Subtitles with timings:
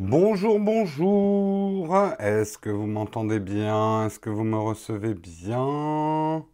[0.00, 1.96] Bonjour, bonjour.
[2.18, 4.06] Est-ce que vous m'entendez bien?
[4.06, 6.44] Est-ce que vous me recevez bien?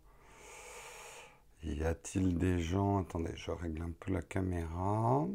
[1.65, 2.99] Y a-t-il des gens?
[2.99, 5.27] Attendez, je règle un peu la caméra.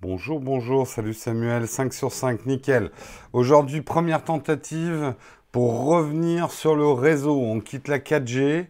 [0.00, 0.88] Bonjour, bonjour.
[0.88, 1.68] Salut Samuel.
[1.68, 2.90] 5 sur 5, nickel.
[3.32, 5.14] Aujourd'hui, première tentative
[5.52, 7.40] pour revenir sur le réseau.
[7.40, 8.66] On quitte la 4G.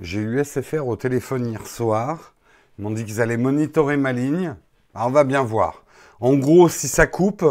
[0.00, 2.34] J'ai eu SFR au téléphone hier soir.
[2.80, 4.56] Ils m'ont dit qu'ils allaient monitorer ma ligne.
[4.92, 5.83] Alors, on va bien voir.
[6.20, 7.44] En gros, si ça coupe,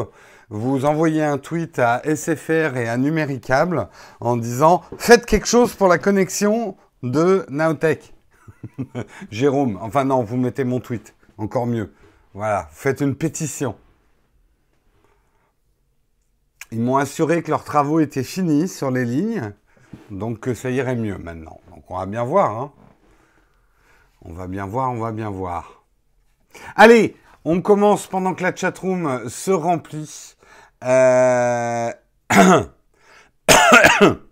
[0.49, 3.89] vous envoyez un tweet à SFR et à Numéricable
[4.19, 8.13] en disant Faites quelque chose pour la connexion de Nowtech.
[9.31, 11.93] Jérôme, enfin non, vous mettez mon tweet, encore mieux.
[12.33, 13.75] Voilà, faites une pétition.
[16.71, 19.53] Ils m'ont assuré que leurs travaux étaient finis sur les lignes,
[20.09, 21.59] donc que ça irait mieux maintenant.
[21.69, 22.57] Donc on va bien voir.
[22.57, 22.71] Hein.
[24.23, 25.83] On va bien voir, on va bien voir.
[26.75, 30.35] Allez, on commence pendant que la chatroom se remplit.
[30.83, 31.91] Euh,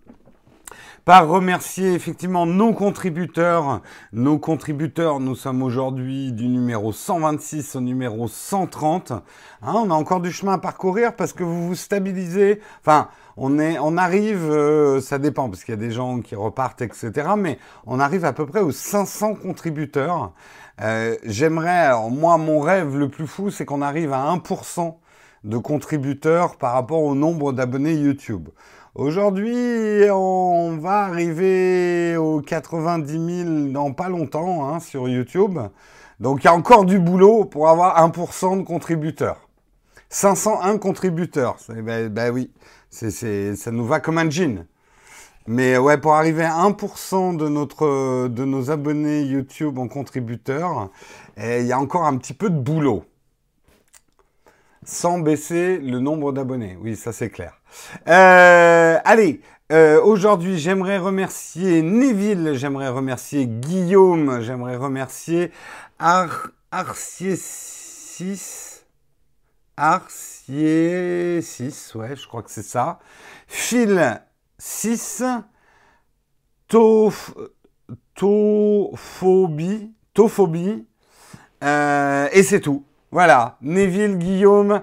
[1.04, 3.82] par remercier effectivement nos contributeurs.
[4.12, 9.10] Nos contributeurs, nous sommes aujourd'hui du numéro 126 au numéro 130.
[9.10, 9.22] Hein,
[9.62, 12.60] on a encore du chemin à parcourir parce que vous vous stabilisez.
[12.80, 17.10] Enfin, on, arrive, euh, ça dépend parce qu'il y a des gens qui repartent, etc.
[17.36, 20.32] Mais on arrive à peu près aux 500 contributeurs.
[20.82, 24.96] Euh, j'aimerais, moi, mon rêve le plus fou, c'est qu'on arrive à 1%
[25.44, 28.48] de contributeurs par rapport au nombre d'abonnés YouTube.
[28.94, 35.58] Aujourd'hui, on va arriver aux 90 000 dans pas longtemps hein, sur YouTube.
[36.20, 39.48] Donc il y a encore du boulot pour avoir 1% de contributeurs.
[40.10, 41.56] 501 contributeurs.
[41.68, 42.50] Ben, ben oui,
[42.90, 44.66] ça nous va comme un jean.
[45.46, 50.90] Mais ouais, pour arriver à 1% de, notre, de nos abonnés YouTube en contributeurs,
[51.36, 53.04] eh, il y a encore un petit peu de boulot.
[54.84, 56.76] Sans baisser le nombre d'abonnés.
[56.80, 57.60] Oui, ça c'est clair.
[58.08, 59.40] Euh, allez,
[59.72, 65.50] euh, aujourd'hui j'aimerais remercier Neville, j'aimerais remercier Guillaume, j'aimerais remercier
[65.98, 68.58] Ar Arciesis.
[69.76, 71.42] Arciesis,
[71.94, 72.98] ouais, je crois que c'est ça.
[73.46, 74.20] Phil
[74.64, 75.24] 6.
[78.14, 79.90] Tophobie.
[80.14, 80.86] Tophobie.
[81.64, 82.84] Euh, et c'est tout.
[83.10, 83.58] Voilà.
[83.60, 84.82] Neville, Guillaume,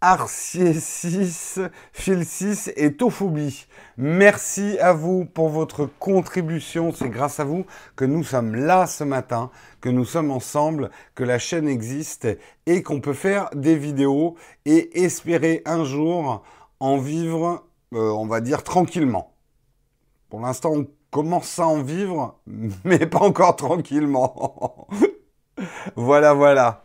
[0.00, 1.58] Arcier 6,
[1.92, 3.66] Phil 6 et Tophobie.
[3.96, 6.92] Merci à vous pour votre contribution.
[6.92, 7.66] C'est grâce à vous
[7.96, 9.50] que nous sommes là ce matin,
[9.80, 12.28] que nous sommes ensemble, que la chaîne existe
[12.66, 16.44] et qu'on peut faire des vidéos et espérer un jour
[16.78, 17.64] en vivre
[17.96, 19.32] euh, on va dire, tranquillement.
[20.28, 22.38] Pour l'instant, on commence à en vivre,
[22.84, 24.86] mais pas encore tranquillement.
[25.96, 26.84] voilà, voilà.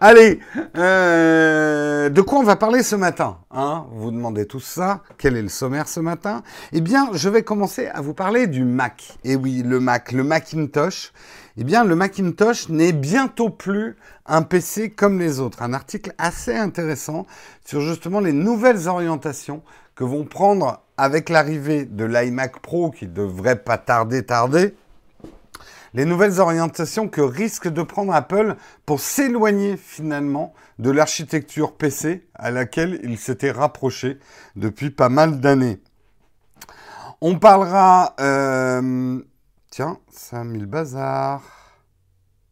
[0.00, 0.40] Allez,
[0.76, 3.86] euh, de quoi on va parler ce matin hein?
[3.92, 5.02] Vous demandez tout ça.
[5.16, 6.42] Quel est le sommaire ce matin?
[6.72, 9.16] Eh bien, je vais commencer à vous parler du Mac.
[9.22, 11.12] Eh oui, le Mac, le Macintosh.
[11.56, 13.96] Eh bien, le Macintosh n'est bientôt plus
[14.26, 15.62] un PC comme les autres.
[15.62, 17.26] Un article assez intéressant
[17.64, 19.62] sur justement les nouvelles orientations
[20.00, 24.74] que vont prendre avec l'arrivée de l'iMac Pro qui devrait pas tarder, tarder,
[25.92, 28.56] les nouvelles orientations que risque de prendre Apple
[28.86, 34.18] pour s'éloigner finalement de l'architecture PC à laquelle il s'était rapproché
[34.56, 35.82] depuis pas mal d'années.
[37.20, 38.14] On parlera...
[38.20, 39.20] Euh,
[39.68, 41.42] tiens, ça a mis le bazar.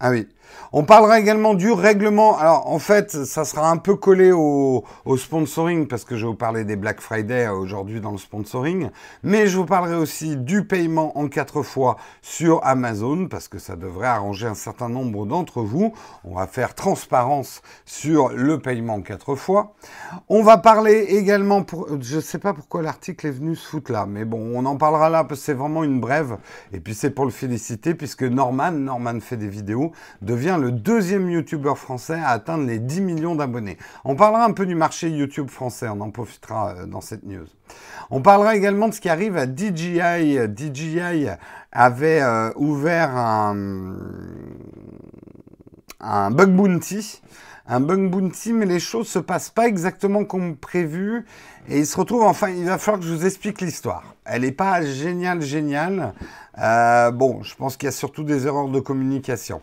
[0.00, 0.28] Ah oui.
[0.72, 2.36] On parlera également du règlement.
[2.36, 4.84] Alors, en fait, ça sera un peu collé au,
[5.16, 8.91] sponsoring parce que je vais vous parler des Black Friday aujourd'hui dans le sponsoring.
[9.22, 13.76] Mais je vous parlerai aussi du paiement en quatre fois sur Amazon parce que ça
[13.76, 15.94] devrait arranger un certain nombre d'entre vous.
[16.25, 19.75] On va faire transparence sur le paiement en quatre fois.
[20.28, 23.92] On va parler également pour, je ne sais pas pourquoi l'article est venu se foutre
[23.92, 26.36] là, mais bon, on en parlera là parce que c'est vraiment une brève.
[26.72, 29.92] Et puis c'est pour le féliciter puisque Norman, Norman fait des vidéos
[30.38, 33.76] devient le deuxième YouTuber français à atteindre les 10 millions d'abonnés.
[34.04, 37.47] On parlera un peu du marché YouTube français, on en profitera euh, dans cette news.
[38.10, 40.39] On parlera également de ce qui arrive à DJI.
[40.57, 41.27] DJI
[41.72, 43.97] avait euh, ouvert un,
[46.01, 47.21] un bug bounty
[47.71, 51.27] un bug bounty, mais les choses se passent pas exactement comme prévu.
[51.68, 54.15] Et il se retrouve, enfin, il va falloir que je vous explique l'histoire.
[54.24, 56.15] Elle n'est pas géniale, géniale.
[56.59, 59.60] Euh, bon, je pense qu'il y a surtout des erreurs de communication.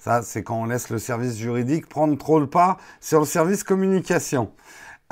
[0.00, 3.62] Ça, c'est quand on laisse le service juridique prendre trop le pas sur le service
[3.62, 4.50] communication.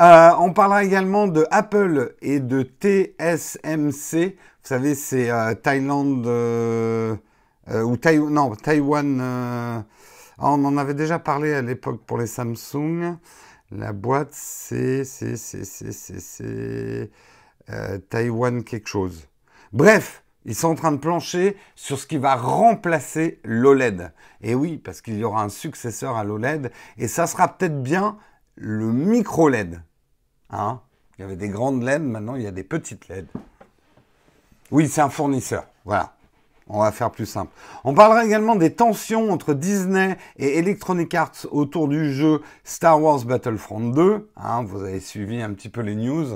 [0.00, 4.36] Euh, on parlera également de Apple et de TSMC.
[4.36, 7.16] Vous savez, c'est euh, Thaïlande euh,
[7.68, 7.96] ou
[8.30, 9.84] non, Taïwan.
[10.40, 13.16] On en avait déjà parlé à l'époque pour les Samsung.
[13.70, 17.10] La boîte, c'est c'est c'est c'est
[17.70, 19.28] euh, Taïwan quelque chose.
[19.72, 24.12] Bref, ils sont en train de plancher sur ce qui va remplacer l'OLED.
[24.40, 28.18] Et oui, parce qu'il y aura un successeur à l'OLED, et ça sera peut-être bien
[28.54, 29.82] le micro LED.
[30.50, 30.80] Hein
[31.18, 33.26] il y avait des grandes LED, maintenant il y a des petites LED.
[34.70, 35.66] Oui, c'est un fournisseur.
[35.84, 36.14] Voilà.
[36.70, 37.50] On va faire plus simple.
[37.84, 43.24] On parlera également des tensions entre Disney et Electronic Arts autour du jeu Star Wars
[43.24, 44.28] Battlefront 2.
[44.36, 46.26] Hein, vous avez suivi un petit peu les news.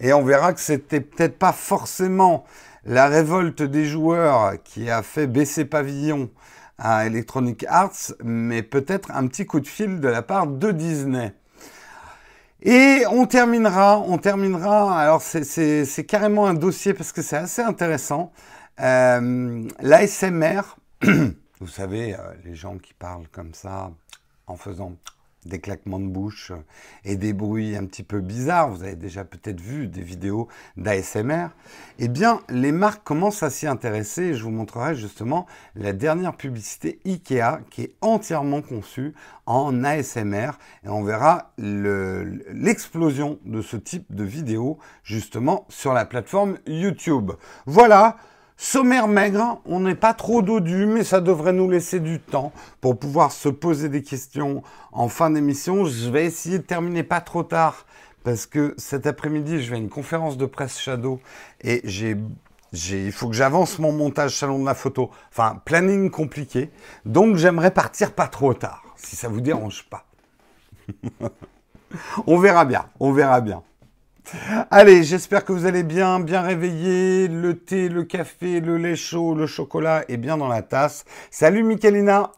[0.00, 2.44] Et on verra que c'était peut-être pas forcément
[2.84, 6.28] la révolte des joueurs qui a fait baisser pavillon
[6.78, 11.32] à Electronic Arts, mais peut-être un petit coup de fil de la part de Disney.
[12.62, 18.32] Et on terminera, on terminera, alors c'est carrément un dossier parce que c'est assez intéressant.
[18.80, 20.60] Euh, L'ASMR,
[21.60, 23.90] vous savez, euh, les gens qui parlent comme ça
[24.46, 24.94] en faisant
[25.46, 26.52] des claquements de bouche
[27.04, 31.48] et des bruits un petit peu bizarres, vous avez déjà peut-être vu des vidéos d'ASMR,
[31.98, 36.36] eh bien les marques commencent à s'y intéresser et je vous montrerai justement la dernière
[36.36, 39.14] publicité IKEA qui est entièrement conçue
[39.46, 40.50] en ASMR
[40.84, 47.32] et on verra l'explosion de ce type de vidéo justement sur la plateforme YouTube.
[47.64, 48.16] Voilà,
[48.60, 52.98] Sommaire maigre, on n'est pas trop dodu, mais ça devrait nous laisser du temps pour
[52.98, 55.84] pouvoir se poser des questions en fin d'émission.
[55.84, 57.86] Je vais essayer de terminer pas trop tard
[58.24, 61.20] parce que cet après-midi, je vais à une conférence de presse Shadow
[61.62, 62.16] et j'ai
[62.72, 65.10] il faut que j'avance mon montage salon de la photo.
[65.30, 66.70] Enfin, planning compliqué.
[67.06, 70.04] Donc, j'aimerais partir pas trop tard, si ça vous dérange pas.
[72.26, 73.62] on verra bien, on verra bien.
[74.70, 77.28] Allez, j'espère que vous allez bien, bien réveillé.
[77.28, 81.04] Le thé, le café, le lait chaud, le chocolat est bien dans la tasse.
[81.30, 82.32] Salut Michelina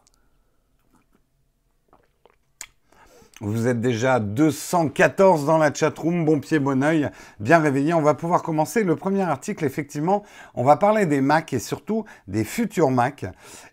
[3.43, 7.09] Vous êtes déjà 214 dans la chatroom, bon pied, bon oeil,
[7.39, 7.93] bien réveillé.
[7.93, 9.65] On va pouvoir commencer le premier article.
[9.65, 10.23] Effectivement,
[10.53, 13.25] on va parler des Mac et surtout des futurs Mac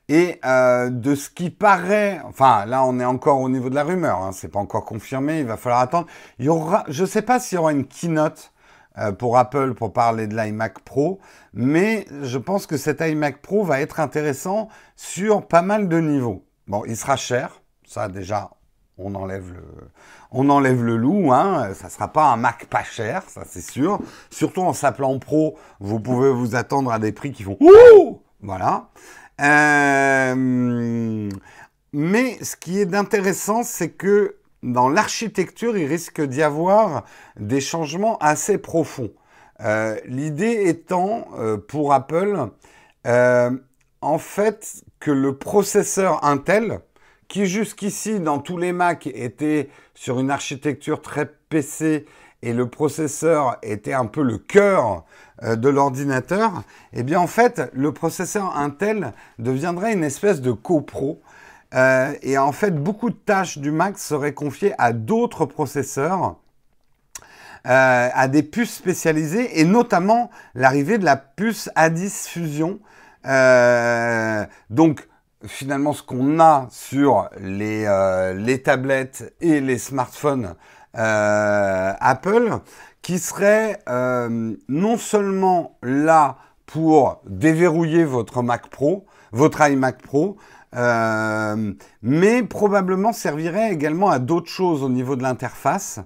[0.08, 2.20] et euh, de ce qui paraît.
[2.24, 4.22] Enfin, là, on est encore au niveau de la rumeur.
[4.22, 5.40] Hein, c'est pas encore confirmé.
[5.40, 6.06] Il va falloir attendre.
[6.38, 8.52] Il y aura, je sais pas s'il y aura une keynote
[8.98, 11.20] euh, pour Apple pour parler de l'iMac Pro,
[11.52, 16.44] mais je pense que cet iMac Pro va être intéressant sur pas mal de niveaux.
[16.66, 18.50] Bon, il sera cher, ça déjà,
[18.96, 19.62] on enlève le,
[20.32, 21.32] on enlève le loup.
[21.32, 21.72] Hein.
[21.74, 24.00] Ça sera pas un Mac pas cher, ça c'est sûr.
[24.30, 28.88] Surtout en s'appelant Pro, vous pouvez vous attendre à des prix qui font Ouh voilà.
[29.40, 31.28] Euh,
[31.92, 37.04] mais ce qui est intéressant, c'est que dans l'architecture, il risque d'y avoir
[37.38, 39.12] des changements assez profonds.
[39.60, 42.48] Euh, l'idée étant euh, pour Apple,
[44.00, 46.80] en fait, que le processeur Intel,
[47.28, 52.06] qui jusqu'ici dans tous les Mac était sur une architecture très PC
[52.42, 55.04] et le processeur était un peu le cœur
[55.42, 61.22] de l'ordinateur, eh bien en fait le processeur Intel deviendrait une espèce de copro
[61.74, 66.36] euh, et en fait beaucoup de tâches du Mac seraient confiées à d'autres processeurs.
[67.66, 72.78] Euh, à des puces spécialisées et notamment l'arrivée de la puce A10 Fusion.
[74.70, 75.08] donc
[75.44, 80.54] finalement ce qu'on a sur les, euh, tablettes et les smartphones
[80.96, 82.58] euh, Apple,
[83.08, 86.36] qui serait euh, non seulement là
[86.66, 90.36] pour déverrouiller votre Mac Pro, votre iMac Pro,
[92.02, 96.00] mais probablement servirait également à d'autres choses au niveau de l'interface.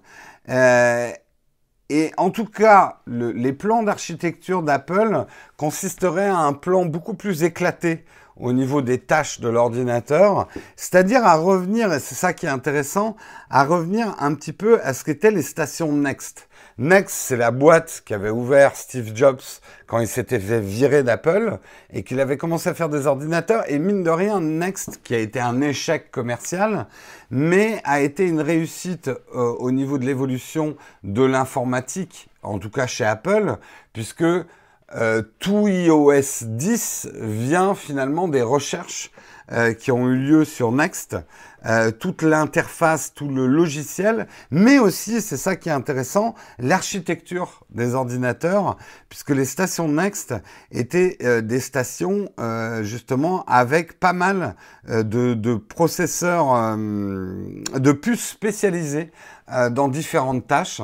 [0.46, 8.04] Et en tout cas, les plans d'architecture d'Apple consisteraient à un plan beaucoup plus éclaté
[8.36, 13.16] au niveau des tâches de l'ordinateur, c'est-à-dire à revenir, et c'est ça qui est intéressant,
[13.50, 16.48] à revenir un petit peu à ce qu'étaient les stations Next.
[16.78, 19.42] Next, c'est la boîte qu'avait ouvert Steve Jobs
[19.86, 21.58] quand il s'était fait virer d'Apple
[21.92, 23.64] et qu'il avait commencé à faire des ordinateurs.
[23.70, 26.86] Et mine de rien, Next, qui a été un échec commercial,
[27.30, 32.86] mais a été une réussite euh, au niveau de l'évolution de l'informatique, en tout cas
[32.86, 33.56] chez Apple,
[33.92, 34.24] puisque
[34.94, 39.10] euh, tout iOS 10 vient finalement des recherches
[39.50, 41.16] euh, qui ont eu lieu sur Next,
[41.66, 47.94] euh, toute l'interface, tout le logiciel, mais aussi, c'est ça qui est intéressant, l'architecture des
[47.94, 48.76] ordinateurs,
[49.08, 50.34] puisque les stations Next
[50.70, 52.28] étaient des stations
[52.82, 54.56] justement avec pas mal
[54.88, 55.02] de,
[55.34, 59.10] de, processeurs, de puces spécialisées
[59.70, 60.82] dans différentes tâches.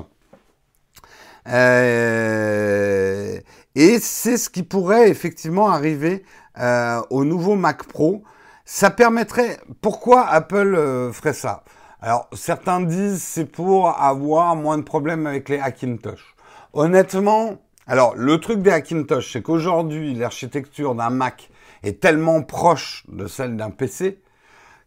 [1.49, 3.41] Euh,
[3.75, 6.25] et c'est ce qui pourrait effectivement arriver
[6.59, 8.23] euh, au nouveau Mac Pro.
[8.71, 9.59] Ça permettrait.
[9.81, 11.65] Pourquoi Apple euh, ferait ça?
[12.03, 16.37] Alors, certains disent c'est pour avoir moins de problèmes avec les Hackintosh.
[16.75, 21.49] Honnêtement, alors le truc des Hackintosh, c'est qu'aujourd'hui, l'architecture d'un Mac
[21.83, 24.21] est tellement proche de celle d'un PC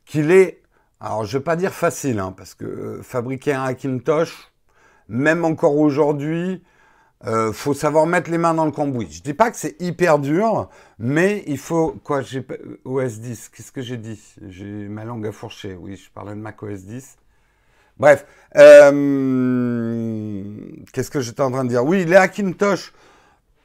[0.06, 0.62] qu'il est,
[1.00, 4.52] alors je vais pas dire facile, hein, parce que euh, fabriquer un Hackintosh,
[5.10, 6.64] même encore aujourd'hui,
[7.28, 9.08] euh, faut savoir mettre les mains dans le cambouis.
[9.12, 12.46] Je dis pas que c'est hyper dur, mais il faut quoi J'ai
[12.86, 13.50] OS 10.
[13.50, 14.20] Qu'est-ce que j'ai dit?
[14.48, 15.76] J'ai ma langue à fourcher.
[15.80, 17.18] Oui, je parlais de Mac OS 10.
[17.98, 18.26] Bref,
[18.56, 20.54] euh,
[20.92, 21.86] qu'est-ce que j'étais en train de dire?
[21.86, 22.94] Oui, les Hackintosh,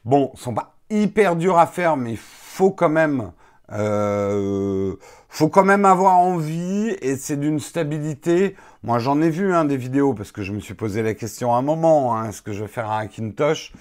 [0.04, 3.32] bon, sont pas hyper durs à faire, mais il faut quand même
[3.72, 4.94] euh,
[5.36, 8.56] faut quand même avoir envie et c'est d'une stabilité.
[8.82, 11.54] Moi, j'en ai vu hein, des vidéos parce que je me suis posé la question
[11.54, 13.74] à un moment hein, est-ce que je vais faire un Hackintosh?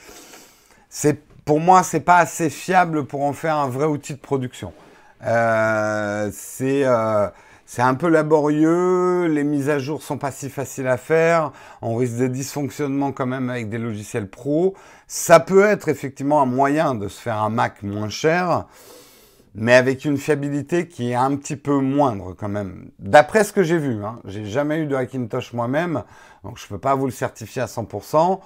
[0.89, 4.73] C'est pour moi, c'est pas assez fiable pour en faire un vrai outil de production.
[5.25, 7.29] Euh, c'est euh,
[7.65, 11.95] c'est un peu laborieux, les mises à jour sont pas si faciles à faire, on
[11.95, 14.75] risque des dysfonctionnements quand même avec des logiciels pro.
[15.07, 18.65] Ça peut être effectivement un moyen de se faire un Mac moins cher
[19.55, 22.89] mais avec une fiabilité qui est un petit peu moindre quand même.
[22.99, 26.03] D'après ce que j'ai vu, hein, j'ai jamais eu de Hackintosh moi-même,
[26.43, 28.39] donc je peux pas vous le certifier à 100%.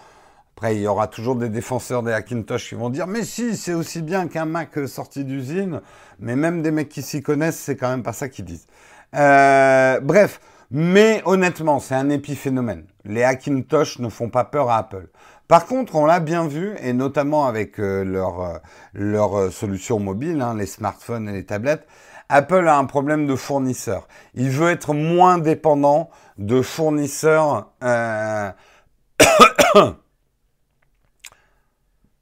[0.56, 3.74] Après, il y aura toujours des défenseurs des Hackintosh qui vont dire mais si, c'est
[3.74, 5.82] aussi bien qu'un Mac sorti d'usine.
[6.20, 8.68] Mais même des mecs qui s'y connaissent, c'est quand même pas ça qu'ils disent.
[9.16, 10.40] Euh, bref,
[10.70, 12.86] mais honnêtement, c'est un épiphénomène.
[13.06, 15.08] Les Hackintosh ne font pas peur à Apple.
[15.50, 18.60] Par contre, on l'a bien vu, et notamment avec euh, leur, euh,
[18.96, 21.88] euh, solution mobile, hein, les smartphones et les tablettes,
[22.30, 24.08] Apple a un problème de fournisseur.
[24.36, 27.72] Il veut être moins dépendant de fournisseurs.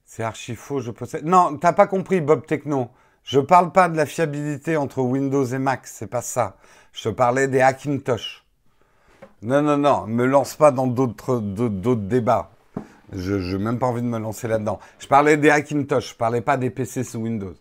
[0.05, 1.25] C'est archi faux, je possède.
[1.25, 2.91] Non, t'as pas compris, Bob Techno.
[3.24, 6.55] Je parle pas de la fiabilité entre Windows et Mac, c'est pas ça.
[6.93, 8.46] Je te parlais des Hackintosh.
[9.41, 12.51] Non, non, non, me lance pas dans d'autres débats.
[13.14, 14.80] Je n'ai même pas envie de me lancer là-dedans.
[15.00, 17.56] Je parlais des Hackintosh, je parlais pas des PC sous Windows.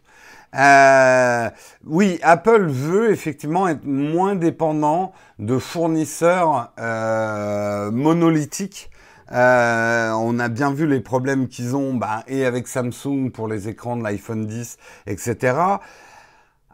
[0.54, 1.50] Euh,
[1.84, 8.90] oui, Apple veut effectivement être moins dépendant de fournisseurs euh, monolithiques.
[9.32, 13.68] Euh, on a bien vu les problèmes qu'ils ont, bah, et avec Samsung pour les
[13.68, 15.56] écrans de l'iPhone 10, etc.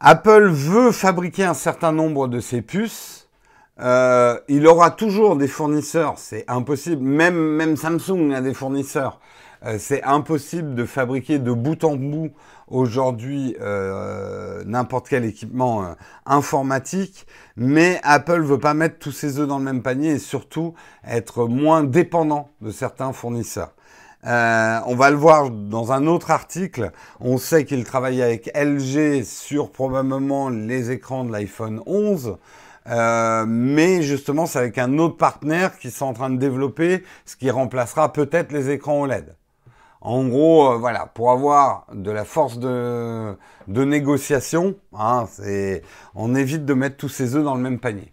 [0.00, 3.21] Apple veut fabriquer un certain nombre de ces puces
[3.82, 7.02] euh, il aura toujours des fournisseurs, c'est impossible.
[7.02, 9.20] Même, Samsung a des fournisseurs.
[9.64, 12.30] Euh, c'est impossible de fabriquer de bout en bout
[12.68, 15.94] aujourd'hui euh, n'importe quel équipement
[16.26, 20.74] informatique, mais Apple veut pas mettre tous ses œufs dans le même panier et surtout
[21.06, 23.74] être moins dépendant de certains fournisseurs.
[24.24, 26.92] on va le voir dans un autre article.
[27.20, 32.36] On sait qu'il travaille avec LG sur probablement les écrans de l'iPhone 11.
[32.88, 37.36] Euh, mais justement, c'est avec un autre partenaire qui sont en train de développer ce
[37.36, 39.36] qui remplacera peut-être les écrans OLED.
[40.00, 43.36] En gros, euh, voilà, pour avoir de la force de,
[43.68, 45.26] négociation, hein,
[46.14, 48.12] on évite de mettre tous ses œufs dans le même panier.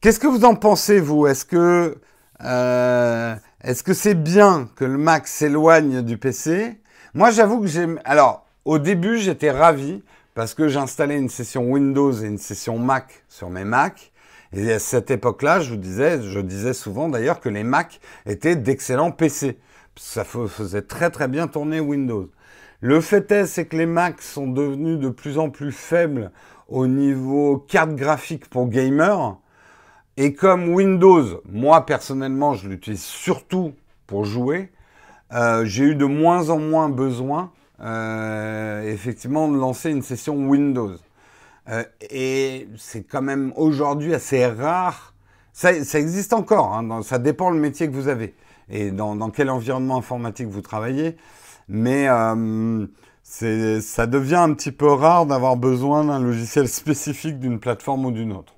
[0.00, 1.26] Qu'est-ce que vous en pensez, vous?
[1.26, 1.98] Est-ce que
[2.42, 6.78] euh, est-ce que c'est bien que le Mac s'éloigne du PC
[7.14, 7.86] Moi, j'avoue que j'ai...
[8.04, 10.02] Alors, au début, j'étais ravi
[10.34, 14.12] parce que j'installais une session Windows et une session Mac sur mes Mac.
[14.52, 18.56] Et à cette époque-là, je vous disais, je disais souvent d'ailleurs que les Mac étaient
[18.56, 19.58] d'excellents PC.
[19.96, 22.30] Ça faisait très très bien tourner Windows.
[22.80, 26.32] Le fait est, c'est que les Macs sont devenus de plus en plus faibles
[26.68, 29.36] au niveau carte graphique pour gamers.
[30.16, 33.74] Et comme Windows, moi personnellement, je l'utilise surtout
[34.06, 34.70] pour jouer,
[35.32, 40.96] euh, j'ai eu de moins en moins besoin euh, effectivement de lancer une session Windows.
[41.68, 45.14] Euh, et c'est quand même aujourd'hui assez rare.
[45.52, 48.34] Ça, ça existe encore, hein, ça dépend le métier que vous avez
[48.68, 51.16] et dans, quel environnement informatique vous travaillez.
[51.68, 52.86] Mais euh,
[53.22, 58.32] ça devient un petit peu rare d'avoir besoin d'un logiciel spécifique d'une plateforme ou d'une
[58.32, 58.54] autre.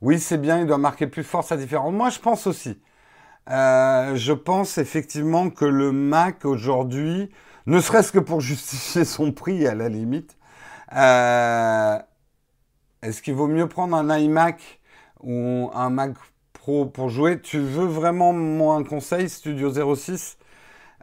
[0.00, 1.92] Oui, c'est bien, il doit marquer plus fort sa différence.
[1.92, 2.80] Moi, je pense aussi.
[3.50, 7.30] Euh, je pense effectivement que le Mac aujourd'hui,
[7.66, 10.36] ne serait-ce que pour justifier son prix à la limite,
[10.94, 11.98] euh,
[13.02, 14.80] est-ce qu'il vaut mieux prendre un iMac
[15.20, 16.14] ou un Mac
[16.52, 17.40] Pro pour jouer?
[17.40, 20.38] Tu veux vraiment moi un conseil Studio 06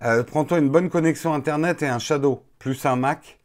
[0.04, 3.40] euh, Prends-toi une bonne connexion Internet et un Shadow, plus un Mac.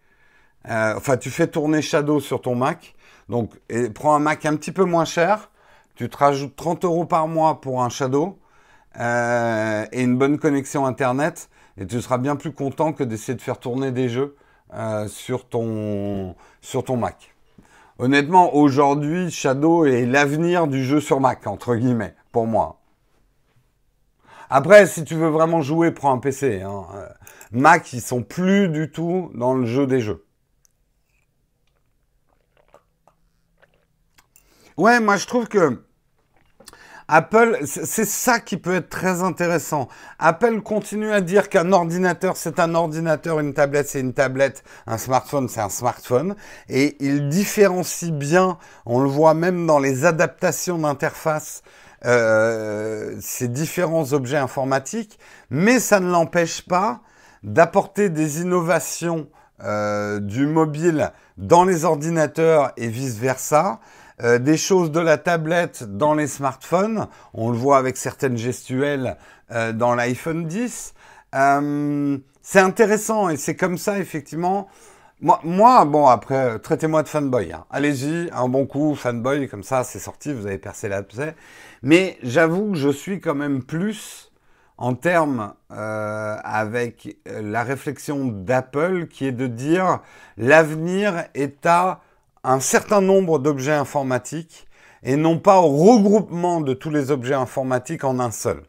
[0.66, 2.94] enfin, tu fais tourner Shadow sur ton Mac.
[3.28, 3.52] Donc,
[3.94, 5.50] prends un Mac un petit peu moins cher.
[5.94, 8.39] Tu te rajoutes 30 euros par mois pour un Shadow
[8.98, 13.42] euh, et une bonne connexion Internet, et tu seras bien plus content que d'essayer de
[13.42, 14.36] faire tourner des jeux
[14.74, 17.34] euh, sur, ton, sur ton Mac.
[17.98, 22.80] Honnêtement, aujourd'hui, Shadow est l'avenir du jeu sur Mac, entre guillemets, pour moi.
[24.48, 26.62] Après, si tu veux vraiment jouer, prends un PC.
[26.62, 26.84] Hein.
[26.94, 27.06] Euh,
[27.52, 30.24] Mac, ils sont plus du tout dans le jeu des jeux.
[34.76, 35.82] Ouais, moi je trouve que
[37.12, 39.88] Apple, c'est ça qui peut être très intéressant.
[40.20, 44.96] Apple continue à dire qu'un ordinateur, c'est un ordinateur, une tablette, c'est une tablette, un
[44.96, 46.36] smartphone, c'est un smartphone.
[46.68, 51.62] Et il différencie bien, on le voit même dans les adaptations d'interface,
[52.04, 55.18] euh, ces différents objets informatiques,
[55.50, 57.00] mais ça ne l'empêche pas
[57.42, 59.26] d'apporter des innovations
[59.64, 63.80] euh, du mobile dans les ordinateurs et vice-versa.
[64.22, 67.06] Euh, des choses de la tablette dans les smartphones.
[67.32, 69.16] On le voit avec certaines gestuelles
[69.50, 70.94] euh, dans l'iPhone 10.
[71.34, 74.68] Euh, c'est intéressant et c'est comme ça, effectivement.
[75.22, 77.52] Moi, moi bon, après, traitez-moi de fanboy.
[77.52, 77.64] Hein.
[77.70, 81.34] Allez-y, un bon coup, fanboy, comme ça, c'est sorti, vous avez percé l'abcès.
[81.82, 84.32] Mais j'avoue que je suis quand même plus
[84.76, 90.00] en termes avec la réflexion d'Apple qui est de dire
[90.38, 92.00] l'avenir est à
[92.44, 94.66] un certain nombre d'objets informatiques
[95.02, 98.62] et non pas au regroupement de tous les objets informatiques en un seul.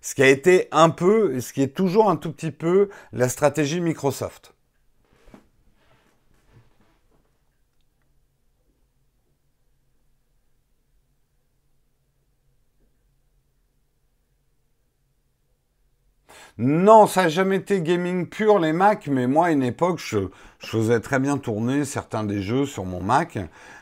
[0.00, 2.88] Ce qui a été un peu, et ce qui est toujours un tout petit peu,
[3.12, 4.51] la stratégie Microsoft.
[16.64, 20.28] Non, ça n'a jamais été gaming pur les Mac, mais moi à une époque, je,
[20.60, 23.36] faisais très bien tourner certains des jeux sur mon Mac.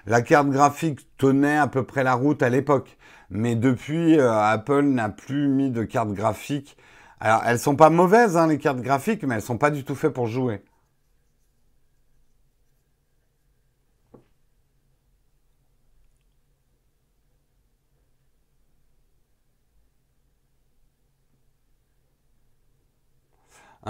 [0.06, 2.96] La carte graphique tenait à peu près la route à l'époque,
[3.28, 6.78] mais depuis, euh, Apple n'a plus mis de carte graphique.
[7.20, 9.94] Alors, elles sont pas mauvaises, hein, les cartes graphiques, mais elles sont pas du tout
[9.94, 10.62] faites pour jouer.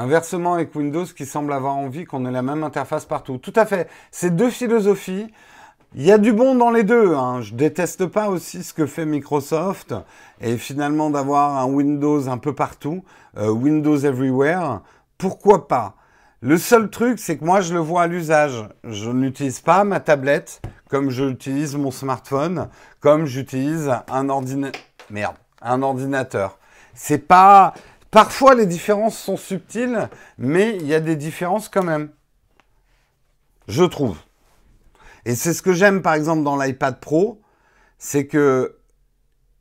[0.00, 3.36] Inversement avec Windows qui semble avoir envie qu'on ait la même interface partout.
[3.36, 3.86] Tout à fait.
[4.10, 5.30] C'est deux philosophies.
[5.94, 7.14] Il y a du bon dans les deux.
[7.14, 7.42] Hein.
[7.42, 9.94] Je déteste pas aussi ce que fait Microsoft
[10.40, 13.04] et finalement d'avoir un Windows un peu partout,
[13.36, 14.80] euh, Windows Everywhere.
[15.18, 15.96] Pourquoi pas?
[16.40, 18.66] Le seul truc, c'est que moi je le vois à l'usage.
[18.84, 24.80] Je n'utilise pas ma tablette comme j'utilise mon smartphone, comme j'utilise un ordinateur.
[25.10, 26.56] Merde, un ordinateur.
[26.94, 27.74] C'est pas
[28.10, 32.10] Parfois, les différences sont subtiles, mais il y a des différences quand même.
[33.68, 34.18] Je trouve.
[35.24, 37.40] Et c'est ce que j'aime, par exemple, dans l'iPad Pro,
[37.98, 38.76] c'est que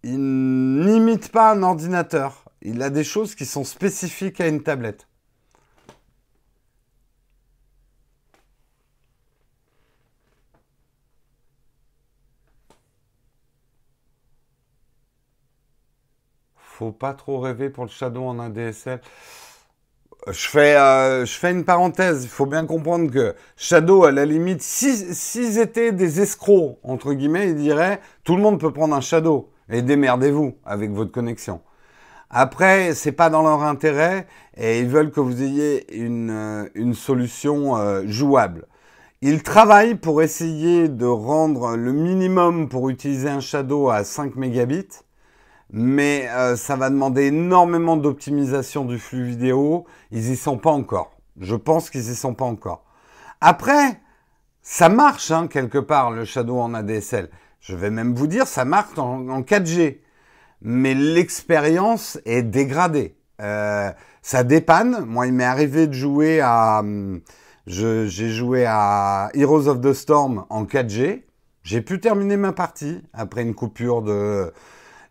[0.04, 2.46] il n'imite pas un ordinateur.
[2.62, 5.09] Il a des choses qui sont spécifiques à une tablette.
[16.80, 19.02] Faut pas trop rêver pour le Shadow en ADSL.
[20.28, 22.24] Je fais, euh, je fais une parenthèse.
[22.24, 27.50] Il faut bien comprendre que Shadow, à la limite, s'ils étaient des escrocs, entre guillemets,
[27.50, 31.60] ils diraient tout le monde peut prendre un Shadow et démerdez-vous avec votre connexion.
[32.30, 36.94] Après, c'est pas dans leur intérêt et ils veulent que vous ayez une, euh, une
[36.94, 38.68] solution euh, jouable.
[39.22, 45.04] Ils travaillent pour essayer de rendre le minimum pour utiliser un Shadow à 5 mégabits
[45.72, 49.86] mais euh, ça va demander énormément d'optimisation du flux vidéo.
[50.12, 51.18] Ils y sont pas encore.
[51.40, 52.84] Je pense qu'ils y sont pas encore.
[53.42, 54.00] Après,
[54.62, 57.30] ça marche hein, quelque part le Shadow en ADSL.
[57.60, 60.00] Je vais même vous dire, ça marche en, 4G,
[60.62, 63.16] mais l'expérience est dégradée.
[63.42, 65.06] Euh, ça dépanne.
[65.06, 67.22] Moi, il m'est arrivé de jouer à, hum,
[67.68, 71.24] j'ai joué à Heroes of the Storm en 4G.
[71.64, 74.52] J'ai pu terminer ma partie après une coupure de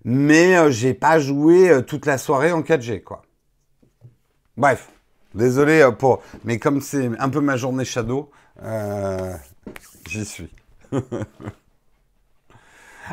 [0.04, 3.22] mais euh, j'ai pas joué euh, toute la soirée en 4G, quoi.
[4.56, 4.88] Bref,
[5.34, 8.30] désolé euh, pour, mais comme c'est un peu ma journée Shadow,
[10.08, 10.50] j'y suis.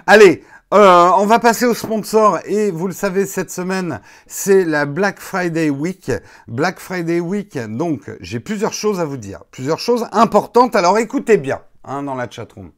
[0.08, 5.19] Allez, on va passer au sponsor et vous le savez cette semaine c'est la Black
[5.19, 6.12] Friday Week.
[6.48, 10.76] Black Friday Week, donc j'ai plusieurs choses à vous dire, plusieurs choses importantes.
[10.76, 12.71] Alors écoutez bien hein, dans la chatroom.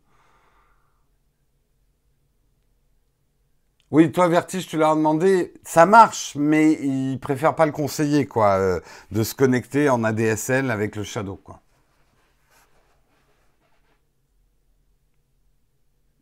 [3.90, 8.26] Oui, toi, Vertige, tu leur as demandé, ça marche, mais ils préfèrent pas le conseiller,
[8.26, 11.40] quoi, euh, de se connecter en ADSL avec le Shadow.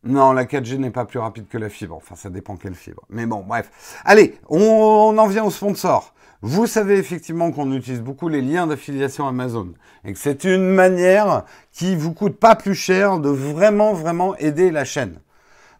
[0.03, 1.95] Non, la 4G n'est pas plus rapide que la fibre.
[1.95, 3.03] Enfin, ça dépend quelle fibre.
[3.09, 3.99] Mais bon, bref.
[4.05, 6.13] Allez, on, en vient au sponsor.
[6.43, 9.73] Vous savez effectivement qu'on utilise beaucoup les liens d'affiliation Amazon
[10.03, 14.69] et que c'est une manière qui vous coûte pas plus cher de vraiment, vraiment aider
[14.69, 15.19] la chaîne.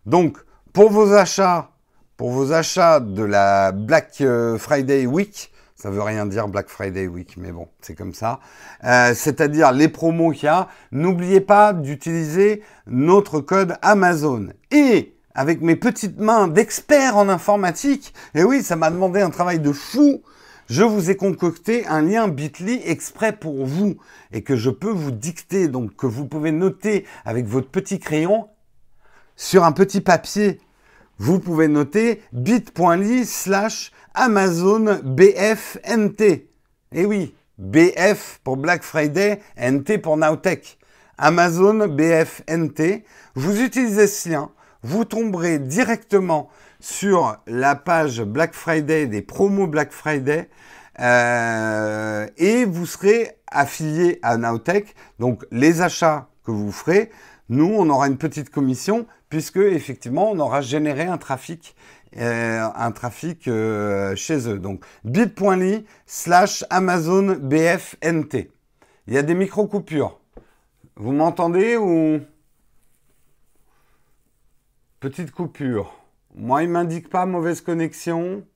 [0.08, 0.40] Donc,
[0.74, 1.70] pour vos achats,
[2.18, 7.08] pour vos achats de la Black euh, Friday Week, ça veut rien dire Black Friday
[7.08, 8.40] Week, mais bon, c'est comme ça.
[8.86, 10.70] Euh, c'est-à-dire les promos qu'il y a.
[10.92, 14.48] N'oubliez pas d'utiliser notre code Amazon.
[14.72, 19.60] Et avec mes petites mains d'expert en informatique, et oui, ça m'a demandé un travail
[19.60, 20.24] de fou.
[20.68, 23.98] Je vous ai concocté un lien Bitly exprès pour vous
[24.32, 28.48] et que je peux vous dicter, donc que vous pouvez noter avec votre petit crayon
[29.36, 30.62] sur un petit papier.
[31.18, 36.50] Vous pouvez noter bit.ly slash Amazon BFNT.
[36.92, 40.78] Eh oui, BF pour Black Friday, NT pour Nowtech.
[41.18, 43.06] Amazon BFNT.
[43.34, 44.52] Vous utilisez ce lien,
[44.84, 46.50] vous tomberez directement
[46.82, 50.50] sur la page Black Friday des promos Black Friday
[51.00, 54.94] euh, et vous serez affilié à Nowtech.
[55.20, 57.10] Donc les achats que vous ferez,
[57.48, 61.76] nous on aura une petite commission puisque effectivement on aura généré un trafic
[62.16, 62.70] euh,
[63.48, 64.60] euh, chez eux.
[64.60, 68.50] Donc bit.ly slash Amazon BFNT.
[69.08, 70.22] Il y a des micro-coupures.
[70.96, 72.22] Vous m'entendez ou?
[75.02, 75.94] Petite coupure.
[76.34, 78.48] Moi, il m'indique pas mauvaise connexion.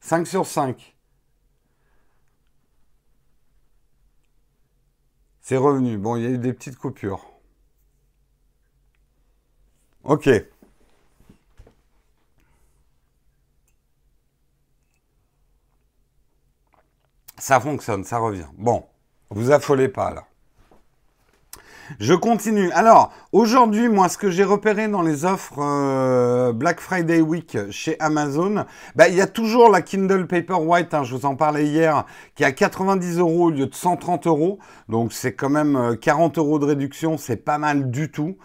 [0.00, 0.96] 5 sur 5.
[5.40, 5.98] C'est revenu.
[5.98, 7.37] Bon, il y a eu des petites coupures.
[10.08, 10.30] Ok.
[17.36, 18.46] Ça fonctionne, ça revient.
[18.56, 18.86] Bon,
[19.28, 20.24] vous affolez pas là.
[21.98, 22.70] Je continue.
[22.72, 27.98] Alors, aujourd'hui, moi, ce que j'ai repéré dans les offres euh, Black Friday Week chez
[27.98, 32.04] Amazon, bah, il y a toujours la Kindle Paperwhite, hein, je vous en parlais hier,
[32.34, 34.58] qui est à 90 euros au lieu de 130 euros.
[34.88, 38.36] Donc, c'est quand même 40 euh, euros de réduction, c'est pas mal du tout.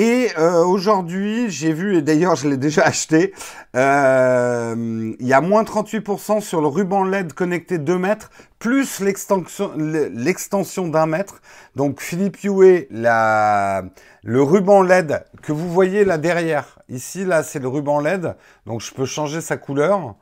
[0.00, 3.34] Et euh, aujourd'hui, j'ai vu, et d'ailleurs je l'ai déjà acheté,
[3.74, 8.30] euh, il y a moins 38% sur le ruban LED connecté 2 mètres,
[8.60, 11.42] plus l'extension d'un mètre.
[11.74, 13.82] Donc Philippe Hue, la,
[14.22, 18.82] le ruban LED que vous voyez là derrière, ici là c'est le ruban LED, donc
[18.82, 20.14] je peux changer sa couleur.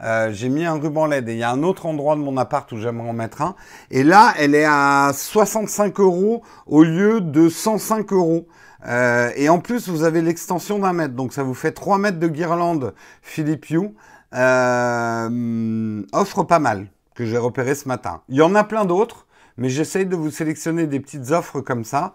[0.00, 2.36] Euh, j'ai mis un ruban LED et il y a un autre endroit de mon
[2.36, 3.56] appart où j'aimerais en mettre un.
[3.90, 8.46] Et là, elle est à 65 euros au lieu de 105 euros.
[8.86, 11.14] Euh, et en plus, vous avez l'extension d'un mètre.
[11.14, 13.90] Donc, ça vous fait 3 mètres de guirlande Philippe Hue.
[14.34, 18.22] Euh, offre pas mal que j'ai repéré ce matin.
[18.28, 21.84] Il y en a plein d'autres, mais j'essaye de vous sélectionner des petites offres comme
[21.84, 22.12] ça.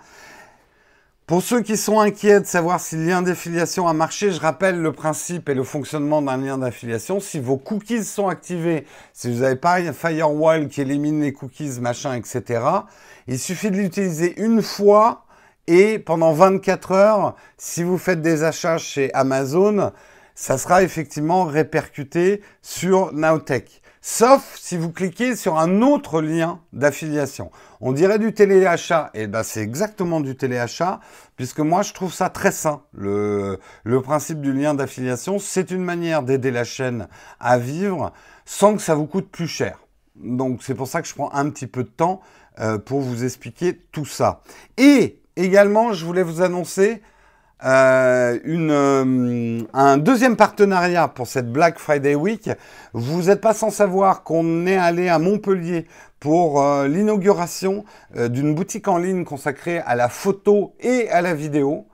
[1.26, 4.82] Pour ceux qui sont inquiets de savoir si le lien d'affiliation a marché, je rappelle
[4.82, 7.20] le principe et le fonctionnement d'un lien d'affiliation.
[7.20, 11.80] Si vos cookies sont activés, si vous n'avez pas un firewall qui élimine les cookies,
[11.80, 12.62] machin, etc.,
[13.28, 15.28] il suffit de l'utiliser une fois
[15.70, 19.92] et pendant 24 heures, si vous faites des achats chez Amazon,
[20.34, 23.84] ça sera effectivement répercuté sur Nowtech.
[24.02, 27.52] Sauf si vous cliquez sur un autre lien d'affiliation.
[27.82, 29.12] On dirait du téléachat.
[29.14, 31.02] Et ben c'est exactement du téléachat,
[31.36, 32.82] puisque moi je trouve ça très sain.
[32.94, 37.08] Le, le principe du lien d'affiliation, c'est une manière d'aider la chaîne
[37.40, 38.12] à vivre
[38.44, 39.78] sans que ça vous coûte plus cher.
[40.16, 42.22] Donc c'est pour ça que je prends un petit peu de temps
[42.60, 44.42] euh, pour vous expliquer tout ça.
[44.78, 47.02] Et Également, je voulais vous annoncer
[47.64, 52.50] euh, euh, un deuxième partenariat pour cette Black Friday Week.
[52.92, 55.88] Vous n'êtes pas sans savoir qu'on est allé à Montpellier
[56.20, 61.88] pour euh, l'inauguration d'une boutique en ligne consacrée à la photo et à la vidéo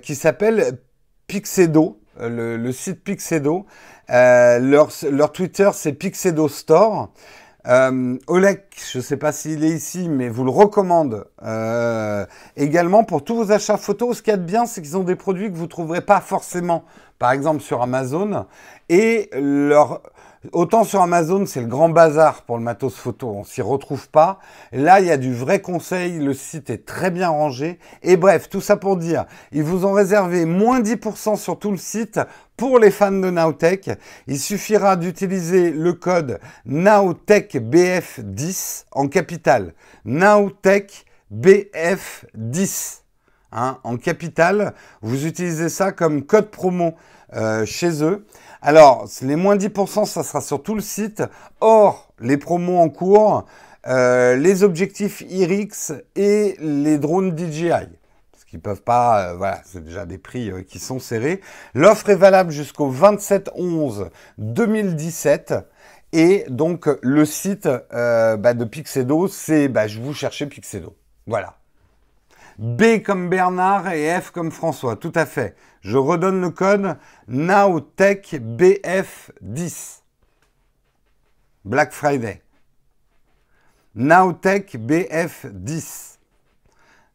[0.00, 0.78] qui s'appelle
[1.26, 3.66] Pixedo, le, site Pixedo.
[4.08, 7.12] Leur, leur, Twitter, c'est Pixedo Store.
[7.66, 12.24] Euh, je ne sais pas s'il est ici, mais vous le recommande euh,
[12.56, 14.18] également pour tous vos achats photos.
[14.18, 16.00] Ce qu'il y a de bien, c'est qu'ils ont des produits que vous ne trouverez
[16.00, 16.84] pas forcément,
[17.18, 18.46] par exemple sur Amazon.
[18.88, 20.02] Et leur,
[20.52, 24.38] Autant sur Amazon, c'est le grand bazar pour le matos photo, on s'y retrouve pas.
[24.72, 27.78] Là, il y a du vrai conseil, le site est très bien rangé.
[28.02, 31.76] Et bref, tout ça pour dire, ils vous ont réservé moins 10% sur tout le
[31.76, 32.20] site
[32.56, 33.90] pour les fans de Nowtech.
[34.28, 39.74] Il suffira d'utiliser le code NowTechBF10 en capital.
[40.06, 43.00] NowTechBF10
[43.52, 44.72] hein, en capital.
[45.02, 46.94] Vous utilisez ça comme code promo
[47.34, 48.26] euh, chez eux.
[48.62, 51.22] Alors, les moins 10%, ça sera sur tout le site.
[51.60, 53.46] Or, les promos en cours,
[53.86, 57.70] euh, les objectifs IRIX et les drones DJI.
[58.30, 61.40] Parce qu'ils peuvent pas, euh, voilà, c'est déjà des prix euh, qui sont serrés.
[61.72, 65.54] L'offre est valable jusqu'au 27 11 2017.
[66.12, 70.96] Et donc le site bah, de Pixedo, c'est bah, je vous cherchez Pixedo.
[71.26, 71.54] Voilà.
[72.58, 75.54] B comme Bernard et F comme François, tout à fait.
[75.80, 76.96] Je redonne le code
[77.28, 80.02] NowTechBF10.
[81.64, 82.42] Black Friday.
[83.96, 86.18] NowTechBF10.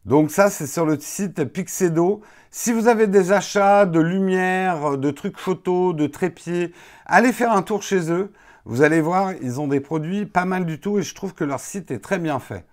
[0.04, 2.20] Donc ça, c'est sur le site Pixedo.
[2.50, 6.72] Si vous avez des achats de lumière, de trucs photos, de trépieds,
[7.06, 8.32] allez faire un tour chez eux.
[8.64, 11.44] Vous allez voir, ils ont des produits pas mal du tout et je trouve que
[11.44, 12.64] leur site est très bien fait.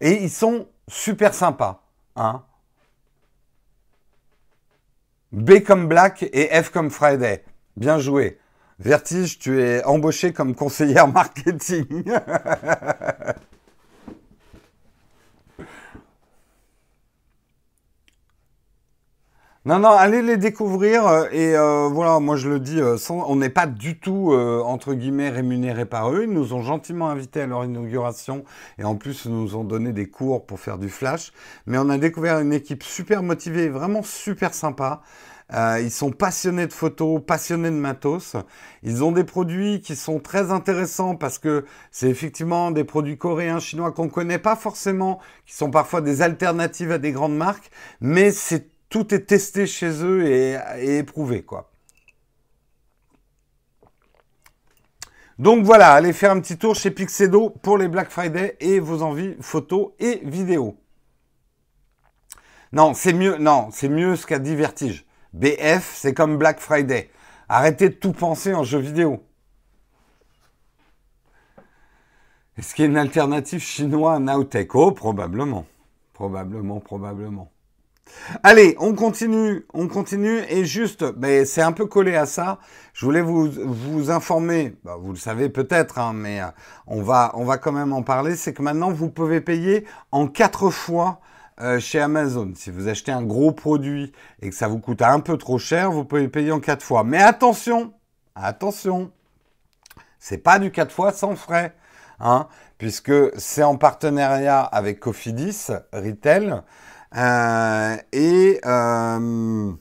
[0.00, 1.82] Et ils sont super sympas.
[2.16, 2.44] Hein
[5.34, 7.42] B comme Black et F comme Friday.
[7.76, 8.38] Bien joué.
[8.78, 12.04] Vertige, tu es embauché comme conseillère marketing.
[19.66, 21.06] Non, non, allez les découvrir.
[21.06, 24.92] Euh, et euh, voilà, moi je le dis, euh, on n'est pas du tout, entre
[24.92, 26.24] guillemets, rémunéré par eux.
[26.24, 28.44] Ils nous ont gentiment invités à leur inauguration.
[28.78, 31.32] Et en plus, ils nous ont donné des cours pour faire du flash.
[31.66, 35.00] Mais on a découvert une équipe super motivée, vraiment super sympa.
[35.80, 38.36] ils sont passionnés de photos, passionnés de matos.
[38.82, 43.60] Ils ont des produits qui sont très intéressants parce que c'est effectivement des produits coréens,
[43.60, 48.30] chinois qu'on connaît pas forcément, qui sont parfois des alternatives à des grandes marques, mais
[48.30, 51.72] c'est tout est testé chez eux et, éprouvé, quoi.
[55.36, 59.02] Donc voilà, allez faire un petit tour chez Pixedo pour les Black Friday et vos
[59.02, 60.76] envies photos et vidéos.
[62.70, 65.04] Non, c'est mieux, non, c'est mieux ce qu'a dit Vertige.
[65.32, 67.10] BF, c'est comme Black Friday.
[67.48, 69.24] Arrêtez de tout penser en jeu vidéo.
[72.56, 74.38] Est-ce qu'il y a une alternative chinoise à
[74.74, 75.66] Oh, probablement.
[76.12, 77.50] Probablement, probablement.
[78.42, 82.58] Allez, on continue, on continue et juste, mais c'est un peu collé à ça.
[82.92, 86.46] Je voulais vous, informer, bah, vous le savez peut-être, hein, mais euh,
[86.86, 88.36] on va, on va quand même en parler.
[88.36, 91.20] C'est que maintenant vous pouvez payer en quatre fois
[91.60, 92.52] euh, chez Amazon.
[92.54, 95.90] Si vous achetez un gros produit et que ça vous coûte un peu trop cher,
[95.90, 97.04] vous pouvez payer en quatre fois.
[97.04, 97.92] Mais attention,
[98.34, 99.10] attention,
[100.18, 101.74] c'est pas du quatre fois sans frais,
[102.20, 106.62] hein, puisque c'est en partenariat avec Cofidis Retail.
[107.16, 109.72] Euh, et euh,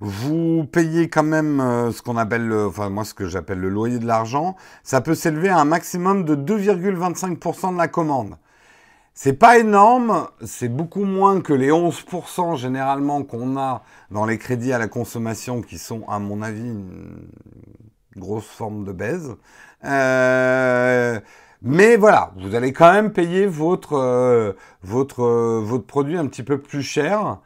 [0.00, 3.68] vous payez quand même euh, ce qu'on appelle, le, enfin moi ce que j'appelle le
[3.68, 4.56] loyer de l'argent.
[4.82, 8.36] Ça peut s'élever à un maximum de 2,25% de la commande.
[9.14, 14.72] C'est pas énorme, c'est beaucoup moins que les 11% généralement qu'on a dans les crédits
[14.72, 17.28] à la consommation qui sont, à mon avis, une
[18.16, 19.36] grosse forme de baise.
[19.84, 21.20] Euh,
[21.62, 26.42] mais voilà, vous allez quand même payer votre, euh, votre, euh, votre produit un petit
[26.42, 27.38] peu plus cher.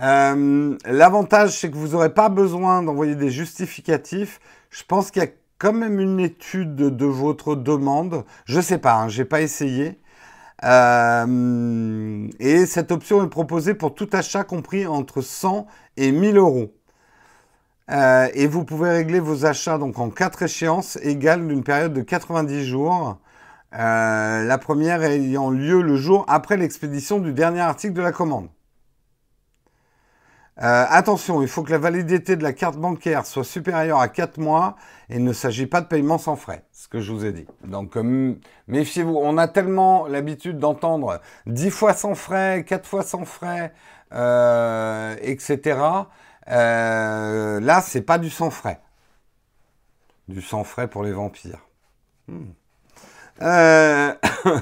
[0.00, 4.40] Euh, L'avantage, c'est que vous n'aurez pas besoin d'envoyer des justificatifs.
[4.70, 8.24] Je pense qu'il y a quand même une étude de, votre demande.
[8.44, 9.98] Je sais pas, hein, j'ai pas essayé.
[10.64, 16.72] Euh, et cette option est proposée pour tout achat compris entre 100 et 1000 euros.
[17.90, 22.02] Euh, et vous pouvez régler vos achats donc en quatre échéances égales d'une période de
[22.02, 23.18] 90 jours.
[23.74, 28.48] Euh, la première ayant lieu le jour après l'expédition du dernier article de la commande.
[30.62, 34.38] Euh, attention, il faut que la validité de la carte bancaire soit supérieure à 4
[34.38, 34.76] mois
[35.08, 37.46] et il ne s'agit pas de paiement sans frais, ce que je vous ai dit.
[37.64, 38.36] Donc euh,
[38.68, 43.72] méfiez-vous, on a tellement l'habitude d'entendre 10 fois sans frais, 4 fois sans frais,
[44.12, 45.58] etc.
[46.46, 48.80] là, c'est pas du sans frais.
[50.28, 51.66] Du sans frais pour les vampires.
[52.28, 52.52] Hmm.
[53.42, 54.14] Euh,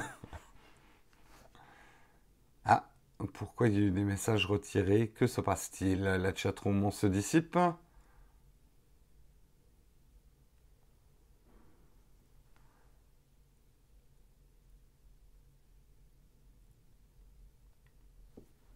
[2.65, 2.83] ah,
[3.33, 5.09] pourquoi il y a eu des messages retirés?
[5.15, 6.01] Que se passe-t-il?
[6.03, 7.57] La chatroom se dissipe?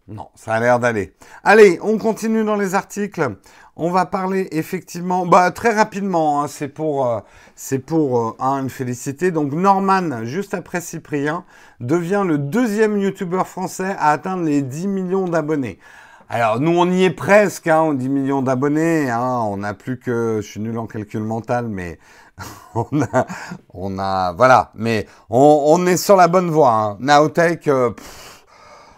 [0.07, 1.13] Non, ça a l'air d'aller.
[1.43, 3.35] Allez, on continue dans les articles.
[3.79, 7.19] On va parler effectivement, bah, très rapidement, hein, c'est pour, euh,
[7.91, 9.29] euh, une félicité.
[9.29, 11.43] Donc Norman, juste après Cyprien,
[11.79, 15.77] devient le deuxième youtubeur français à atteindre les 10 millions d'abonnés.
[16.27, 19.11] Alors nous on y est presque, hein, 10 millions d'abonnés.
[19.11, 21.99] Hein, on n'a plus que, je suis nul en calcul mental, mais
[22.73, 23.27] on a,
[23.75, 26.73] on a, voilà, mais on, est sur la bonne voie.
[26.73, 26.97] Hein.
[26.99, 27.91] Nowtech, euh,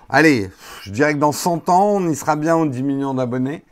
[0.07, 0.49] allez,
[0.83, 3.65] je dirais que dans 100 ans, on y sera bien aux 10 millions d'abonnés.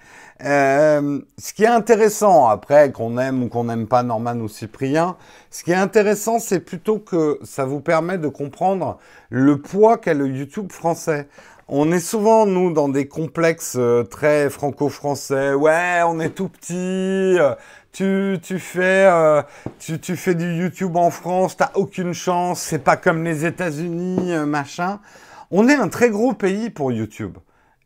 [0.43, 5.15] Euh, ce qui est intéressant, après qu'on aime ou qu'on n'aime pas Norman ou Cyprien,
[5.49, 10.13] ce qui est intéressant, c'est plutôt que ça vous permet de comprendre le poids qu'a
[10.13, 11.27] le YouTube français.
[11.67, 15.53] on est souvent, nous, dans des complexes euh, très franco-français.
[15.53, 17.37] Ouais, on est tout petit.
[17.97, 19.41] Tu, tu, fais, euh,
[19.79, 24.33] tu, tu, fais du YouTube en France, t'as aucune chance, c'est pas comme les États-Unis,
[24.33, 24.99] euh, machin.
[25.49, 27.39] On est un très gros pays pour YouTube.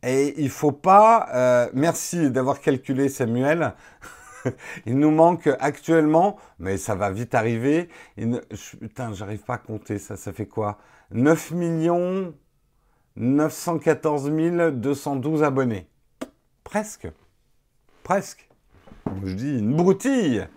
[0.04, 1.70] Et il faut pas.
[1.74, 3.74] merci d'avoir calculé, Samuel.
[4.86, 7.90] il nous manque actuellement, mais ça va vite arriver.
[8.80, 10.18] putain, j'arrive pas à compter ça.
[10.18, 10.78] Ça fait quoi?
[11.12, 12.34] 9 millions
[13.16, 14.32] 914
[14.74, 15.88] 212 abonnés.
[16.64, 17.08] Presque.
[18.04, 18.48] Presque.
[19.24, 20.48] Je dis une broutille.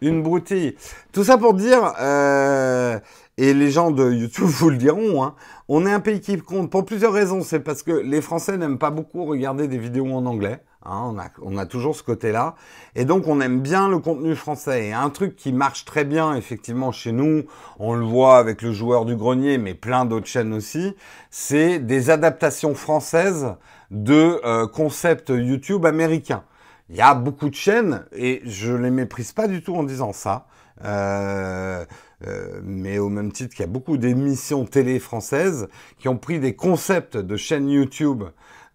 [0.00, 0.76] Une broutille.
[1.12, 2.98] Tout ça pour dire, euh,
[3.38, 5.34] et les gens de YouTube vous le diront, hein,
[5.68, 7.42] on est un pays qui compte pour plusieurs raisons.
[7.42, 10.60] C'est parce que les Français n'aiment pas beaucoup regarder des vidéos en anglais.
[10.84, 12.56] Hein, on, a, toujours ce côté-là.
[12.96, 14.88] Et donc, on aime bien le contenu français.
[14.88, 17.44] Et un truc qui marche très bien, effectivement, chez nous,
[17.78, 20.96] on le voit avec le joueur du grenier, mais plein d'autres chaînes aussi,
[21.30, 23.54] c'est des adaptations françaises
[23.92, 26.42] de euh, concepts YouTube américains.
[26.90, 30.12] Il y a beaucoup de chaînes, et je les méprise pas du tout en disant
[30.12, 30.46] ça.
[30.84, 31.84] Euh,
[32.26, 36.38] euh, mais au même titre qu'il y a beaucoup d'émissions télé françaises qui ont pris
[36.38, 38.24] des concepts de chaînes YouTube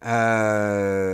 [0.05, 1.07] euh,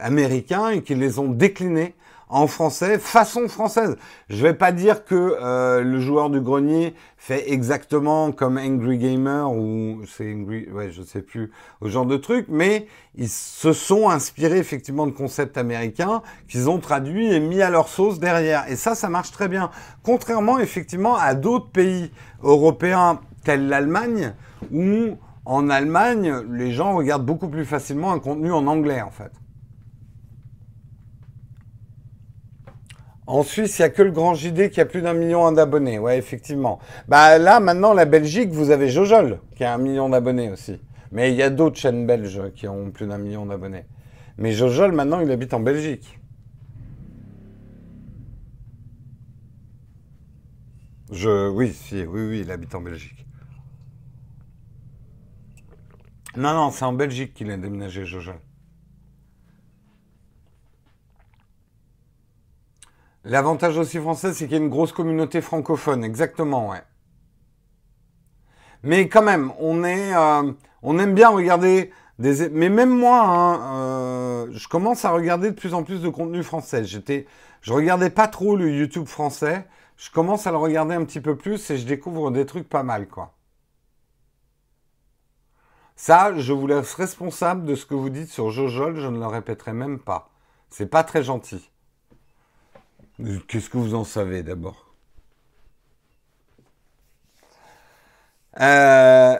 [0.00, 1.94] américains et qui les ont déclinés
[2.28, 3.96] en français, façon française.
[4.28, 9.50] Je vais pas dire que euh, le joueur du grenier fait exactement comme Angry Gamer
[9.52, 14.08] ou c'est Angry, ouais, je sais plus, au genre de truc, mais ils se sont
[14.08, 18.64] inspirés effectivement de concepts américains qu'ils ont traduits et mis à leur sauce derrière.
[18.68, 19.70] Et ça, ça marche très bien.
[20.02, 22.10] Contrairement effectivement à d'autres pays
[22.42, 24.34] européens tels l'Allemagne
[24.72, 29.30] où en Allemagne, les gens regardent beaucoup plus facilement un contenu en anglais, en fait.
[33.26, 35.98] En Suisse, il n'y a que le Grand JD qui a plus d'un million d'abonnés.
[35.98, 36.78] Ouais, effectivement.
[37.08, 40.80] Bah là, maintenant, la Belgique, vous avez Jojol qui a un million d'abonnés aussi.
[41.10, 43.84] Mais il y a d'autres chaînes belges qui ont plus d'un million d'abonnés.
[44.38, 46.20] Mais Jojol, maintenant, il habite en Belgique.
[51.10, 53.26] Je, oui, si, oui, oui, il habite en Belgique.
[56.36, 58.32] Non, non, c'est en Belgique qu'il a déménagé, Jojo.
[63.28, 66.82] L'avantage aussi français, c'est qu'il y a une grosse communauté francophone, exactement, ouais.
[68.84, 73.78] Mais quand même, on est, euh, on aime bien regarder des, mais même moi, hein,
[73.80, 76.84] euh, je commence à regarder de plus en plus de contenu français.
[76.84, 77.26] J'étais,
[77.62, 79.66] je regardais pas trop le YouTube français.
[79.96, 82.84] Je commence à le regarder un petit peu plus et je découvre des trucs pas
[82.84, 83.34] mal, quoi.
[85.96, 89.26] Ça, je vous laisse responsable de ce que vous dites sur Jojol, je ne le
[89.26, 90.30] répéterai même pas.
[90.70, 91.70] C'est pas très gentil.
[93.46, 94.94] Qu'est-ce que vous en savez d'abord?
[98.60, 99.36] Euh,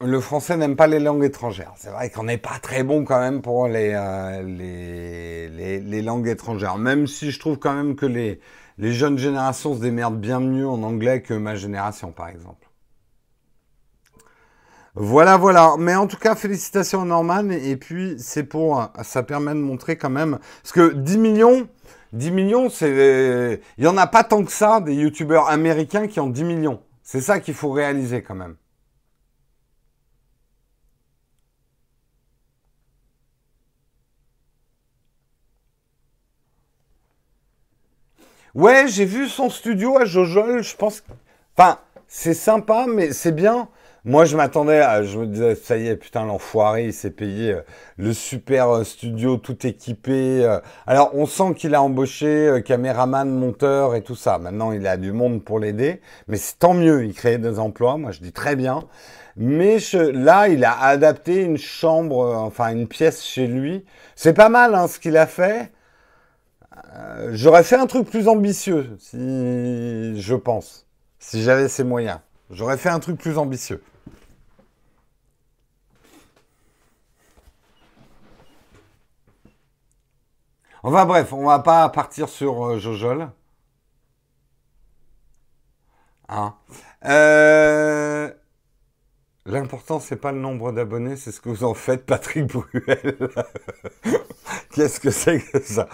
[0.00, 1.72] Le français n'aime pas les langues étrangères.
[1.76, 4.42] C'est vrai qu'on n'est pas très bon quand même pour les, euh,
[6.02, 6.76] langues étrangères.
[6.78, 8.40] Même si je trouve quand même que les,
[8.78, 12.68] les jeunes générations se démerdent bien mieux en anglais que ma génération, par exemple.
[14.94, 15.74] Voilà, voilà.
[15.78, 17.50] Mais en tout cas, félicitations à Norman.
[17.50, 21.68] Et puis, c'est pour, ça permet de montrer quand même, parce que 10 millions,
[22.16, 26.20] 10 millions, c'est, il y en a pas tant que ça des youtubeurs américains qui
[26.20, 26.82] ont 10 millions.
[27.02, 28.56] C'est ça qu'il faut réaliser quand même.
[38.54, 41.04] Ouais, j'ai vu son studio à Jojol, je pense.
[41.56, 43.68] Enfin, c'est sympa, mais c'est bien.
[44.08, 47.54] Moi, je m'attendais à, je me disais, ça y est, putain, l'enfoiré, il s'est payé
[47.54, 47.62] euh,
[47.96, 50.44] le super euh, studio tout équipé.
[50.44, 50.60] Euh.
[50.86, 54.38] Alors, on sent qu'il a embauché caméraman, monteur et tout ça.
[54.38, 57.96] Maintenant, il a du monde pour l'aider, mais c'est tant mieux, il crée des emplois.
[57.96, 58.84] Moi, je dis très bien.
[59.36, 59.78] Mais
[60.12, 63.84] là, il a adapté une chambre, enfin une pièce chez lui.
[64.14, 65.72] C'est pas mal hein, ce qu'il a fait.
[67.32, 70.86] J'aurais fait un truc plus ambitieux, si je pense,
[71.18, 72.20] si j'avais ces moyens.
[72.50, 73.82] J'aurais fait un truc plus ambitieux.
[80.86, 83.28] Enfin bref, on va pas partir sur euh, Jojol.
[86.28, 86.54] Hein
[87.04, 88.30] euh...
[89.46, 93.16] L'important, c'est pas le nombre d'abonnés, c'est ce que vous en faites, Patrick Bruel.
[94.70, 95.88] Qu'est-ce que c'est que ça?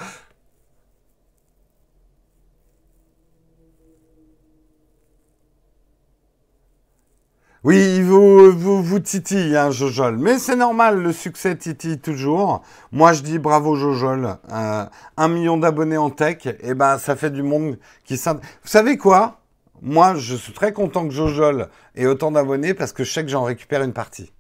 [7.65, 10.17] Oui, vous, vous, vous titille, hein, Jojol.
[10.19, 12.63] Mais c'est normal, le succès titille toujours.
[12.91, 14.37] Moi, je dis bravo, Jojol.
[14.53, 14.85] Euh,
[15.17, 18.51] un million d'abonnés en tech, eh ben, ça fait du monde qui s'intéresse.
[18.65, 19.43] Vous savez quoi?
[19.81, 23.31] Moi, je suis très content que Jojol ait autant d'abonnés parce que je sais que
[23.31, 24.33] j'en récupère une partie.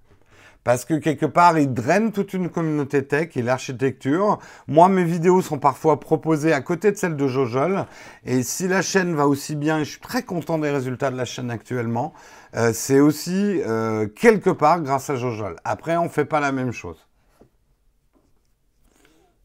[0.65, 4.39] parce que quelque part, il draine toute une communauté tech et l'architecture.
[4.69, 7.87] Moi, mes vidéos sont parfois proposées à côté de celles de Jojol.
[8.25, 11.25] Et si la chaîne va aussi bien, je suis très content des résultats de la
[11.25, 12.13] chaîne actuellement,
[12.55, 15.57] euh, c'est aussi euh, quelque part grâce à Jojol.
[15.65, 17.07] Après, on ne fait pas la même chose.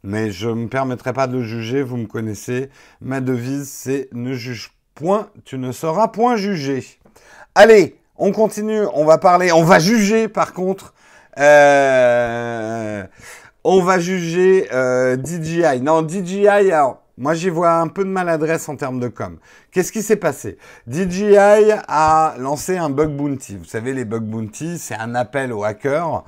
[0.03, 2.69] Mais je ne me permettrai pas de juger, vous me connaissez.
[3.01, 6.85] Ma devise, c'est ne juge point, tu ne seras point jugé.
[7.55, 10.93] Allez, on continue, on va parler, on va juger par contre
[11.39, 13.03] euh,
[13.63, 14.67] on va juger
[15.23, 15.81] DJI.
[15.81, 16.71] Non, DJI,
[17.17, 19.37] moi j'y vois un peu de maladresse en termes de com.
[19.71, 20.57] Qu'est-ce qui s'est passé?
[20.87, 23.57] DJI a lancé un bug bounty.
[23.57, 26.23] Vous savez, les bug bounty, c'est un appel aux hackers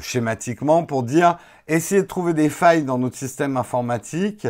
[0.00, 4.46] schématiquement pour dire essayez de trouver des failles dans notre système informatique.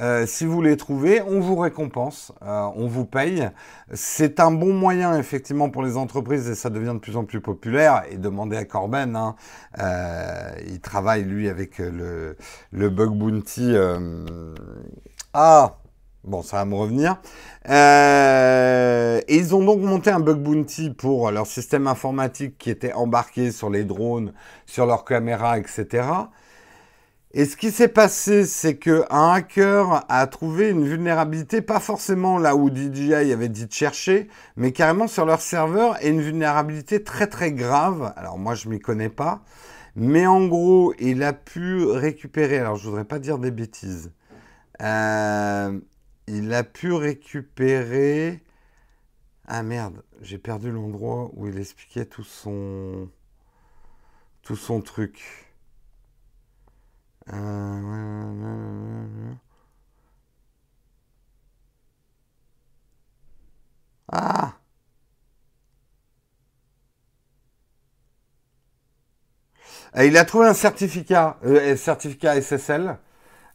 [0.00, 3.50] Euh, si vous les trouvez, on vous récompense, euh, on vous paye.
[3.92, 7.40] C'est un bon moyen effectivement pour les entreprises et ça devient de plus en plus
[7.40, 8.04] populaire.
[8.10, 9.34] Et demandez à Corben, hein,
[9.78, 12.36] euh, il travaille lui avec le
[12.72, 13.74] bug bounty.
[15.34, 15.76] Ah,
[16.24, 17.16] Bon, ça va me revenir.
[17.70, 22.92] Euh, et ils ont donc monté un bug bounty pour leur système informatique qui était
[22.92, 24.34] embarqué sur les drones,
[24.66, 26.04] sur leurs caméras, etc.
[27.32, 32.56] Et ce qui s'est passé, c'est qu'un hacker a trouvé une vulnérabilité, pas forcément là
[32.56, 37.28] où DJI avait dit de chercher, mais carrément sur leur serveur, et une vulnérabilité très
[37.28, 38.12] très grave.
[38.16, 39.42] Alors moi, je m'y connais pas.
[39.96, 44.12] Mais en gros, il a pu récupérer, alors je voudrais pas dire des bêtises,
[44.80, 45.80] euh,
[46.26, 48.42] il a pu récupérer.
[49.46, 53.10] Ah merde, j'ai perdu l'endroit où il expliquait tout son.
[54.42, 55.46] tout son truc.
[57.32, 59.34] Euh,
[64.12, 64.54] ah
[69.96, 72.96] Il a trouvé un certificat, euh, certificat SSL,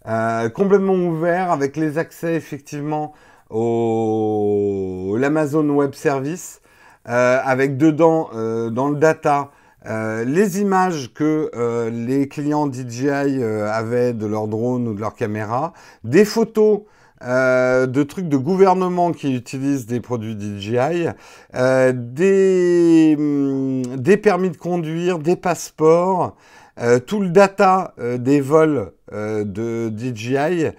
[0.08, 3.14] euh, complètement ouvert avec les accès effectivement
[3.50, 6.62] au l'Amazon Web Service,
[7.08, 9.52] euh, avec dedans euh, dans le data
[9.88, 11.52] les images que
[11.92, 16.82] les clients DJI avaient de leurs drones ou de leurs caméras, des photos
[17.22, 21.10] de trucs de gouvernement qui utilisent des produits DJI,
[21.54, 26.36] des, hum, des permis de conduire, des passeports,
[26.78, 30.72] euh, tout le data euh, des vols euh, de DJI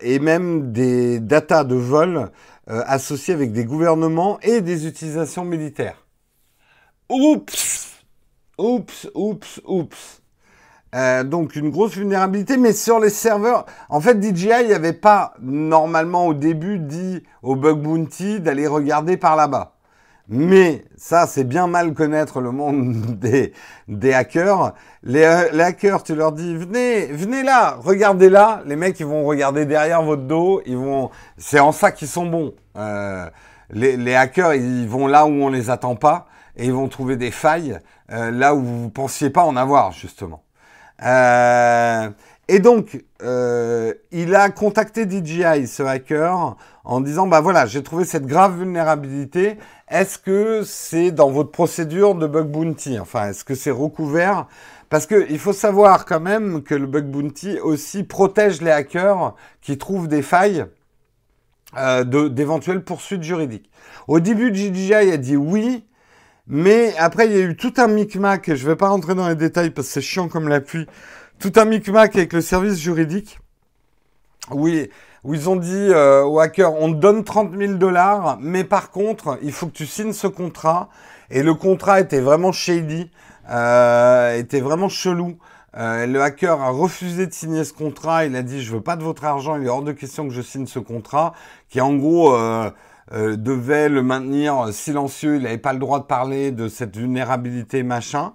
[0.00, 2.30] et même des data de vols
[2.66, 6.06] associés avec des gouvernements et des utilisations militaires.
[7.08, 7.92] Oups
[8.58, 10.22] Oups, oups, oups.
[11.26, 16.32] donc une grosse vulnérabilité, mais sur les serveurs, en fait DJI n'avait pas normalement au
[16.32, 19.75] début dit au bug bounty d'aller regarder par là-bas.
[20.28, 23.18] Mais ça, c'est bien mal connaître le monde
[23.88, 24.74] des, hackers.
[25.04, 28.62] Les, hackers, tu leur dis, venez, venez là, regardez là.
[28.66, 30.62] Les mecs, ils vont regarder derrière votre dos.
[30.66, 32.54] Ils vont, c'est en ça qu'ils sont bons.
[32.76, 33.30] Euh,
[33.70, 37.30] les, hackers, ils vont là où on les attend pas et ils vont trouver des
[37.30, 37.78] failles
[38.10, 40.42] euh, là où vous pensiez pas en avoir justement.
[41.04, 42.08] Euh,
[42.48, 48.04] et donc, euh, il a contacté DJI, ce hacker, en disant, bah voilà, j'ai trouvé
[48.04, 49.58] cette grave vulnérabilité.
[49.88, 53.00] Est-ce que c'est dans votre procédure de bug bounty?
[53.00, 54.46] Enfin, est-ce que c'est recouvert?
[54.88, 59.76] Parce qu'il faut savoir quand même que le bug bounty aussi protège les hackers qui
[59.76, 60.66] trouvent des failles
[61.76, 63.68] euh, d'éventuelles poursuites juridiques.
[64.06, 65.84] Au début, DJI a dit oui,
[66.46, 69.28] mais après, il y a eu tout un micmac, je ne vais pas rentrer dans
[69.28, 70.86] les détails parce que c'est chiant comme la pluie,
[71.38, 73.38] tout un micmac avec le service juridique.
[74.50, 74.88] Oui,
[75.24, 78.90] où ils ont dit euh, aux hackers, on te donne 30 000 dollars, mais par
[78.90, 80.88] contre, il faut que tu signes ce contrat.
[81.30, 83.10] Et le contrat était vraiment shady,
[83.50, 85.36] euh, était vraiment chelou.
[85.76, 88.24] Euh, le hacker a refusé de signer ce contrat.
[88.24, 89.56] Il a dit, je veux pas de votre argent.
[89.56, 91.32] Il est hors de question que je signe ce contrat,
[91.68, 92.70] qui en gros euh,
[93.12, 95.36] devait le maintenir silencieux.
[95.36, 98.32] Il n'avait pas le droit de parler de cette vulnérabilité machin.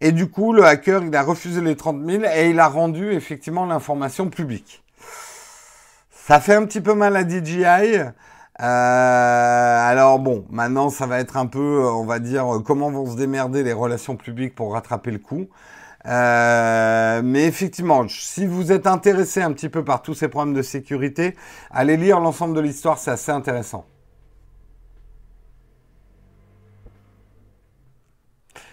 [0.00, 3.12] Et du coup, le hacker, il a refusé les 30 000 et il a rendu
[3.12, 4.84] effectivement l'information publique.
[6.10, 7.64] Ça fait un petit peu mal à DJI.
[8.60, 13.16] Euh, alors bon, maintenant ça va être un peu, on va dire, comment vont se
[13.16, 15.48] démerder les relations publiques pour rattraper le coup.
[16.06, 20.62] Euh, mais effectivement, si vous êtes intéressé un petit peu par tous ces problèmes de
[20.62, 21.36] sécurité,
[21.70, 23.84] allez lire l'ensemble de l'histoire, c'est assez intéressant.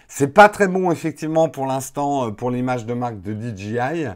[0.08, 4.08] C'est pas très bon effectivement pour l'instant euh, pour l'image de marque de DJI.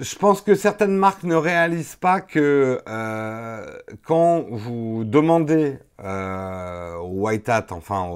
[0.00, 7.26] Je pense que certaines marques ne réalisent pas que euh, quand vous demandez euh, au
[7.26, 8.08] white hat, enfin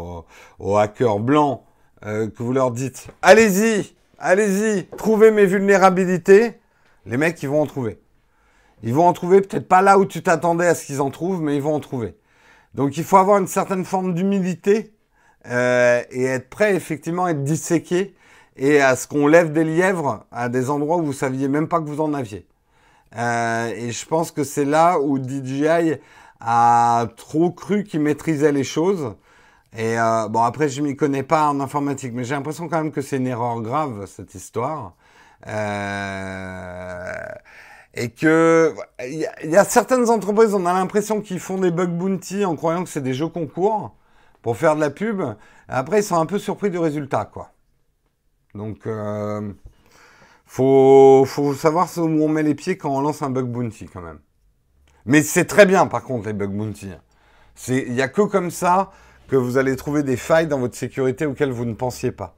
[0.58, 1.64] au, hacker blanc,
[2.04, 6.60] euh, que vous leur dites allez-y, allez-y, trouvez mes vulnérabilités,
[7.06, 8.00] les mecs, ils vont en trouver.
[8.82, 11.42] Ils vont en trouver peut-être pas là où tu t'attendais à ce qu'ils en trouvent,
[11.42, 12.16] mais ils vont en trouver.
[12.74, 14.92] Donc il faut avoir une certaine forme d'humilité
[15.46, 18.14] euh, et être prêt effectivement à être disséqué
[18.56, 21.80] et à ce qu'on lève des lièvres à des endroits où vous saviez même pas
[21.80, 22.46] que vous en aviez.
[23.16, 25.96] Euh, et je pense que c'est là où DJI
[26.40, 29.14] a trop cru qu'il maîtrisait les choses.
[29.76, 32.92] Et euh, bon, après, je m'y connais pas en informatique, mais j'ai l'impression quand même
[32.92, 34.94] que c'est une erreur grave, cette histoire.
[35.46, 37.12] Euh,
[37.94, 42.44] et que il y, a certaines entreprises, on a l'impression qu'ils font des bug bounty
[42.44, 43.94] en croyant que c'est des jeux concours
[44.42, 45.22] pour faire de la pub.
[45.68, 47.52] Après, ils sont un peu surpris du résultat, quoi.
[48.54, 49.52] Donc, euh,
[50.46, 51.24] faut,
[51.54, 54.18] savoir où on met les pieds quand on lance un bug bounty, quand même.
[55.06, 56.90] Mais c'est très bien, par contre, les bug bounty.
[57.68, 58.90] Il n'y a que comme ça
[59.28, 62.36] que vous allez trouver des failles dans votre sécurité auxquelles vous ne pensiez pas.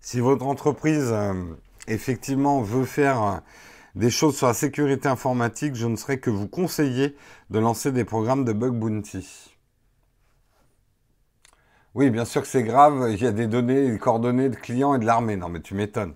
[0.00, 1.34] Si votre entreprise, euh,
[1.86, 3.42] effectivement, veut faire
[3.94, 7.16] des choses sur la sécurité informatique, je ne serais que vous conseiller
[7.50, 9.56] de lancer des programmes de bug bounty.
[11.94, 14.94] Oui, bien sûr que c'est grave, il y a des données, des coordonnées de clients
[14.94, 15.36] et de l'armée.
[15.36, 16.14] Non, mais tu m'étonnes.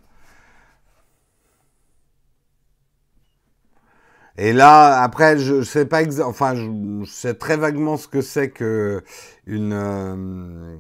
[4.39, 8.23] Et là, après, je, ne sais pas exactement, enfin, je, sais très vaguement ce que
[8.23, 9.03] c'est que
[9.47, 10.77] une euh,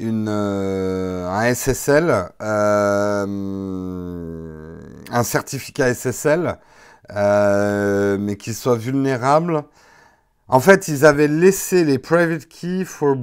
[0.00, 3.26] euh, un SSL, euh,
[5.10, 6.58] un certificat SSL,
[8.18, 9.64] mais qui soit vulnérable.
[10.48, 13.16] En fait, ils avaient laissé les private keys for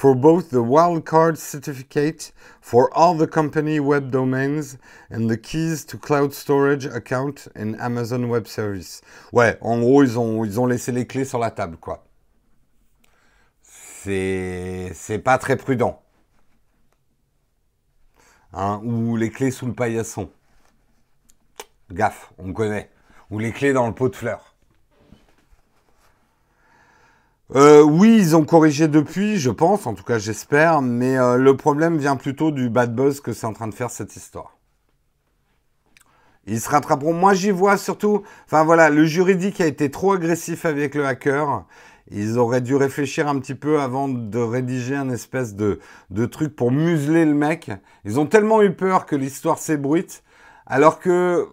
[0.00, 2.32] for both the wildcard certificate
[2.62, 4.78] for all the company web domains
[5.10, 9.02] and the keys to cloud storage account in Amazon Web Service.
[9.30, 12.02] Ouais, en gros, ils ont, ils ont laissé les clés sur la table, quoi.
[14.04, 16.00] C'est, pas très prudent.
[18.52, 20.30] Hein, ou les clés sous le paillasson.
[21.92, 22.90] Gaffe, on connaît.
[23.30, 24.54] Ou les clés dans le pot de fleurs.
[27.54, 31.56] Euh, oui, ils ont corrigé depuis, je pense, en tout cas j'espère, mais euh, le
[31.56, 34.56] problème vient plutôt du bad buzz que c'est en train de faire cette histoire.
[36.46, 37.12] Ils se rattraperont.
[37.12, 38.22] Moi, j'y vois surtout.
[38.46, 41.64] Enfin voilà, le juridique a été trop agressif avec le hacker.
[42.10, 45.78] Ils auraient dû réfléchir un petit peu avant de rédiger un espèce de,
[46.10, 47.70] de truc pour museler le mec.
[48.04, 50.22] Ils ont tellement eu peur que l'histoire s'ébruite,
[50.66, 51.48] alors que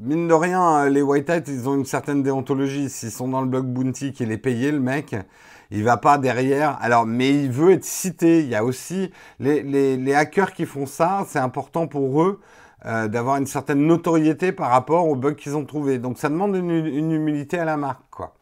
[0.00, 2.88] mine de rien, les White Hat, ils ont une certaine déontologie.
[2.88, 5.16] S'ils sont dans le bloc Bounty, qu'il est payé, le mec,
[5.70, 6.78] il va pas derrière.
[6.80, 8.40] Alors, mais il veut être cité.
[8.40, 11.24] Il y a aussi les, les, hackers qui font ça.
[11.28, 12.40] C'est important pour eux
[12.86, 15.98] euh, d'avoir une certaine notoriété par rapport aux bugs qu'ils ont trouvés.
[15.98, 18.34] Donc, ça demande une, humilité à la marque, quoi.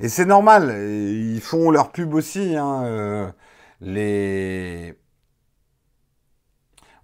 [0.00, 0.70] Et c'est normal.
[0.80, 2.56] Ils font leur pub aussi.
[2.56, 3.30] Hein, euh,
[3.80, 4.94] les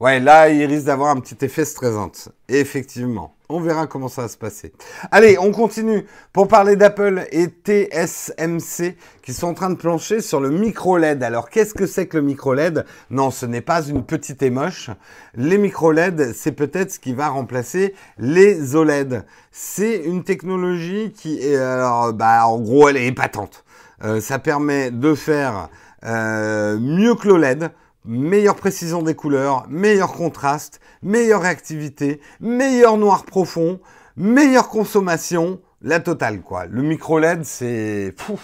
[0.03, 2.11] Ouais, là, il risque d'avoir un petit effet stressant.
[2.49, 3.37] Effectivement.
[3.49, 4.73] On verra comment ça va se passer.
[5.13, 10.41] Allez, on continue pour parler d'Apple et TSMC qui sont en train de plancher sur
[10.41, 11.23] le micro LED.
[11.23, 14.91] Alors, qu'est-ce que c'est que le micro LED Non, ce n'est pas une petite émoche.
[15.37, 19.25] Les micro LED, c'est peut-être ce qui va remplacer les OLED.
[19.53, 23.63] C'est une technologie qui est, alors, bah, en gros, elle est épatante.
[24.03, 25.69] Euh, ça permet de faire
[26.05, 27.71] euh, mieux que l'OLED
[28.05, 33.81] meilleure précision des couleurs, meilleur contraste, meilleure réactivité, meilleur noir profond,
[34.17, 36.67] meilleure consommation, la totale quoi.
[36.67, 38.39] Le micro LED c'est fou,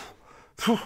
[0.57, 0.79] fou.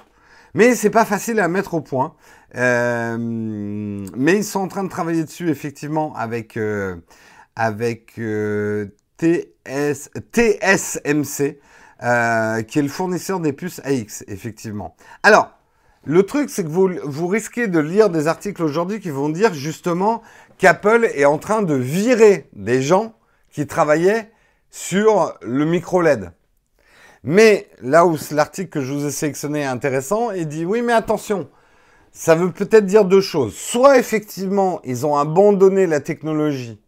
[0.55, 2.15] Mais c'est pas facile à mettre au point.
[2.57, 6.97] Euh, mais ils sont en train de travailler dessus effectivement avec euh,
[7.57, 11.59] avec euh, TS, TSMC
[12.67, 14.97] qui est le fournisseur des puces AX effectivement.
[15.23, 15.53] Alors
[16.05, 20.23] le truc, c'est que vous, risquez de lire des articles aujourd'hui qui vont dire justement
[20.59, 23.15] qu'Apple est en train de virer des gens
[23.51, 24.33] qui travaillaient
[24.71, 26.33] sur le micro LED.
[27.23, 30.93] Mais là où l'article que je vous ai sélectionné est intéressant, il dit oui mais
[30.93, 31.49] attention,
[32.11, 33.55] ça veut peut-être dire deux choses.
[33.55, 36.81] Soit effectivement ils ont abandonné la technologie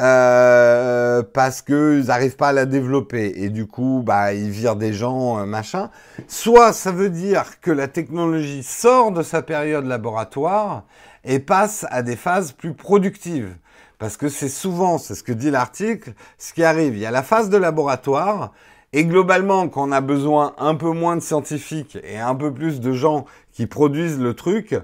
[0.00, 4.94] euh, parce qu'ils n'arrivent pas à la développer et du coup bah ils virent des
[4.94, 5.90] gens euh, machin.
[6.26, 10.84] Soit ça veut dire que la technologie sort de sa période laboratoire
[11.24, 13.54] et passe à des phases plus productives.
[13.98, 16.94] Parce que c'est souvent, c'est ce que dit l'article, ce qui arrive.
[16.94, 18.52] Il y a la phase de laboratoire
[18.94, 22.80] et globalement, quand on a besoin un peu moins de scientifiques et un peu plus
[22.80, 24.74] de gens qui produisent le truc,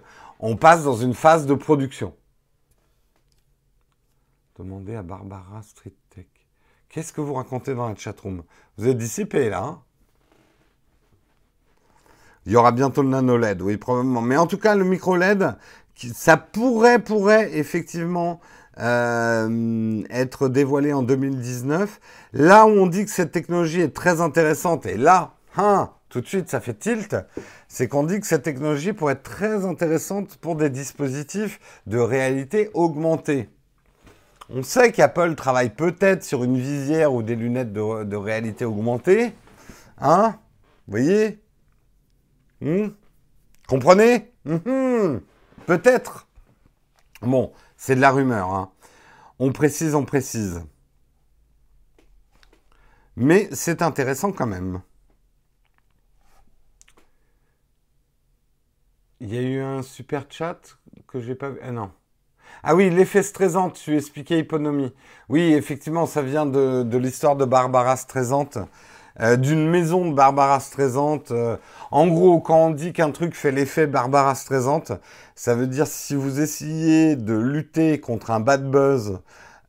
[0.41, 2.13] on passe dans une phase de production.
[4.59, 6.25] Demandez à Barbara Street Tech.
[6.89, 8.43] Qu'est-ce que vous racontez dans la chatroom?
[8.79, 9.83] Vous êtes dissipé là hein?
[12.47, 14.23] Il y aura bientôt le nano LED, oui, probablement.
[14.23, 15.57] Mais en tout cas, le micro LED,
[16.15, 18.41] ça pourrait, pourrait effectivement
[18.79, 22.01] euh, être dévoilé en 2019.
[22.33, 26.27] Là où on dit que cette technologie est très intéressante, et là, hein, tout de
[26.27, 27.17] suite, ça fait tilt,
[27.69, 32.71] c'est qu'on dit que cette technologie pourrait être très intéressante pour des dispositifs de réalité
[32.75, 33.51] augmentée.
[34.49, 39.35] On sait qu'Apple travaille peut-être sur une visière ou des lunettes de, réalité augmentée.
[39.99, 40.39] Hein
[40.87, 41.43] Vous voyez
[42.61, 42.89] hmm
[43.67, 45.19] Comprenez hmm
[45.67, 46.29] Peut-être.
[47.23, 48.55] Bon, c'est de la rumeur.
[48.55, 48.71] Hein.
[49.41, 50.63] On précise, on précise.
[53.17, 54.81] Mais c'est intéressant quand même.
[59.21, 60.79] Il y a eu un super chat
[61.09, 61.59] que j'ai pas vu.
[61.63, 61.91] Ah non.
[62.63, 64.93] Ah oui, l'effet Streisand, tu expliquais hyponomie.
[65.29, 68.49] Oui, effectivement, ça vient de, l'histoire de Barbara Streisand,
[69.21, 71.23] euh, d'une maison de Barbara Streisand.
[71.31, 71.57] Euh,
[71.91, 74.83] en gros, quand on dit qu'un truc fait l'effet Barbara Streisand,
[75.35, 79.21] ça veut dire si vous essayez de lutter contre un bad buzz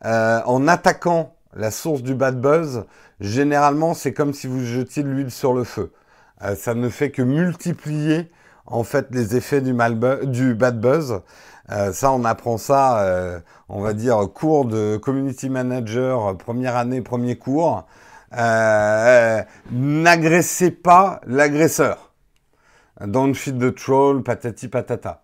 [0.06, 2.86] euh, en attaquant la source du bad buzz,
[3.20, 5.92] généralement, c'est comme si vous jetiez de l'huile sur le feu.
[6.56, 8.32] ça ne fait que multiplier
[8.68, 9.74] en fait les effets du,
[10.26, 11.22] du bad buzz.
[11.72, 13.40] Euh, ça, on apprend ça, euh,
[13.70, 17.86] on va dire, cours de community manager, première année, premier cours.
[18.38, 19.42] Euh,
[19.72, 22.14] n'agressez pas l'agresseur.
[23.02, 25.24] Don't feed the troll, patati patata.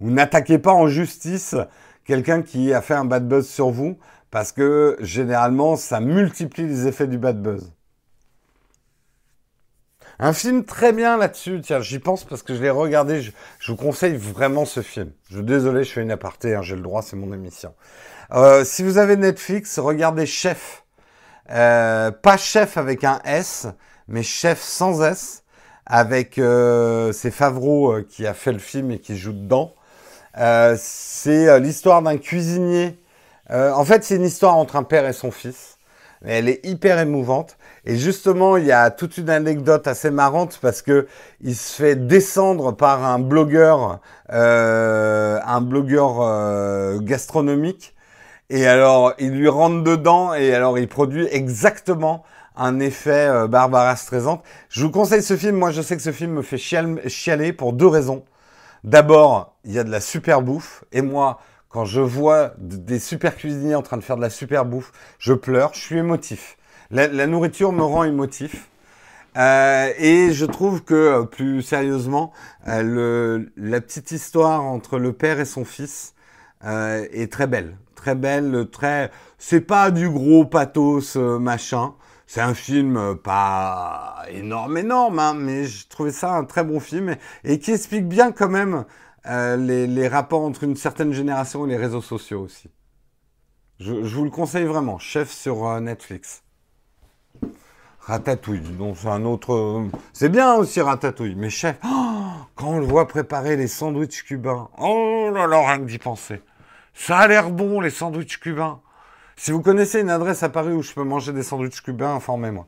[0.00, 1.54] Ou n'attaquez pas en justice
[2.04, 3.98] quelqu'un qui a fait un bad buzz sur vous,
[4.30, 7.73] parce que généralement, ça multiplie les effets du bad buzz.
[10.18, 11.60] Un film très bien là-dessus.
[11.62, 13.22] Tiens, j'y pense parce que je l'ai regardé.
[13.22, 13.32] Je,
[13.72, 15.10] vous conseille vraiment ce film.
[15.30, 16.54] Je suis désolé, je fais une aparté.
[16.54, 17.74] Hein, J'ai le droit, c'est mon émission.
[18.32, 20.84] Euh, si vous avez Netflix, regardez Chef.
[21.50, 23.66] Euh, pas Chef avec un S,
[24.08, 25.42] mais Chef sans S.
[25.86, 29.74] Avec euh, c'est Favreau euh, qui a fait le film et qui joue dedans.
[30.76, 32.98] C'est l'histoire d'un cuisinier.
[33.50, 35.78] en fait, c'est une histoire entre un père et son fils.
[36.24, 37.56] Elle est hyper émouvante.
[37.86, 41.06] Et justement, il y a toute une anecdote assez marrante parce que
[41.42, 44.00] il se fait descendre par un blogueur,
[44.32, 47.94] euh, un blogueur euh, gastronomique.
[48.48, 52.24] Et alors, il lui rentre dedans et alors il produit exactement
[52.56, 54.42] un effet euh, Barbara Streisand.
[54.70, 55.56] Je vous conseille ce film.
[55.56, 58.24] Moi, je sais que ce film me fait chialer pour deux raisons.
[58.84, 60.84] D'abord, il y a de la super bouffe.
[60.92, 64.64] Et moi, quand je vois des super cuisiniers en train de faire de la super
[64.64, 66.56] bouffe, je pleure, je suis émotif.
[66.94, 68.70] La, nourriture me rend émotif.
[69.36, 72.32] Euh, et je trouve que, plus sérieusement,
[72.68, 76.14] euh, la petite histoire entre le père et son fils
[76.64, 77.76] euh, est très belle.
[77.96, 79.10] Très belle, très...
[79.38, 81.94] C'est pas du gros pathos machin.
[82.28, 87.16] C'est un film pas énorme, énorme, hein, mais je trouvais ça un très bon film
[87.42, 88.84] et, qui explique bien quand même
[89.26, 92.70] les, les, rapports entre une certaine génération et les réseaux sociaux aussi.
[93.80, 96.43] Je, je vous le conseille vraiment, chef sur Netflix.
[98.06, 99.86] Ratatouille, donc c'est un autre.
[100.12, 104.68] C'est bien aussi Ratatouille, mais chef, oh, quand on le voit préparer les sandwichs cubains,
[104.78, 106.42] oh là là, rien que d'y penser.
[106.92, 108.80] Ça a l'air bon, les sandwichs cubains.
[109.36, 112.66] Si vous connaissez une adresse à Paris où je peux manger des sandwichs cubains, informez-moi.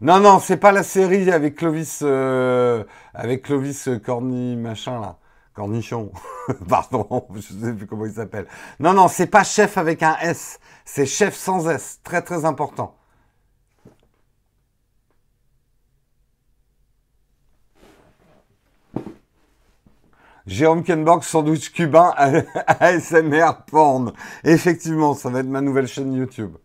[0.00, 2.82] Non, non, c'est pas la série avec Clovis, euh,
[3.14, 5.16] avec Clovis Corny machin là.
[5.54, 6.12] Cornichon.
[6.68, 8.46] Pardon, je sais plus comment il s'appelle.
[8.80, 10.58] Non, non, c'est pas chef avec un S.
[10.84, 12.00] C'est chef sans S.
[12.02, 12.96] Très, très important.
[20.46, 22.12] Jérôme Kenborg, sandwich cubain,
[22.66, 24.12] ASMR porn.
[24.44, 26.56] Effectivement, ça va être ma nouvelle chaîne YouTube.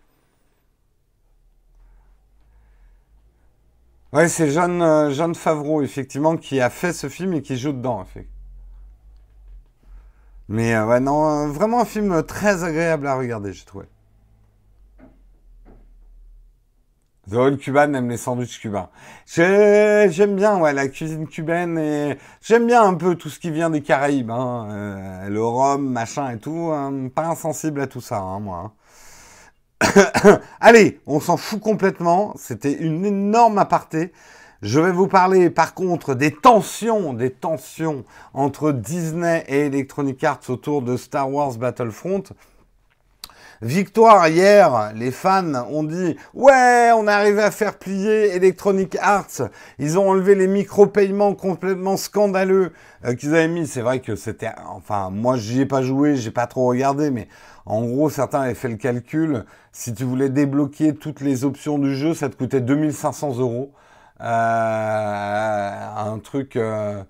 [4.14, 8.02] Ouais, c'est euh, Jeanne Favreau, effectivement, qui a fait ce film et qui joue dedans,
[8.02, 8.37] effectivement.
[10.50, 13.86] Mais euh, ouais, non, euh, vraiment un film très agréable à regarder, j'ai trouvé.
[17.30, 18.90] The Whole Cuban aime les sandwichs cubains.
[19.26, 23.82] J'aime bien la cuisine cubaine et j'aime bien un peu tout ce qui vient des
[23.82, 24.32] Caraïbes.
[24.32, 24.68] Hein.
[24.72, 26.72] Euh, le rhum, machin et tout.
[26.74, 27.10] Hein.
[27.14, 28.74] Pas insensible à tout ça, hein, moi.
[30.62, 32.34] Allez, on s'en fout complètement.
[32.38, 34.14] C'était une énorme aparté.
[34.64, 40.50] Je vais vous parler par contre des tensions, des tensions entre Disney et Electronic Arts
[40.50, 42.24] autour de Star Wars Battlefront.
[43.62, 49.50] Victoire hier, les fans ont dit ouais, on est arrivé à faire plier Electronic Arts.
[49.78, 52.72] Ils ont enlevé les micro-paiements complètement scandaleux
[53.06, 53.68] euh, qu'ils avaient mis.
[53.68, 57.28] C'est vrai que c'était, enfin, moi j'y ai pas joué, j'ai pas trop regardé, mais
[57.68, 59.46] en gros certains avaient fait le calcul.
[59.72, 63.72] Si tu voulais débloquer toutes les options du jeu, ça te coûtait 2500 euros.
[64.22, 66.56] Euh, un truc.
[66.56, 67.04] Euh,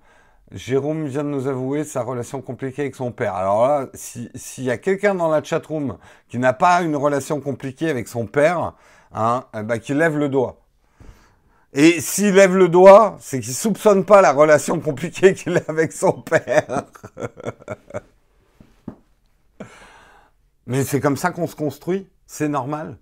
[0.52, 3.34] Jérôme vient de nous avouer sa relation compliquée avec son père.
[3.34, 5.98] Alors là, s'il y a quelqu'un dans la chatroom
[6.28, 8.72] qui n'a pas une relation compliquée avec son père,
[9.12, 10.60] hein, ben, qu'il lève le doigt.
[11.74, 15.92] Et s'il lève le doigt, c'est qu'il soupçonne pas la relation compliquée qu'il a avec
[15.92, 16.84] son père.
[20.66, 22.98] Mais c'est comme ça qu'on se construit, c'est normal.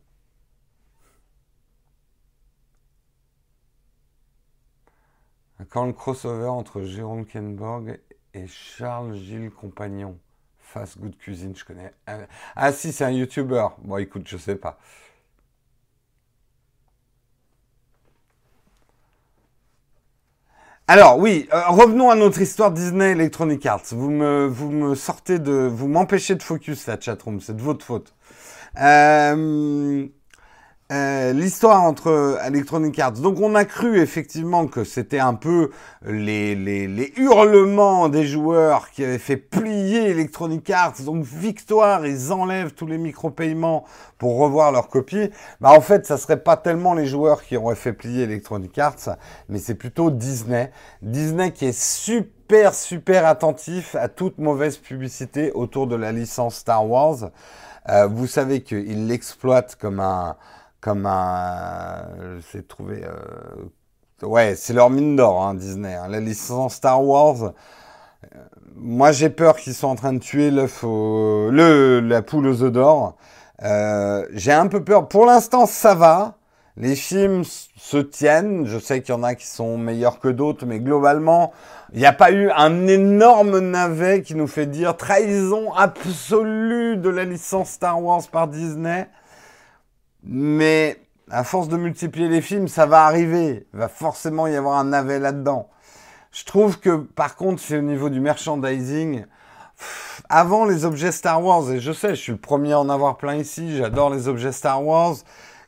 [5.70, 7.98] Quand le crossover entre Jérôme Kenborg
[8.34, 10.18] et Charles Gilles Compagnon
[10.58, 11.92] Fast Good Cuisine, je connais.
[12.54, 13.68] Ah si, c'est un YouTuber.
[13.78, 14.78] Bon, écoute, je sais pas.
[20.88, 23.82] Alors oui, euh, revenons à notre histoire Disney Electronic Arts.
[23.90, 27.84] Vous me, vous me sortez de, vous m'empêchez de focus la chatroom, c'est de votre
[27.84, 28.14] faute.
[28.80, 30.06] Euh,
[30.92, 33.14] euh, l'histoire entre Electronic Arts.
[33.14, 35.70] Donc on a cru effectivement que c'était un peu
[36.04, 41.02] les, les, hurlements des joueurs qui avaient fait plier Electronic Arts.
[41.04, 43.84] Donc victoire, ils enlèvent tous les micro-paiements
[44.16, 45.28] pour revoir leur copie.
[45.60, 49.16] Bah en fait, ça serait pas tellement les joueurs qui auraient fait plier Electronic Arts,
[49.48, 50.70] mais c'est plutôt Disney.
[51.02, 56.88] Disney qui est super super attentif à toute mauvaise publicité autour de la licence Star
[56.88, 57.30] Wars.
[57.88, 60.36] Euh, vous savez qu'ils l'exploitent comme un
[60.86, 62.06] comme un.
[62.52, 63.02] J'ai trouvé.
[63.04, 65.92] Euh, ouais, c'est leur mine d'or, hein, Disney.
[65.92, 66.06] Hein.
[66.08, 67.42] La licence Star Wars.
[67.42, 68.38] Euh,
[68.76, 72.70] moi, j'ai peur qu'ils soient en train de tuer l'œuf le, la poule aux œufs
[72.70, 73.16] d'or.
[73.64, 75.08] Euh, j'ai un peu peur.
[75.08, 76.36] Pour l'instant, ça va.
[76.76, 78.64] Les films se tiennent.
[78.66, 81.52] Je sais qu'il y en a qui sont meilleurs que d'autres, mais globalement,
[81.94, 87.08] il n'y a pas eu un énorme navet qui nous fait dire trahison absolue de
[87.08, 89.08] la licence Star Wars par Disney.
[90.26, 91.00] Mais
[91.30, 93.66] à force de multiplier les films, ça va arriver.
[93.72, 95.68] Il va forcément y avoir un navet là-dedans.
[96.32, 99.24] Je trouve que par contre, c'est au niveau du merchandising.
[100.28, 103.18] Avant les objets Star Wars, et je sais, je suis le premier à en avoir
[103.18, 105.16] plein ici, j'adore les objets Star Wars.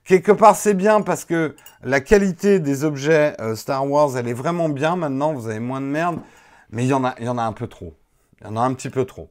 [0.04, 4.34] Quelque part, c'est bien parce que la qualité des objets euh, Star Wars, elle est
[4.34, 5.34] vraiment bien maintenant.
[5.34, 6.18] Vous avez moins de merde,
[6.70, 7.94] mais il y il y en a un peu trop.
[8.40, 9.30] Il y en a un petit peu trop.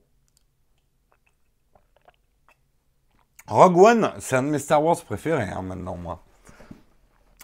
[3.48, 6.22] Rogue One, c'est un de mes Star Wars préférés hein, maintenant, moi.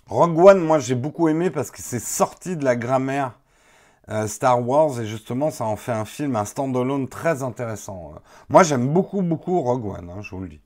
[0.08, 3.39] Rogue One, moi j'ai beaucoup aimé parce que c'est sorti de la grammaire
[4.10, 8.16] euh, Star Wars et justement ça en fait un film, un standalone très intéressant.
[8.49, 10.62] moi j'aime beaucoup, beaucoup Rogue One, hein, je vous le dis.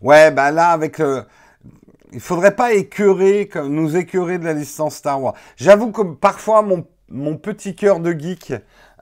[0.00, 1.00] Ouais, bah là avec...
[1.00, 1.24] Euh,
[2.12, 5.34] il faudrait pas écœurer, nous écœurer de la licence Star Wars.
[5.56, 8.52] J'avoue que parfois mon, mon petit cœur de geek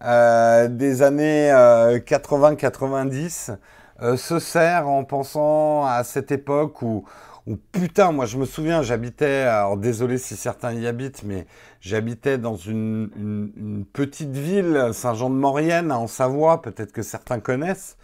[0.05, 3.57] euh, des années 80-90 euh,
[4.03, 7.05] euh, se sert en pensant à cette époque où,
[7.47, 11.47] où putain, moi je me souviens, j'habitais, alors désolé si certains y habitent, mais
[11.81, 17.97] j'habitais dans une, une, petite ville, Saint-Jean-de-Maurienne, en Savoie, peut-être que certains connaissent.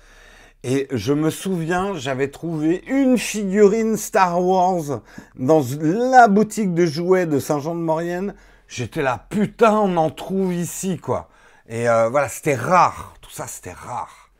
[0.64, 5.00] Et je me souviens, j'avais trouvé une figurine Star Wars
[5.36, 8.34] dans la boutique de jouets de Saint-Jean-de-Maurienne.
[8.68, 11.28] J'étais là, putain, on en trouve ici, quoi.
[11.68, 13.14] Et euh, voilà, c'était rare.
[13.20, 14.30] Tout ça, c'était rare.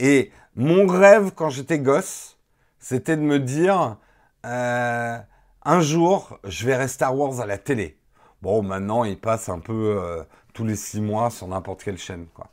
[0.00, 2.36] Et mon rêve quand j'étais gosse,
[2.80, 3.96] c'était de me dire,
[4.44, 5.18] euh,
[5.64, 7.96] un jour, je verrai Star Wars à la télé.
[8.42, 12.26] Bon, maintenant, il passe un peu euh, tous les six mois sur n'importe quelle chaîne,
[12.34, 12.48] quoi.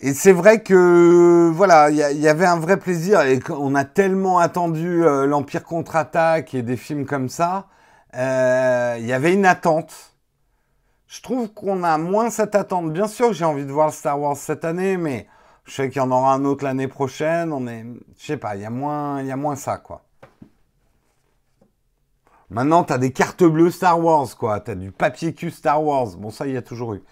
[0.00, 4.40] Et c'est vrai que voilà, il y, avait un vrai plaisir et on a tellement
[4.40, 7.68] attendu l'Empire contre-attaque et des films comme ça
[8.14, 10.14] euh, il y avait une attente.
[11.06, 12.92] Je trouve qu'on a moins cette attente.
[12.92, 15.26] Bien sûr que j'ai envie de voir Star Wars cette année, mais
[15.64, 17.52] je sais qu'il y en aura un autre l'année prochaine.
[17.52, 17.84] On est,
[18.18, 20.04] je sais pas, il y a moins, il y a moins ça, quoi.
[22.50, 24.60] Maintenant, tu as des cartes bleues Star Wars, quoi.
[24.60, 26.16] Tu as du papier cul Star Wars.
[26.16, 27.02] Bon, ça, il y a toujours eu.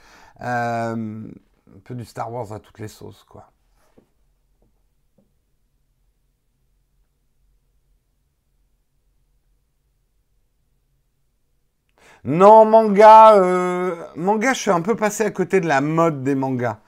[0.42, 3.50] Euh, un peu du Star Wars à toutes les sauces, quoi.
[12.24, 16.34] Non, manga, euh, manga, je suis un peu passé à côté de la mode des
[16.34, 16.78] mangas.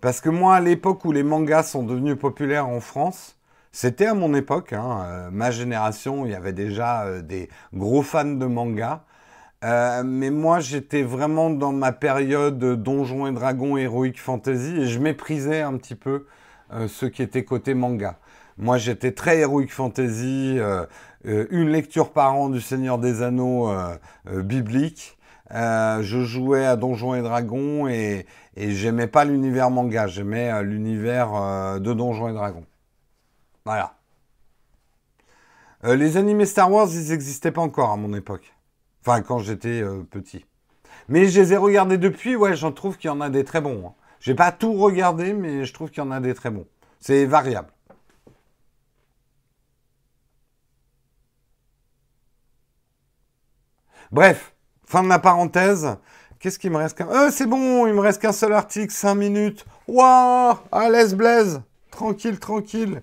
[0.00, 3.38] Parce que moi, à l'époque où les mangas sont devenus populaires en France,
[3.72, 8.02] c'était à mon époque, hein, euh, ma génération, il y avait déjà euh, des gros
[8.02, 9.04] fans de manga.
[9.64, 14.98] Euh, mais moi, j'étais vraiment dans ma période Donjons et Dragons, Heroic Fantasy, et je
[14.98, 16.26] méprisais un petit peu
[16.86, 18.18] ceux qui étaient côté manga.
[18.58, 20.58] Moi, j'étais très Heroic Fantasy,
[21.24, 23.70] une lecture par an du Seigneur des Anneaux
[24.26, 25.18] biblique.
[25.50, 32.28] je jouais à Donjons et Dragons et, j'aimais pas l'univers manga, j'aimais l'univers de Donjons
[32.28, 32.66] et Dragons.
[33.64, 33.94] Voilà.
[35.84, 38.54] les animés Star Wars, ils n'existaient pas encore à mon époque.
[39.08, 40.44] Enfin, quand j'étais euh, petit.
[41.08, 43.60] Mais je les ai regardés depuis, ouais, j'en trouve qu'il y en a des très
[43.60, 43.86] bons.
[43.86, 43.94] Hein.
[44.20, 46.66] J'ai pas tout regardé, mais je trouve qu'il y en a des très bons.
[47.00, 47.68] C'est variable.
[54.10, 54.54] Bref,
[54.86, 55.96] fin de la parenthèse.
[56.38, 57.08] Qu'est-ce qu'il me reste qu'un...
[57.08, 59.66] Euh, c'est bon, il me reste qu'un seul article, 5 minutes.
[59.86, 63.02] Waouh À l'aise blaise Tranquille, tranquille.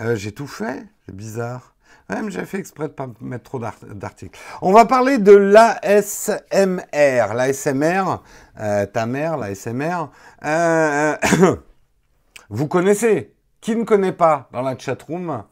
[0.00, 1.74] Euh, j'ai tout fait C'est bizarre.
[2.08, 4.38] Même j'ai fait exprès de pas mettre trop d'articles.
[4.62, 7.34] On va parler de l'ASMR.
[7.34, 8.22] L'ASMR,
[8.60, 10.08] euh, ta mère, l'ASMR.
[12.48, 13.34] Vous connaissez?
[13.60, 15.44] Qui ne connaît pas dans la chatroom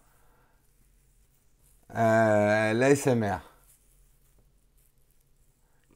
[1.95, 3.39] euh, l'ASMR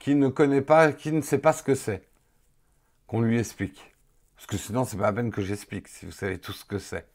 [0.01, 2.09] Qui ne connaît pas, qui ne sait pas ce que c'est
[3.07, 3.95] Qu'on lui explique.
[4.35, 6.79] Parce que sinon, c'est pas la peine que j'explique si vous savez tout ce que
[6.79, 7.07] c'est.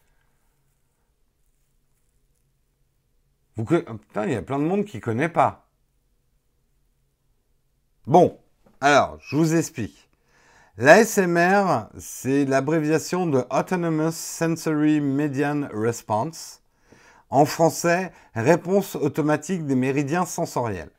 [3.56, 5.68] Vous, putain, il y a plein de monde qui connaît pas.
[8.06, 8.40] Bon,
[8.80, 10.08] alors, je vous explique.
[10.78, 16.62] L'ASMR, c'est l'abréviation de Autonomous Sensory Median Response.
[17.32, 20.92] En français, réponse automatique des méridiens sensoriels.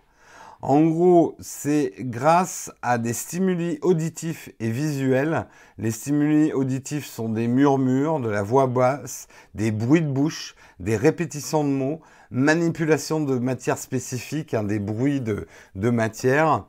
[0.63, 5.47] En gros, c'est grâce à des stimuli auditifs et visuels.
[5.79, 10.97] Les stimuli auditifs sont des murmures, de la voix basse, des bruits de bouche, des
[10.97, 12.01] répétitions de mots,
[12.31, 16.65] manipulation de matière spécifique, hein, des bruits de, de matière,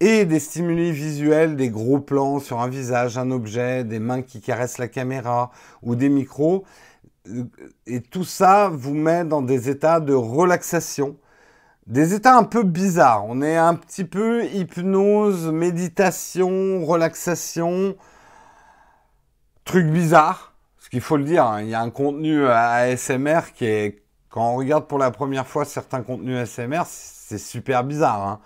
[0.00, 4.40] et des stimuli visuels, des gros plans sur un visage, un objet, des mains qui
[4.40, 5.50] caressent la caméra
[5.82, 6.64] ou des micros.
[7.86, 11.16] Et tout ça vous met dans des états de relaxation,
[11.88, 13.24] des états un peu bizarres.
[13.26, 17.96] On est un petit peu hypnose, méditation, relaxation,
[19.64, 20.52] truc bizarre.
[20.78, 24.52] Ce qu'il faut le dire, hein, il y a un contenu ASMR qui est quand
[24.52, 28.26] on regarde pour la première fois certains contenus SMR, c'est super bizarre.
[28.26, 28.40] Hein.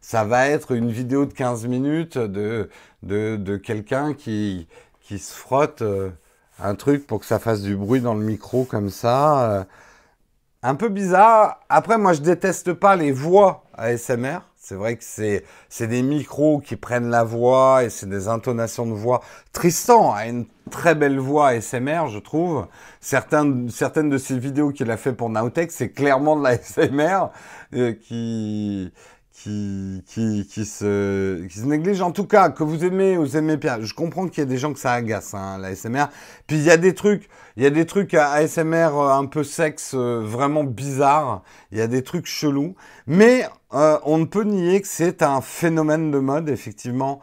[0.00, 2.68] Ça va être une vidéo de 15 minutes de,
[3.02, 4.66] de, quelqu'un qui,
[5.00, 6.10] qui se frotte euh,
[6.58, 9.66] un truc pour que ça fasse du bruit dans le micro comme ça.
[10.62, 11.60] Un peu bizarre.
[11.68, 14.40] Après, moi, je déteste pas les voix ASMR.
[14.56, 18.84] C'est vrai que c'est, c'est des micros qui prennent la voix et c'est des intonations
[18.84, 19.22] de voix.
[19.52, 22.66] Tristan a une très belle voix ASMR, je trouve.
[23.00, 27.30] Certaines, certaines de ses vidéos qu'il a fait pour Nowtech, c'est clairement de la ASMR
[27.74, 28.92] euh, qui,
[29.32, 32.02] qui, qui, qui, se, qui se néglige.
[32.02, 33.80] En tout cas, que vous aimez ou vous aimez bien.
[33.80, 36.06] Je comprends qu'il y a des gens que ça agace, hein, la SMR.
[36.46, 37.28] Puis il y a des trucs,
[37.58, 41.42] il y a des trucs à ASMR euh, un peu sexe, euh, vraiment bizarres.
[41.72, 42.76] Il y a des trucs chelous.
[43.08, 47.20] Mais euh, on ne peut nier que c'est un phénomène de mode, effectivement,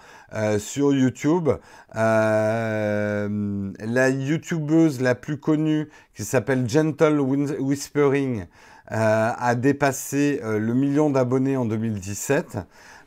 [0.59, 1.49] sur YouTube.
[1.93, 3.29] la
[4.09, 8.47] YouTubeuse la plus connue, qui s'appelle Gentle Whispering,
[8.87, 12.57] a dépassé le million d'abonnés en 2017.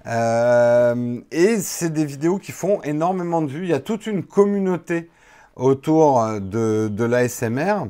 [0.06, 3.64] Euh, et c'est des vidéos qui font énormément de vues.
[3.64, 5.10] Il y a toute une communauté
[5.58, 7.86] autour de, de l'ASMR.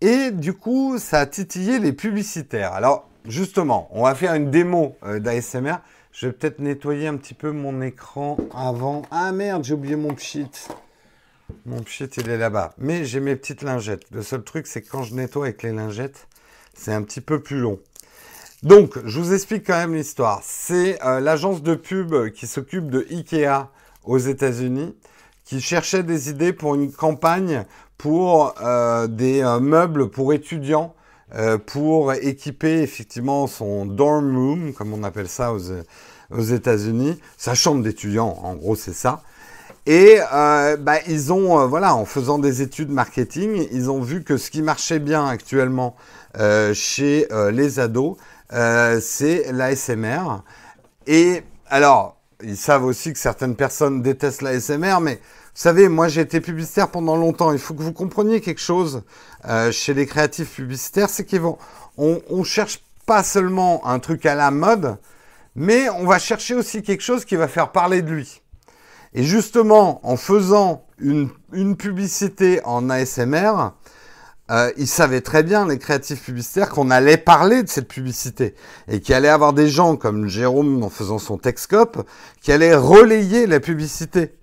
[0.00, 2.72] Et du coup, ça a titillé les publicitaires.
[2.72, 5.76] Alors, justement, on va faire une démo d'ASMR.
[6.12, 9.02] Je vais peut-être nettoyer un petit peu mon écran avant.
[9.10, 10.50] Ah merde, j'ai oublié mon pchit.
[11.66, 12.74] Mon pchit, il est là-bas.
[12.78, 14.04] Mais j'ai mes petites lingettes.
[14.10, 16.26] Le seul truc, c'est que quand je nettoie avec les lingettes,
[16.74, 17.78] c'est un petit peu plus long.
[18.62, 20.40] Donc, je vous explique quand même l'histoire.
[20.42, 23.68] C'est euh, l'agence de pub qui s'occupe de Ikea
[24.04, 24.94] aux États-Unis
[25.44, 27.64] qui cherchait des idées pour une campagne
[27.98, 30.94] pour euh, des euh, meubles pour étudiants
[31.66, 38.36] pour équiper effectivement son dorm room, comme on appelle ça aux, États-Unis, sa chambre d'étudiant,
[38.42, 39.22] en gros c'est ça.
[39.86, 44.50] Et bah, ils ont, voilà, en faisant des études marketing, ils ont vu que ce
[44.50, 45.94] qui marchait bien actuellement
[46.38, 48.16] euh, chez euh, les ados,
[48.52, 50.42] euh, c'est l'ASMR.
[51.08, 56.20] Et alors, ils savent aussi que certaines personnes détestent l'ASMR, mais vous savez, moi j'ai
[56.20, 57.52] été publicitaire pendant longtemps.
[57.52, 59.02] Il faut que vous compreniez quelque chose
[59.72, 61.58] chez les créatifs publicitaires, c'est qu'ils vont,
[61.98, 64.96] on, on cherche pas seulement un truc à la mode,
[65.56, 68.40] mais on va chercher aussi quelque chose qui va faire parler de lui.
[69.14, 73.72] Et justement, en faisant une, une publicité en ASMR,
[74.50, 78.54] euh, ils savaient très bien, les créatifs publicitaires, qu'on allait parler de cette publicité
[78.88, 82.04] et qu'il allait avoir des gens comme Jérôme en faisant son Texcope
[82.42, 84.34] qui allaient relayer la publicité.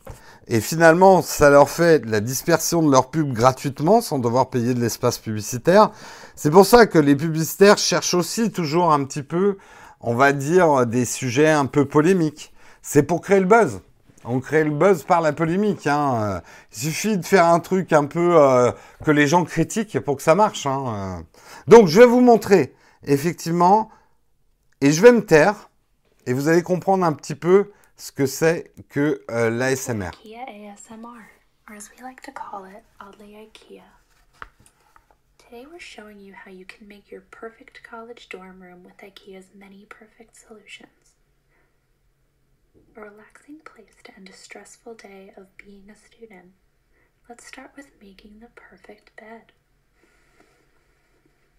[0.48, 4.80] Et finalement, ça leur fait la dispersion de leur pub gratuitement sans devoir payer de
[4.80, 5.92] l'espace publicitaire.
[6.36, 9.58] C'est pour ça que les publicitaires cherchent aussi toujours un petit peu,
[10.00, 12.54] on va dire, des sujets un peu polémiques.
[12.82, 13.82] C'est pour créer le buzz.
[14.30, 15.88] On crée le buzz par la polémique.
[15.88, 16.42] Hein.
[16.74, 18.72] Il suffit de faire un truc un peu euh,
[19.06, 20.66] que les gens critiquent pour que ça marche.
[20.66, 21.26] Hein.
[21.68, 23.90] Donc je vais vous montrer effectivement,
[24.82, 25.70] et je vais me taire,
[26.26, 30.12] et vous allez comprendre un petit peu ce que c'est que euh, l'ASMR.
[35.50, 39.56] Today we're showing you how you can make your perfect college dorm room with IKEA's
[39.56, 40.97] many perfect solutions.
[42.98, 46.54] A relaxing place to end a stressful day of being a student.
[47.30, 49.52] Let's start with making the perfect bed.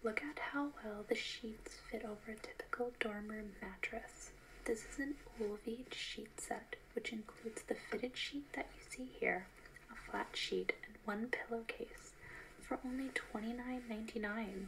[0.02, 4.30] Look at how well the sheets fit over a typical dorm room mattress.
[4.64, 9.46] This is an Ulvi sheet set, which includes the fitted sheet that you see here,
[9.92, 12.12] a flat sheet, and one pillowcase
[12.60, 14.66] for only $29.99.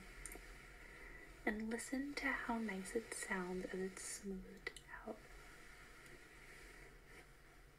[1.44, 4.79] And listen to how nice it sounds as it's smoothed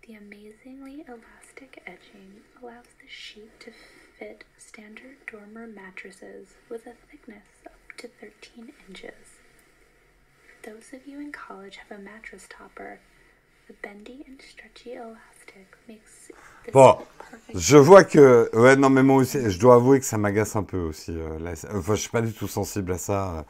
[0.08, 3.72] The amazingly elastic edging allows the sheet to
[4.18, 9.38] fit standard dormer mattresses with a thickness up to 13 inches.
[10.64, 13.00] Those of you in college have a mattress topper,
[13.68, 16.32] the bendy and stretchy elastic makes
[16.66, 16.98] this bon,
[17.54, 20.64] je vois que ouais non mais moi aussi je dois avouer que ça m'agace un
[20.64, 23.46] peu aussi euh, enfin je suis pas du tout sensible à ça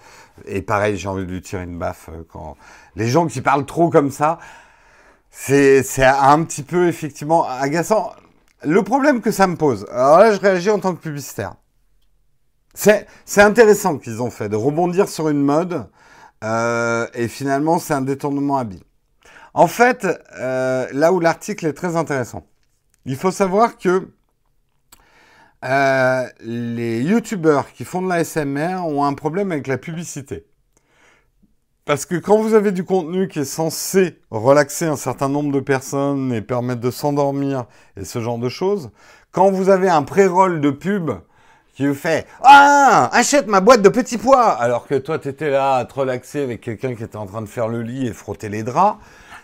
[0.45, 2.57] et pareil j'ai envie de lui tirer une baffe euh, quand
[2.95, 4.37] les gens qui parlent trop comme ça
[5.31, 8.11] c'est, un petit peu effectivement agaçant.
[8.63, 11.55] Le problème que ça me pose, alors là je réagis en tant que publicitaire.
[12.73, 15.87] C'est, c'est intéressant qu'ils ont fait de rebondir sur une mode
[16.43, 18.83] euh, et finalement c'est un détournement habile.
[19.53, 20.07] En fait,
[20.37, 22.45] euh, là où l'article est très intéressant,
[23.05, 24.09] il faut savoir que
[25.63, 30.45] euh, les youtubeurs qui font de la SMR ont un problème avec la publicité.
[31.85, 35.59] Parce que quand vous avez du contenu qui est censé relaxer un certain nombre de
[35.59, 37.65] personnes et permettre de s'endormir
[37.97, 38.91] et ce genre de choses,
[39.31, 41.09] quand vous avez un pré-roll de pub
[41.73, 45.77] qui vous fait Ah, achète ma boîte de petits pois alors que toi t'étais là
[45.77, 48.49] à te relaxer avec quelqu'un qui était en train de faire le lit et frotter
[48.49, 48.99] les draps,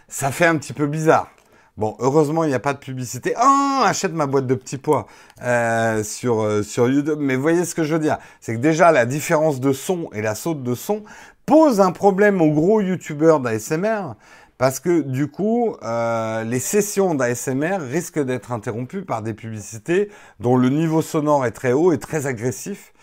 [0.07, 1.31] ça fait un petit peu bizarre.
[1.75, 3.33] Bon, heureusement, il n'y a pas de publicité.
[3.38, 5.05] Ah, achète ma boîte de petits pois
[5.43, 7.19] euh, sur, euh, sur YouTube.
[7.21, 8.17] Mais voyez ce que je veux dire.
[8.41, 11.03] C'est que déjà, la différence de son et la saute de son
[11.47, 14.15] pose un problème aux gros youtubeurs d'ASMR
[14.57, 20.09] parce que du coup, euh, les sessions d'ASMR risquent d'être interrompues par des publicités
[20.41, 22.93] dont le niveau sonore est très haut et très agressif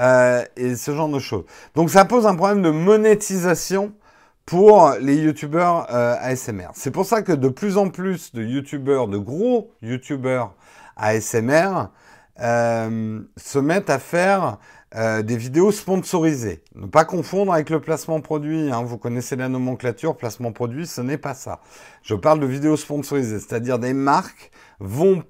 [0.00, 1.44] euh, et ce genre de choses.
[1.74, 3.94] Donc ça pose un problème de monétisation
[4.44, 6.68] pour les youtubeurs euh, ASMR.
[6.74, 10.54] C'est pour ça que de plus en plus de youtubeurs, de gros youtubeurs
[10.96, 11.88] ASMR,
[12.36, 14.58] se mettent à faire
[14.96, 16.62] euh, des vidéos sponsorisées.
[16.76, 18.70] Ne pas confondre avec le placement produit.
[18.70, 18.84] Hein.
[18.84, 21.60] Vous connaissez la nomenclature, placement produit, ce n'est pas ça.
[22.02, 25.24] Je parle de vidéos sponsorisées, c'est-à-dire des marques vont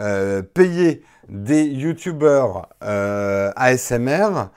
[0.00, 4.48] euh, payer des youtubeurs euh, ASMR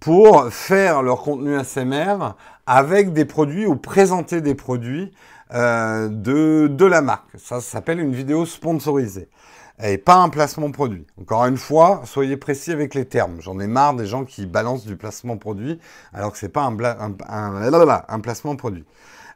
[0.00, 2.34] pour faire leur contenu ASMR
[2.66, 5.12] avec des produits ou présenter des produits
[5.52, 7.28] de, la marque.
[7.36, 9.28] Ça s'appelle une vidéo sponsorisée
[9.82, 11.06] et pas un placement produit.
[11.20, 13.40] Encore une fois, soyez précis avec les termes.
[13.40, 15.80] J'en ai marre des gens qui balancent du placement produit
[16.12, 16.76] alors que c'est pas un,
[18.08, 18.84] un, placement produit.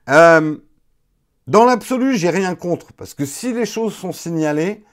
[0.09, 0.57] Euh,
[1.49, 4.85] dans l'absolu, j'ai rien contre parce que si les choses sont signalées,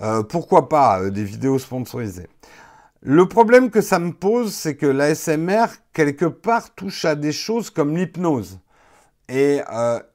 [0.00, 2.28] euh, pourquoi pas euh, des vidéos sponsorisées?
[3.02, 7.70] Le problème que ça me pose, c'est que l'ASMR, quelque part, touche à des choses
[7.70, 8.58] comme l'hypnose.
[9.28, 9.60] Et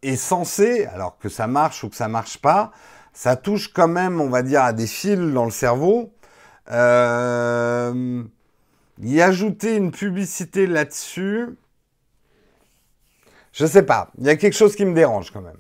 [0.02, 2.72] est censé, alors que ça marche ou que ça marche pas,
[3.14, 6.14] ça touche quand même, on va dire, à des fils dans le cerveau.
[6.72, 8.24] Euh,
[9.02, 11.58] y ajouter une publicité là-dessus,
[13.52, 14.10] je sais pas.
[14.18, 15.58] Il y a quelque chose qui me dérange quand même.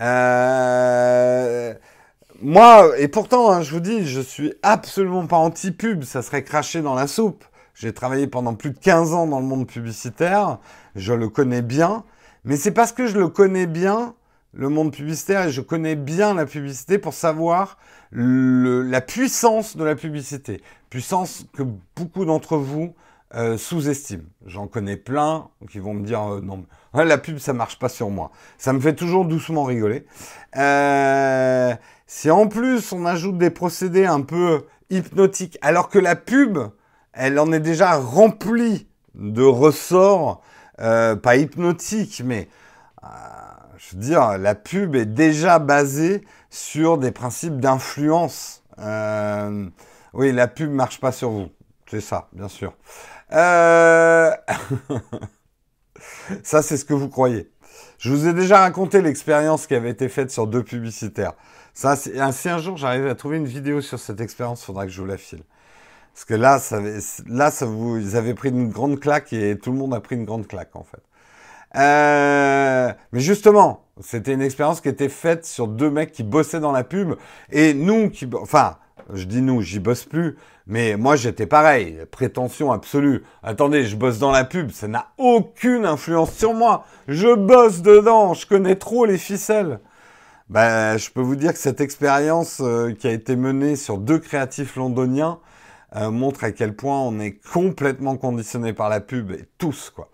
[0.00, 1.74] Euh,
[2.40, 6.04] moi, et pourtant, hein, je vous dis, je suis absolument pas anti-pub.
[6.04, 7.44] Ça serait craché dans la soupe.
[7.74, 10.58] J'ai travaillé pendant plus de 15 ans dans le monde publicitaire.
[10.96, 12.04] Je le connais bien.
[12.44, 14.14] Mais c'est parce que je le connais bien
[14.52, 17.78] le monde publicitaire et je connais bien la publicité pour savoir
[18.12, 20.62] la puissance de la publicité.
[20.88, 21.62] Puissance que
[21.96, 22.94] beaucoup d'entre vous
[23.34, 24.24] euh, sous-estiment.
[24.46, 28.10] J'en connais plein qui vont me dire euh, non, la pub ça marche pas sur
[28.10, 28.32] moi.
[28.58, 30.04] Ça me fait toujours doucement rigoler.
[30.56, 31.72] Euh,
[32.08, 35.58] si en plus on ajoute des procédés un peu hypnotique.
[35.62, 36.58] Alors que la pub,
[37.12, 40.42] elle en est déjà remplie de ressorts,
[40.80, 42.48] euh, pas hypnotiques, mais
[43.80, 48.62] je veux dire, la pub est déjà basée sur des principes d'influence.
[48.78, 49.70] Euh,
[50.12, 51.48] oui, la pub marche pas sur vous.
[51.90, 52.74] C'est ça, bien sûr.
[53.30, 54.36] ça,
[56.62, 57.50] c'est ce que vous croyez.
[57.98, 61.32] Je vous ai déjà raconté l'expérience qui avait été faite sur deux publicitaires.
[61.72, 62.10] Ça, si
[62.48, 65.06] un jour j'arrive à trouver une vidéo sur cette expérience, il faudra que je vous
[65.06, 65.42] la file.
[66.12, 66.80] Parce que là, ça,
[67.26, 70.46] là, vous, avez pris une grande claque et tout le monde a pris une grande
[70.46, 71.00] claque en fait.
[71.76, 76.72] Euh, mais justement, c'était une expérience qui était faite sur deux mecs qui bossaient dans
[76.72, 77.14] la pub
[77.50, 78.78] et nous qui, enfin,
[79.12, 83.24] je dis nous, j'y bosse plus, mais moi j'étais pareil, prétention absolue.
[83.42, 86.84] Attendez, je bosse dans la pub, ça n'a aucune influence sur moi.
[87.08, 89.80] Je bosse dedans, je connais trop les ficelles.
[90.48, 94.18] Ben, je peux vous dire que cette expérience euh, qui a été menée sur deux
[94.18, 95.38] créatifs londoniens
[95.94, 100.08] euh, montre à quel point on est complètement conditionné par la pub, et tous, quoi.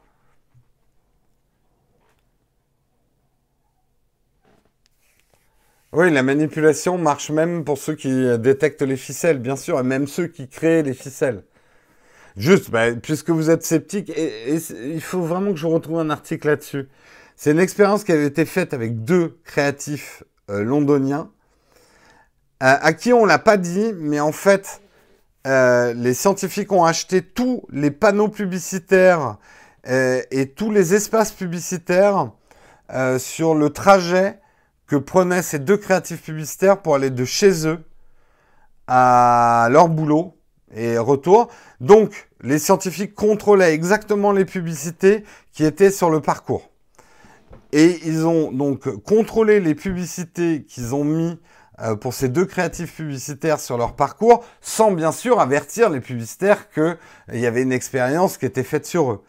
[5.97, 10.07] Oui, la manipulation marche même pour ceux qui détectent les ficelles, bien sûr, et même
[10.07, 11.43] ceux qui créent les ficelles.
[12.37, 16.87] Juste, bah, puisque vous êtes sceptique, il faut vraiment que je retrouve un article là-dessus.
[17.35, 21.31] C'est une expérience qui avait été faite avec deux créatifs euh, londoniens,
[22.63, 24.83] euh, à qui on l'a pas dit, mais en fait,
[25.47, 29.39] euh, les scientifiques ont acheté tous les panneaux publicitaires
[29.89, 32.33] et tous les espaces publicitaires
[33.19, 34.41] sur le trajet
[34.87, 37.85] que prenaient ces deux créatifs publicitaires pour aller de chez eux
[38.87, 40.37] à leur boulot
[40.75, 41.49] et retour.
[41.81, 46.71] Donc, les scientifiques contrôlaient exactement les publicités qui étaient sur le parcours.
[47.73, 51.39] Et ils ont donc contrôlé les publicités qu'ils ont mis
[51.81, 56.71] euh, pour ces deux créatifs publicitaires sur leur parcours, sans bien sûr avertir les publicitaires
[56.71, 56.97] qu'il
[57.33, 59.23] y avait une expérience qui était faite sur eux.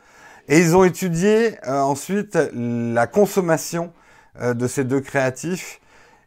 [0.47, 3.91] Et ils ont étudié euh, ensuite la consommation
[4.41, 5.79] euh, de ces deux créatifs,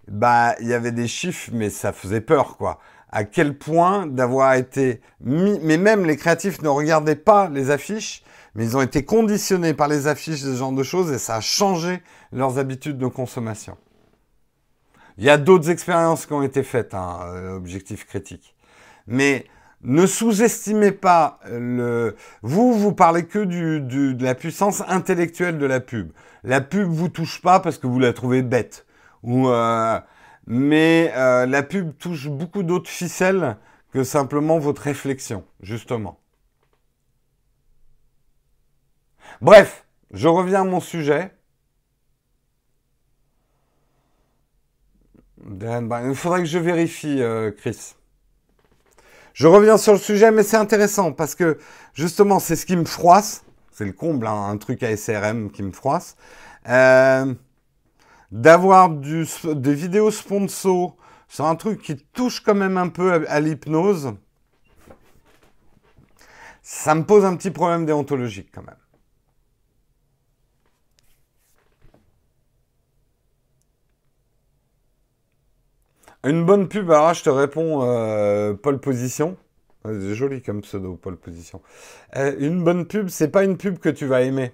[0.08, 2.78] bah, il y avait des chiffres, mais ça faisait peur, quoi.
[3.12, 8.22] À quel point d'avoir été mis, mais même les créatifs ne regardaient pas les affiches,
[8.54, 11.40] mais ils ont été conditionnés par les affiches, ce genre de choses, et ça a
[11.40, 12.02] changé
[12.32, 13.76] leurs habitudes de consommation.
[15.18, 18.54] Il y a d'autres expériences qui ont été faites, hein, euh, objectif critique.
[19.06, 19.46] Mais
[19.82, 22.16] ne sous-estimez pas le.
[22.42, 26.12] Vous, vous parlez que du, de la puissance intellectuelle de la pub.
[26.44, 28.86] La pub vous touche pas parce que vous la trouvez bête.
[29.22, 29.98] Ou, euh,
[30.46, 33.56] mais euh, la pub touche beaucoup d'autres ficelles
[33.92, 36.20] que simplement votre réflexion, justement.
[39.40, 41.32] Bref, je reviens à mon sujet.
[45.42, 47.94] Il faudrait que je vérifie, euh, Chris.
[49.34, 51.58] Je reviens sur le sujet, mais c'est intéressant parce que
[51.94, 53.44] justement, c'est ce qui me froisse.
[53.72, 56.16] C'est le comble, hein, un truc à SRM qui me froisse.
[56.68, 57.32] Euh,
[58.30, 60.96] d'avoir des vidéos sponsor
[61.28, 64.14] sur un truc qui touche quand même un peu à, l'hypnose,
[66.62, 68.79] ça me pose un petit problème déontologique quand même.
[76.22, 79.36] Une bonne pub, alors je te réponds, euh, Paul Position.
[79.86, 81.62] C'est joli comme pseudo, Paul Position.
[82.16, 84.52] Euh, une bonne pub, c'est pas une pub que tu vas aimer.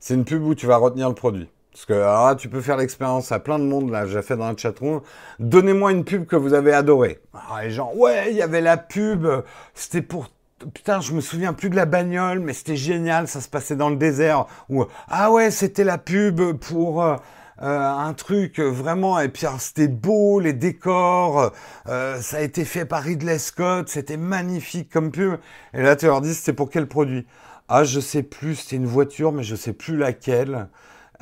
[0.00, 1.48] C'est une pub où tu vas retenir le produit.
[1.72, 4.48] Parce que alors tu peux faire l'expérience à plein de monde, là, j'ai fait dans
[4.48, 5.00] la chatroom.
[5.38, 7.20] Donnez-moi une pub que vous avez adorée.
[7.32, 9.26] Alors, les gens, ouais, il y avait la pub,
[9.72, 10.28] c'était pour
[10.74, 13.90] putain, je me souviens plus de la bagnole, mais c'était génial, ça se passait dans
[13.90, 14.46] le désert.
[14.68, 17.16] Ou ah ouais, c'était la pub pour euh,
[17.60, 21.52] un truc vraiment, et puis c'était beau, les décors,
[21.88, 25.38] euh, ça a été fait par Ridley Scott, c'était magnifique comme pub.
[25.74, 27.26] Et là, tu leur dis, c'était pour quel produit?
[27.68, 30.68] Ah, je sais plus, c'était une voiture, mais je sais plus laquelle.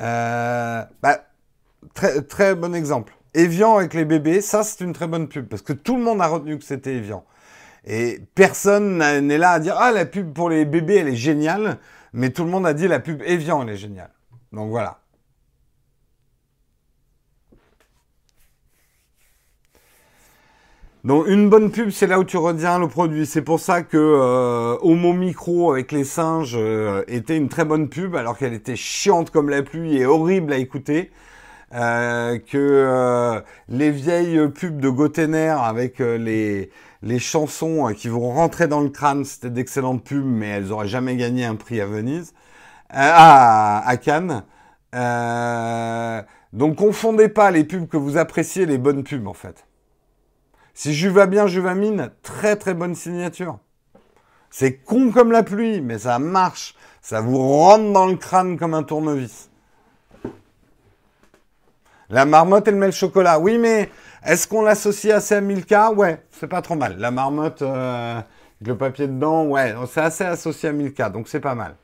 [0.01, 1.21] Euh, bah,
[1.95, 3.15] très, très bon exemple.
[3.35, 6.21] Evian avec les bébés, ça c'est une très bonne pub, parce que tout le monde
[6.21, 7.25] a retenu que c'était Evian.
[7.85, 11.79] Et personne n'est là à dire, ah, la pub pour les bébés, elle est géniale,
[12.13, 14.11] mais tout le monde a dit, la pub Evian, elle est géniale.
[14.53, 15.01] Donc voilà.
[21.07, 23.27] Donc une bonne pub, c'est là où tu retiens le produit.
[23.27, 27.89] C'est pour ça que euh, Homo Micro avec les singes euh, était une très bonne
[27.89, 31.13] pub, alors qu'elle était chiante comme la pluie et horrible à écouter.
[31.75, 36.71] Euh, que les vieilles pubs de Gotener avec les,
[37.03, 41.15] les chansons qui vont rentrer dans le crâne, c'était d'excellentes pubs, mais elles auraient jamais
[41.17, 42.35] gagné un prix à Venise,
[42.91, 44.43] à, à Cannes.
[46.53, 49.66] donc confondez pas les pubs que vous appréciez, les bonnes pubs en fait.
[50.77, 53.59] Si je vais bien, je mine, très très bonne signature.
[54.51, 56.75] C'est con comme la pluie, mais ça marche.
[57.01, 59.49] Ça vous rentre dans le crâne comme un tournevis.
[62.11, 63.39] La marmotte, elle met le chocolat.
[63.39, 63.89] Oui, mais
[64.23, 65.93] est-ce qu'on l'associe assez à Milka?
[65.93, 66.99] Ouais, c'est pas trop mal.
[66.99, 68.27] La marmotte, euh, avec
[68.61, 71.75] le papier dedans, ouais, c'est assez associé à Milka, donc c'est pas mal.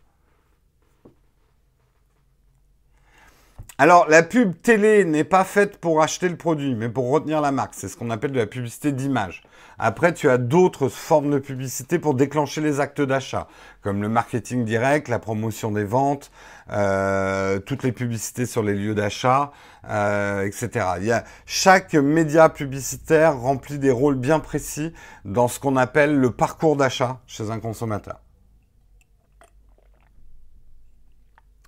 [3.83, 7.51] Alors, la pub télé n'est pas faite pour acheter le produit, mais pour retenir la
[7.51, 7.75] marque.
[7.75, 9.43] C'est ce qu'on appelle de la publicité d'image.
[9.77, 13.49] Après, tu as d'autres formes de publicité pour déclencher les actes d'achat,
[13.83, 16.31] comme le marketing direct, la promotion des ventes,
[16.71, 19.51] euh, toutes les publicités sur les lieux d'achat,
[19.91, 20.87] euh, etc.
[20.99, 24.93] Il y a, chaque média publicitaire remplit des rôles bien précis
[25.25, 28.21] dans ce qu'on appelle le parcours d'achat chez un consommateur.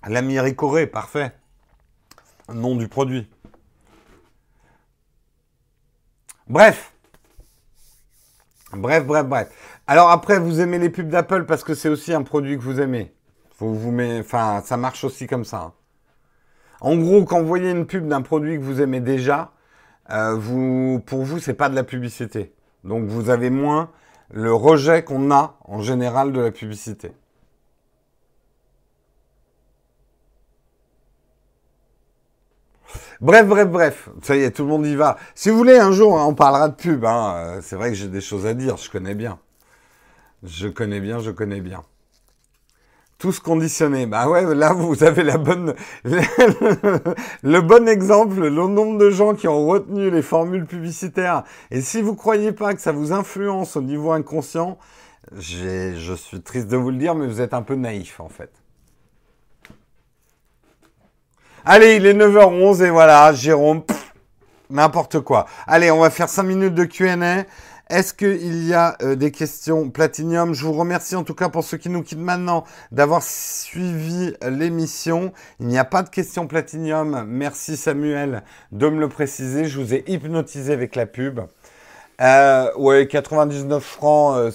[0.07, 1.33] L'ami Ricoré, parfait
[2.53, 3.29] nom du produit.
[6.47, 6.93] Bref.
[8.73, 9.81] Bref, bref, bref.
[9.87, 12.79] Alors après, vous aimez les pubs d'Apple parce que c'est aussi un produit que vous
[12.79, 13.13] aimez.
[13.51, 14.19] Faut vous met...
[14.19, 15.61] Enfin, ça marche aussi comme ça.
[15.61, 15.73] Hein.
[16.81, 19.53] En gros, quand vous voyez une pub d'un produit que vous aimez déjà,
[20.11, 22.53] euh, vous, pour vous, c'est pas de la publicité.
[22.83, 23.89] Donc vous avez moins
[24.29, 27.11] le rejet qu'on a en général de la publicité.
[33.21, 34.09] Bref, bref, bref.
[34.21, 35.17] Ça y est, tout le monde y va.
[35.35, 37.05] Si vous voulez, un jour, hein, on parlera de pub.
[37.05, 37.33] Hein.
[37.35, 38.77] Euh, c'est vrai que j'ai des choses à dire.
[38.77, 39.39] Je connais bien.
[40.43, 41.83] Je connais bien, je connais bien.
[43.17, 44.05] Tous conditionnés.
[44.05, 45.73] Bah ouais, là, vous avez la bonne,
[46.03, 51.43] le bon exemple, le nombre de gens qui ont retenu les formules publicitaires.
[51.71, 54.77] Et si vous croyez pas que ça vous influence au niveau inconscient,
[55.37, 58.51] je suis triste de vous le dire, mais vous êtes un peu naïf, en fait.
[61.67, 63.81] Allez, il est 9h11 et voilà, Jérôme,
[64.69, 65.47] n'importe quoi.
[65.65, 67.43] Allez, on va faire 5 minutes de Q&A.
[67.89, 71.63] Est-ce qu'il y a euh, des questions Platinium Je vous remercie en tout cas pour
[71.63, 75.33] ceux qui nous quittent maintenant d'avoir suivi l'émission.
[75.59, 77.25] Il n'y a pas de questions Platinium.
[77.27, 79.65] Merci Samuel de me le préciser.
[79.65, 81.39] Je vous ai hypnotisé avec la pub.
[82.21, 84.37] Euh, ouais, 99 francs.
[84.37, 84.51] Euh,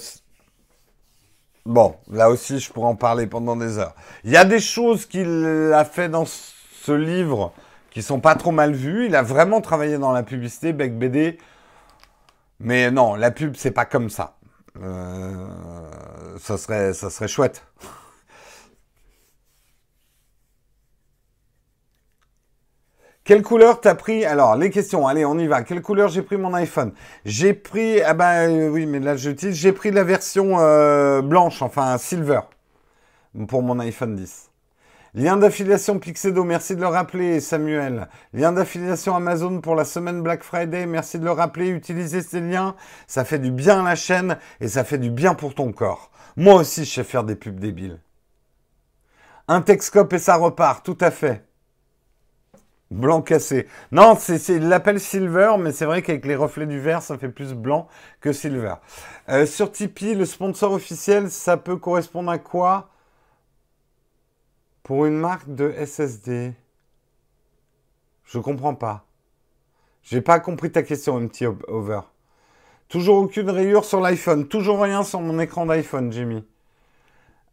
[1.65, 3.95] bon, là aussi, je pourrais en parler pendant des heures.
[4.23, 6.23] Il y a des choses qu'il a fait dans
[6.81, 7.53] ce livre
[7.91, 9.05] qui sont pas trop mal vus.
[9.05, 11.37] Il a vraiment travaillé dans la publicité, Beck BD.
[12.59, 14.37] Mais non, la pub, c'est pas comme ça.
[14.81, 15.47] Euh,
[16.39, 17.63] ça, serait, chouette.
[23.23, 24.25] Quelle couleur t'as pris?
[24.25, 25.63] Alors, les questions, allez, on y va.
[25.63, 26.93] Quelle couleur j'ai pris mon iPhone?
[27.25, 31.97] J'ai pris, ah ben oui, mais là j'utilise, j'ai pris la version euh, blanche, enfin
[31.99, 32.41] silver,
[33.47, 34.50] pour mon iPhone 10.
[35.13, 38.07] Lien d'affiliation Pixedo, merci de le rappeler, Samuel.
[38.31, 41.67] Lien d'affiliation Amazon pour la semaine Black Friday, merci de le rappeler.
[41.67, 42.75] Utilisez ces liens,
[43.07, 46.11] ça fait du bien à la chaîne et ça fait du bien pour ton corps.
[46.37, 47.99] Moi aussi, je sais faire des pubs débiles.
[49.49, 51.45] Un Texcope et ça repart, tout à fait.
[52.89, 53.67] Blanc cassé.
[53.91, 57.27] Non, c'est, il l'appelle silver, mais c'est vrai qu'avec les reflets du verre, ça fait
[57.27, 57.89] plus blanc
[58.21, 58.75] que silver.
[59.27, 62.91] Euh, sur Tipeee, le sponsor officiel, ça peut correspondre à quoi?
[64.83, 66.53] Pour une marque de SSD.
[68.25, 69.05] Je comprends pas.
[70.03, 72.01] J'ai pas compris ta question, MT Over.
[72.87, 74.47] Toujours aucune rayure sur l'iPhone.
[74.47, 76.43] Toujours rien sur mon écran d'iPhone, Jimmy.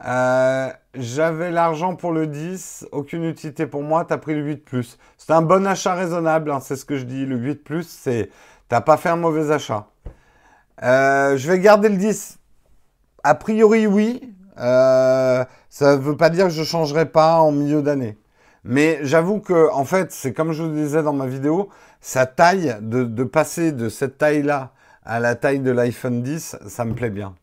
[0.05, 4.97] Euh, j'avais l'argent pour le 10, aucune utilité pour moi, t'as pris le 8 Plus.
[5.17, 7.25] C'est un bon achat raisonnable, hein, c'est ce que je dis.
[7.25, 8.29] Le 8 Plus, c'est.
[8.69, 9.87] T'as pas fait un mauvais achat.
[10.83, 12.39] Euh, je vais garder le 10.
[13.23, 14.33] A priori, oui.
[14.57, 18.17] Euh, ça ne veut pas dire que je ne changerai pas en milieu d'année.
[18.63, 21.69] Mais j'avoue que, en fait, c'est comme je vous disais dans ma vidéo,
[22.01, 24.73] sa taille, de, passer de cette taille-là
[25.03, 27.35] à la taille de l'iPhone 10, ça me plaît bien.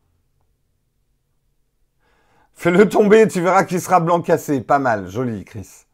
[2.55, 4.61] Fais-le tomber, tu verras qu'il sera blanc cassé.
[4.61, 5.87] Pas mal, joli, Chris.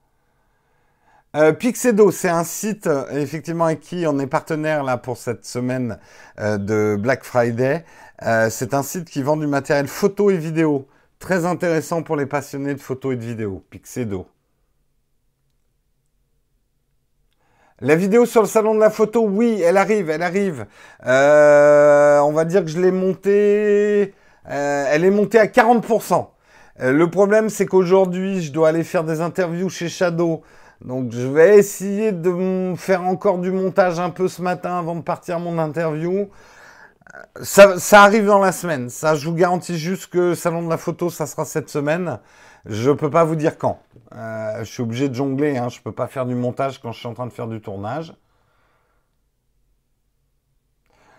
[1.34, 5.98] Euh, Pixedo, c'est un site effectivement avec qui on est partenaire là pour cette semaine
[6.38, 7.84] euh, de Black Friday.
[8.22, 10.86] Euh, c'est un site qui vend du matériel photo et vidéo.
[11.22, 13.62] Très intéressant pour les passionnés de photos et de vidéos.
[13.70, 14.26] Pixedo.
[17.80, 20.66] La vidéo sur le salon de la photo, oui, elle arrive, elle arrive.
[21.06, 24.14] Euh, on va dire que je l'ai montée.
[24.50, 26.26] Euh, elle est montée à 40%.
[26.80, 30.42] Euh, le problème, c'est qu'aujourd'hui, je dois aller faire des interviews chez Shadow.
[30.84, 35.02] Donc, je vais essayer de faire encore du montage un peu ce matin avant de
[35.02, 36.30] partir mon interview.
[37.42, 38.88] Ça, arrive dans la semaine.
[38.88, 42.20] Ça, je vous garantis juste que Salon de la photo, ça sera cette semaine.
[42.64, 43.82] Je ne peux pas vous dire quand.
[44.14, 45.58] Euh, je suis obligé de jongler.
[45.58, 45.68] Hein.
[45.68, 47.60] Je ne peux pas faire du montage quand je suis en train de faire du
[47.60, 48.14] tournage.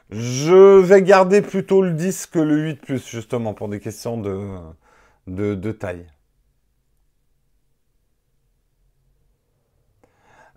[0.09, 4.57] Je vais garder plutôt le 10 que le 8 plus, justement, pour des questions de,
[5.27, 6.05] de taille.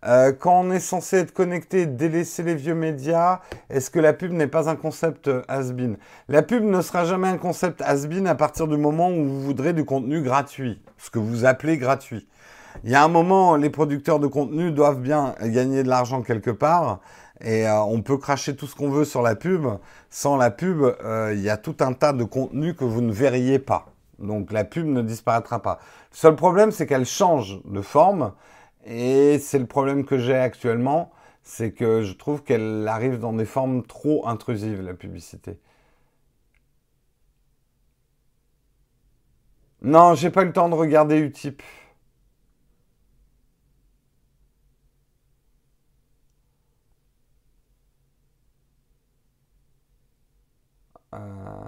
[0.07, 4.31] Euh, quand on est censé être connecté délaisser les vieux médias, est-ce que la pub
[4.33, 5.97] n'est pas un concept has-been
[6.29, 9.73] La pub ne sera jamais un concept has-been à partir du moment où vous voudrez
[9.73, 12.29] du contenu gratuit, ce que vous appelez gratuit.
[12.85, 16.51] Il y a un moment, les producteurs de contenu doivent bien gagner de l'argent quelque
[16.51, 17.01] part.
[17.41, 19.67] Et euh, on peut cracher tout ce qu'on veut sur la pub.
[20.11, 23.13] Sans la pub, euh, il y a tout un tas de contenus que vous ne
[23.13, 23.87] verriez pas.
[24.19, 25.81] Donc la pub ne disparaîtra pas.
[26.13, 28.33] Le seul problème, c'est qu'elle change de forme.
[28.87, 33.45] Et c'est le problème que j'ai actuellement, c'est que je trouve qu'elle arrive dans des
[33.45, 35.59] formes trop intrusives, la publicité.
[39.83, 41.63] Non, j'ai pas eu le temps de regarder Utip.
[51.15, 51.66] Euh...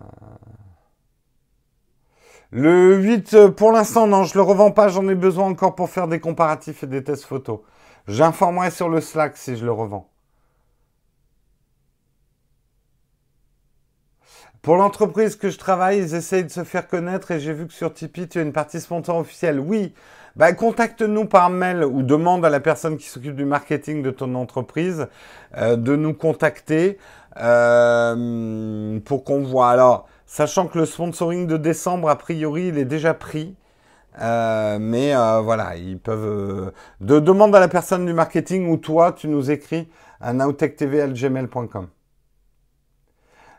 [2.51, 4.89] Le 8, euh, pour l'instant, non, je le revends pas.
[4.89, 7.61] J'en ai besoin encore pour faire des comparatifs et des tests photos.
[8.07, 10.09] J'informerai sur le Slack si je le revends.
[14.62, 17.73] Pour l'entreprise que je travaille, ils essayent de se faire connaître et j'ai vu que
[17.73, 19.61] sur Tipeee, tu as une partie sponsor officielle.
[19.61, 19.95] Oui,
[20.37, 24.35] bah, contacte-nous par mail ou demande à la personne qui s'occupe du marketing de ton
[24.35, 25.07] entreprise
[25.57, 26.99] euh, de nous contacter
[27.41, 29.70] euh, pour qu'on voit.
[29.70, 33.57] Alors, Sachant que le sponsoring de décembre, a priori, il est déjà pris.
[34.21, 36.69] Euh, mais euh, voilà, ils peuvent.
[36.69, 39.89] Euh, de, demande à la personne du marketing ou toi, tu nous écris
[40.21, 41.89] à nowtechtv.gmail.com.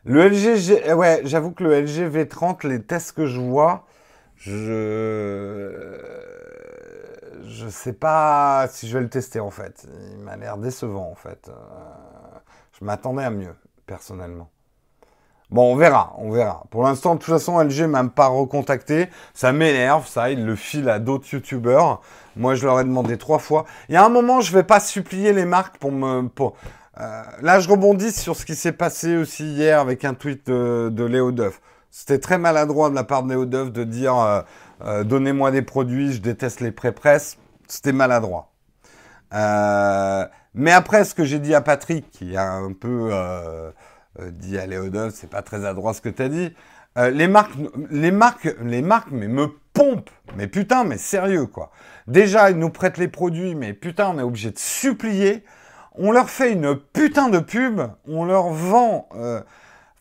[0.05, 3.87] Le LG, ouais, j'avoue que le LG V30, les tests que je vois,
[4.35, 5.71] je
[7.45, 9.87] je sais pas si je vais le tester en fait.
[10.11, 11.49] Il m'a l'air décevant en fait.
[12.79, 13.55] je m'attendais à mieux
[13.87, 14.51] personnellement.
[15.51, 16.63] Bon, on verra, on verra.
[16.69, 19.09] Pour l'instant, de toute façon, LG m'a pas recontacté.
[19.33, 20.29] Ça m'énerve, ça.
[20.29, 22.01] Il le file à d'autres youtubeurs.
[22.35, 23.65] Moi, je leur ai demandé trois fois.
[23.89, 26.27] Il y a un moment, je vais pas supplier les marques pour me...
[26.27, 26.55] Pour...
[26.99, 30.89] Euh, là, je rebondis sur ce qui s'est passé aussi hier avec un tweet de,
[30.91, 31.61] de Léo Duff.
[31.89, 34.41] C'était très maladroit de la part de Léo Duff de dire euh,
[34.85, 37.37] euh, donnez-moi des produits, je déteste les pré-presse.
[37.67, 38.51] C'était maladroit.
[39.31, 43.11] mais après, ce que j'ai dit à Patrick, qui a un peu
[44.19, 44.65] euh, dit à
[45.11, 46.53] c'est pas très adroit ce que tu as dit.
[46.97, 47.53] Euh, les marques,
[47.91, 50.09] les marques, les marques, mais me pompent.
[50.35, 51.71] Mais putain, mais sérieux quoi.
[52.07, 55.43] Déjà, ils nous prêtent les produits, mais putain, on est obligé de supplier.
[55.93, 59.07] On leur fait une putain de pub, on leur vend.
[59.15, 59.41] Euh,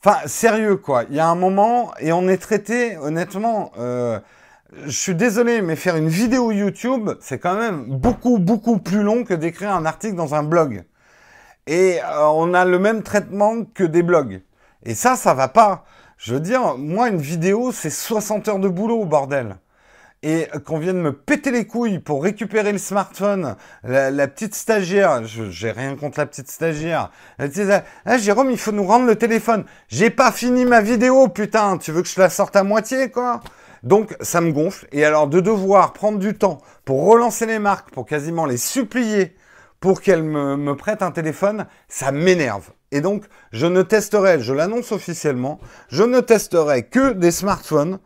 [0.02, 1.05] enfin, sérieux quoi.
[1.10, 3.72] Il y a un moment et on est traité, honnêtement.
[3.76, 9.24] je suis désolé, mais faire une vidéo YouTube, c'est quand même beaucoup, beaucoup plus long
[9.24, 10.85] que d'écrire un article dans un blog.
[11.69, 14.40] Et euh, on a le même traitement que des blogs.
[14.85, 15.85] Et ça, ça va pas.
[16.16, 19.57] Je veux dire, moi, une vidéo, c'est 60 heures de boulot, bordel.
[20.23, 23.55] Et qu'on vienne me péter les couilles pour récupérer le smartphone,
[23.85, 27.11] la, petite stagiaire, j'ai rien contre la petite stagiaire.
[27.36, 29.66] Elle disait, ah, Jérôme, il faut nous rendre le téléphone.
[29.89, 33.43] J'ai pas fini ma vidéo, putain, tu veux que je la sorte à moitié, quoi?
[33.82, 34.89] Donc ça me gonfle.
[34.90, 39.36] Et alors de devoir prendre du temps pour relancer les marques, pour quasiment les supplier
[39.80, 42.70] pour qu'elle me, prête un téléphone, ça m'énerve.
[42.90, 47.98] Et donc, je ne testerai, je l'annonce officiellement, je ne testerai que des smartphones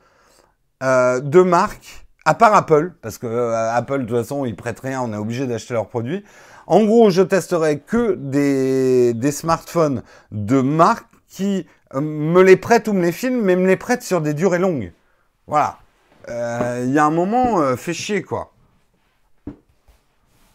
[0.82, 4.80] euh, de marque, à part Apple, parce que euh, Apple, de toute façon, ils prêtent
[4.80, 6.24] rien, on est obligé d'acheter leurs produits.
[6.66, 12.92] En gros, je testerai que des, smartphones de marque qui euh, me les prêtent ou
[12.92, 14.92] me les filment, mais me les prêtent sur des durées longues.
[15.46, 15.78] Voilà.
[16.28, 18.51] Il y a un moment, fait chier, quoi.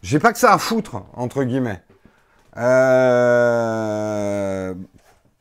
[0.07, 1.81] J'ai pas que ça à foutre, entre guillemets.
[2.55, 3.83] Euh,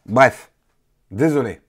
[0.06, 0.50] bref,
[1.12, 1.60] désolé.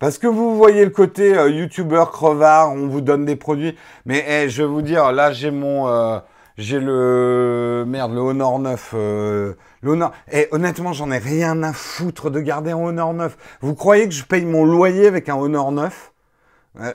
[0.00, 3.78] Parce que vous voyez le côté euh, youtubeur crevard, on vous donne des produits.
[4.04, 5.86] Mais eh, je vais vous dire, là j'ai mon...
[5.86, 6.18] Euh,
[6.58, 7.84] j'ai le...
[7.86, 8.94] Merde, le Honor 9.
[8.94, 10.10] le Honor...
[10.32, 13.36] Et eh, honnêtement, j'en ai rien à foutre de garder un Honor 9.
[13.60, 16.10] Vous croyez que je paye mon loyer avec un Honor 9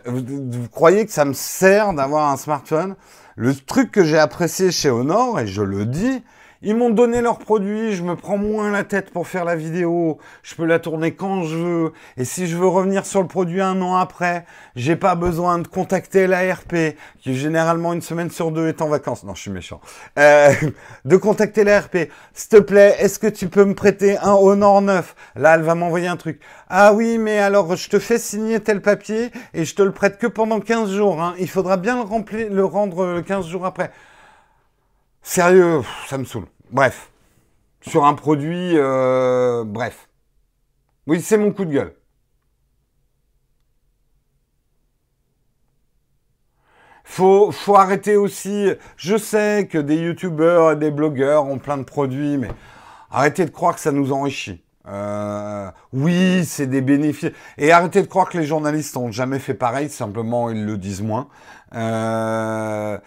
[0.06, 2.96] vous croyez que ça me sert d'avoir un smartphone?
[3.40, 6.22] Le truc que j'ai apprécié chez Honor, et je le dis,
[6.62, 10.18] ils m'ont donné leurs produits, je me prends moins la tête pour faire la vidéo,
[10.44, 13.62] je peux la tourner quand je veux, et si je veux revenir sur le produit
[13.62, 14.46] un an après,
[14.76, 16.76] j'ai pas besoin de contacter l'ARP,
[17.22, 19.24] qui généralement une semaine sur deux est en vacances.
[19.24, 19.80] Non, je suis méchant.
[20.18, 20.52] Euh,
[21.06, 22.10] de contacter l'ARP.
[22.34, 25.76] S'il te plaît, est-ce que tu peux me prêter un Honor 9 Là, elle va
[25.76, 26.42] m'envoyer un truc.
[26.70, 30.18] Ah oui, mais alors je te fais signer tel papier et je te le prête
[30.18, 31.22] que pendant 15 jours.
[31.22, 31.36] Hein.
[31.40, 33.92] Il faudra bien le, remplir, le rendre 15 jours après.
[35.22, 36.46] Sérieux, ça me saoule.
[36.72, 37.12] Bref.
[37.82, 40.10] sur un produit, euh, bref.
[41.08, 41.96] Oui, c'est mon coup de gueule.
[47.04, 48.70] Faut, faut arrêter aussi.
[48.96, 52.50] Je sais que des youtubeurs et des blogueurs ont plein de produits, mais
[53.10, 54.64] arrêtez de croire que ça nous enrichit.
[54.88, 57.32] Euh, oui, c'est des bénéfices.
[57.58, 61.02] Et arrêtez de croire que les journalistes ont jamais fait pareil, simplement ils le disent
[61.02, 61.28] moins.
[61.76, 62.98] Euh,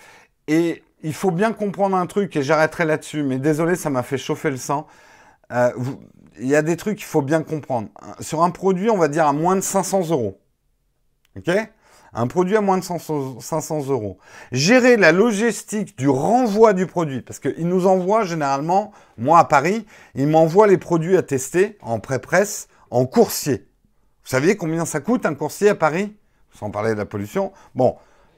[0.48, 4.18] et il faut bien comprendre un truc, et j'arrêterai là-dessus, mais désolé, ça m'a fait
[4.18, 4.86] chauffer le sang.
[5.52, 5.70] Euh,
[6.38, 7.88] il y a des trucs qu'il faut bien comprendre.
[8.20, 10.40] Sur un produit, on va dire à moins de 500 euros.
[11.36, 11.50] OK?
[12.14, 14.18] Un produit à moins de 500 euros.
[14.50, 19.86] Gérer la logistique du renvoi du produit, parce qu'ils nous envoient généralement, moi à Paris,
[20.14, 23.66] ils m'envoient les produits à tester en pré-presse, en coursier.
[24.24, 26.14] Vous saviez combien ça coûte un coursier à Paris?
[26.54, 27.52] Sans parler de la pollution.
[27.74, 27.96] Bon,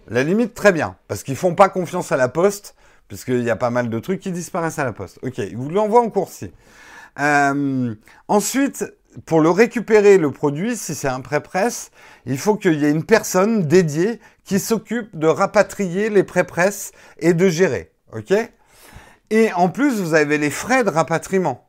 [0.08, 2.74] la limite, très bien, parce qu'ils font pas confiance à la poste,
[3.08, 5.18] puisqu'il y a pas mal de trucs qui disparaissent à la poste.
[5.22, 6.52] Ok, ils vous l'envoient en coursier.
[7.18, 7.94] Euh,
[8.28, 8.84] ensuite,
[9.26, 11.90] pour le récupérer, le produit, si c'est un pré-presse,
[12.26, 17.32] il faut qu'il y ait une personne dédiée qui s'occupe de rapatrier les pré-presses et
[17.32, 17.92] de gérer.
[18.12, 18.32] OK?
[19.30, 21.66] Et en plus, vous avez les frais de rapatriement.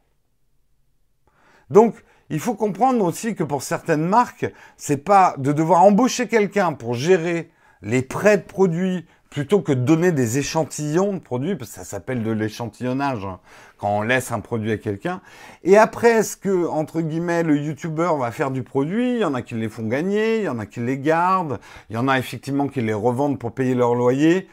[1.70, 1.96] Donc,
[2.30, 6.96] il faut comprendre aussi que pour certaines marques, c'est pas de devoir embaucher quelqu'un pour
[6.96, 7.52] gérer
[7.86, 11.84] les prêts de produits plutôt que de donner des échantillons de produits, parce que ça
[11.84, 13.40] s'appelle de l'échantillonnage, hein,
[13.78, 15.22] quand on laisse un produit à quelqu'un.
[15.64, 19.16] Et après, est-ce que, entre guillemets, le youtubeur va faire du produit?
[19.16, 21.60] Il y en a qui les font gagner, il y en a qui les gardent,
[21.90, 24.48] il y en a effectivement qui les revendent pour payer leur loyer.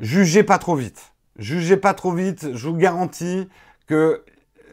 [0.00, 1.12] Jugez pas trop vite.
[1.38, 3.48] Jugez pas trop vite, je vous garantis
[3.86, 4.24] que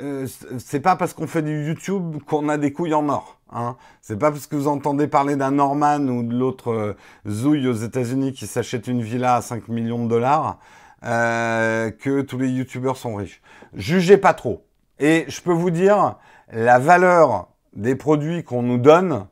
[0.02, 0.26] euh,
[0.58, 3.40] c'est pas parce qu'on fait du YouTube qu'on a des couilles en or.
[3.54, 3.76] Hein.
[4.02, 6.98] C'est pas parce que vous entendez parler d'un Norman ou de l'autre euh,
[7.28, 10.58] Zouille aux États-Unis qui s'achète une villa à 5 millions de dollars
[11.04, 13.42] euh, que tous les youtubeurs sont riches.
[13.74, 14.66] Jugez pas trop.
[15.00, 16.18] Et je peux vous dire,
[16.52, 19.28] la valeur des produits qu'on nous donne,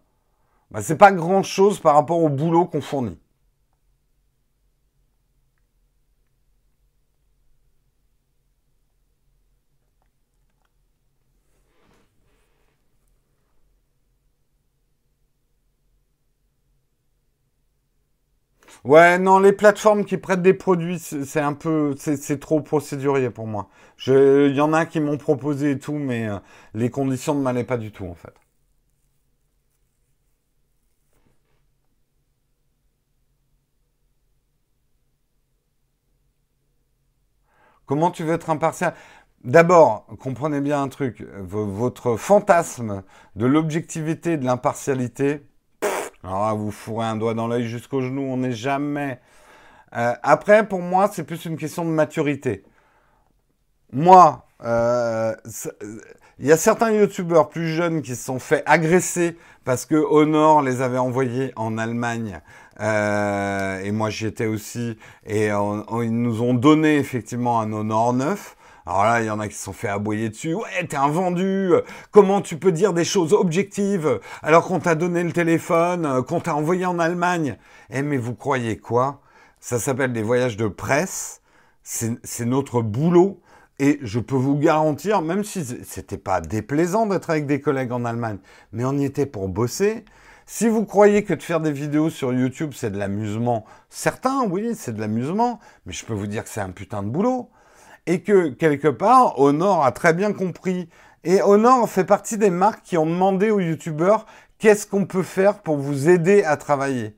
[0.71, 3.19] bah, c'est pas grand chose par rapport au boulot qu'on fournit.
[18.83, 23.45] Ouais, non, les plateformes qui prêtent des produits, c'est un peu, c'est trop procédurier pour
[23.47, 23.69] moi.
[24.07, 26.37] Il y en a qui m'ont proposé et tout, mais euh,
[26.73, 28.33] les conditions ne m'allaient pas du tout, en fait.
[37.85, 38.93] Comment tu veux être impartial?
[39.43, 43.03] D'abord, comprenez bien un truc, votre fantasme
[43.35, 45.43] de l'objectivité, de l'impartialité,
[46.23, 49.19] alors là, vous fourrez un doigt dans l'œil jusqu'au genou, on n'est jamais.
[49.95, 52.63] Euh, après, pour moi, c'est plus une question de maturité.
[53.91, 55.35] Moi, euh,
[56.39, 60.61] il y a certains youtubeurs plus jeunes qui se sont fait agresser parce que Honor
[60.61, 62.39] les avait envoyés en Allemagne.
[62.79, 64.97] Euh, et moi j'y étais aussi.
[65.25, 68.55] Et ils nous ont donné effectivement un Honor 9.
[68.85, 70.53] Alors là, il y en a qui se sont fait aboyer dessus.
[70.53, 71.71] Ouais, t'es un vendu.
[72.11, 76.55] Comment tu peux dire des choses objectives alors qu'on t'a donné le téléphone, qu'on t'a
[76.55, 77.57] envoyé en Allemagne?
[77.91, 79.21] Eh, mais vous croyez quoi?
[79.59, 81.41] Ça s'appelle des voyages de presse.
[81.83, 83.41] C'est notre boulot.
[83.79, 88.05] Et je peux vous garantir, même si c'était pas déplaisant d'être avec des collègues en
[88.05, 88.37] Allemagne,
[88.71, 90.05] mais on y était pour bosser.
[90.45, 94.75] Si vous croyez que de faire des vidéos sur YouTube, c'est de l'amusement, certains, oui,
[94.75, 97.49] c'est de l'amusement, mais je peux vous dire que c'est un putain de boulot
[98.07, 100.89] et que quelque part, Honor a très bien compris.
[101.23, 104.25] Et Honor fait partie des marques qui ont demandé aux youtubeurs
[104.57, 107.15] qu'est-ce qu'on peut faire pour vous aider à travailler?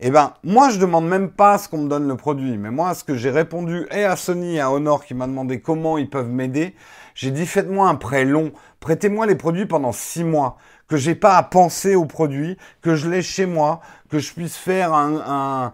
[0.00, 2.94] Eh ben, moi, je demande même pas ce qu'on me donne le produit, mais moi,
[2.94, 6.08] ce que j'ai répondu et à Sony et à Honor qui m'a demandé comment ils
[6.08, 6.74] peuvent m'aider,
[7.14, 10.56] j'ai dit faites-moi un prêt long, prêtez-moi les produits pendant six mois,
[10.88, 14.56] que j'ai pas à penser aux produits, que je l'ai chez moi, que je puisse
[14.56, 15.72] faire un,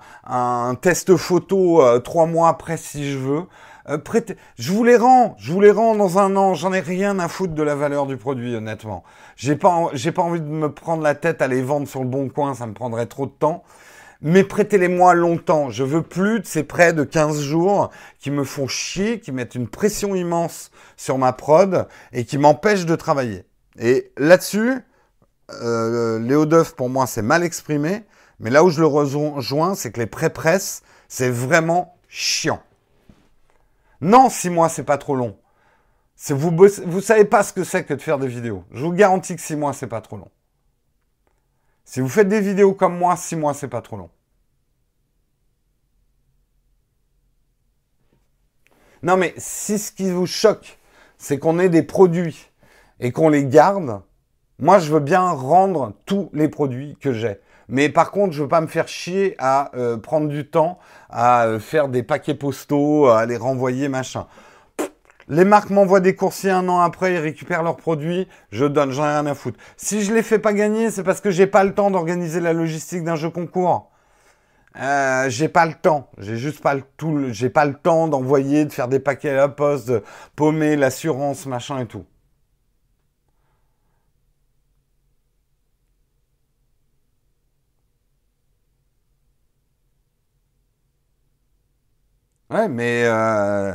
[0.82, 3.42] test photo euh, trois mois après si je veux,
[3.88, 3.98] euh,
[4.58, 6.54] je vous les rends, je vous les rends dans un an.
[6.54, 9.04] J'en ai rien à foutre de la valeur du produit, honnêtement.
[9.36, 12.28] J'ai pas, pas envie de me prendre la tête à les vendre sur le bon
[12.28, 13.62] coin, ça me prendrait trop de temps.
[14.22, 15.70] Mais prêtez-les-moi longtemps.
[15.70, 19.54] Je veux plus de ces prêts de 15 jours qui me font chier, qui mettent
[19.54, 23.44] une pression immense sur ma prod et qui m'empêchent de travailler.
[23.78, 24.80] Et là-dessus,
[25.62, 28.04] euh, Léo Duff, pour moi, c'est mal exprimé.
[28.40, 32.60] Mais là où je le rejoins, c'est que les pré-presses, c'est vraiment chiant.
[34.00, 35.38] Non, six mois, c'est pas trop long.
[36.30, 38.64] Vous ne savez pas ce que c'est que de faire des vidéos.
[38.70, 40.30] Je vous garantis que six mois, c'est pas trop long.
[41.84, 44.10] Si vous faites des vidéos comme moi, six mois, c'est pas trop long.
[49.02, 50.78] Non, mais si ce qui vous choque,
[51.18, 52.50] c'est qu'on ait des produits
[52.98, 54.02] et qu'on les garde.
[54.58, 57.38] Moi, je veux bien rendre tous les produits que j'ai.
[57.68, 60.78] Mais par contre, je veux pas me faire chier à euh, prendre du temps,
[61.10, 64.26] à euh, faire des paquets postaux, à les renvoyer, machin.
[65.28, 69.04] Les marques m'envoient des coursiers un an après, ils récupèrent leurs produits, je donne, j'en
[69.04, 69.58] ai rien à foutre.
[69.76, 72.52] Si je les fais pas gagner, c'est parce que j'ai pas le temps d'organiser la
[72.52, 73.90] logistique d'un jeu concours.
[74.78, 76.10] Euh, j'ai pas le temps.
[76.18, 77.32] J'ai juste pas le tout.
[77.32, 80.02] J'ai pas le temps d'envoyer, de faire des paquets à la poste, de
[80.36, 82.04] paumer l'assurance, machin et tout.
[92.50, 93.74] Ouais, mais euh,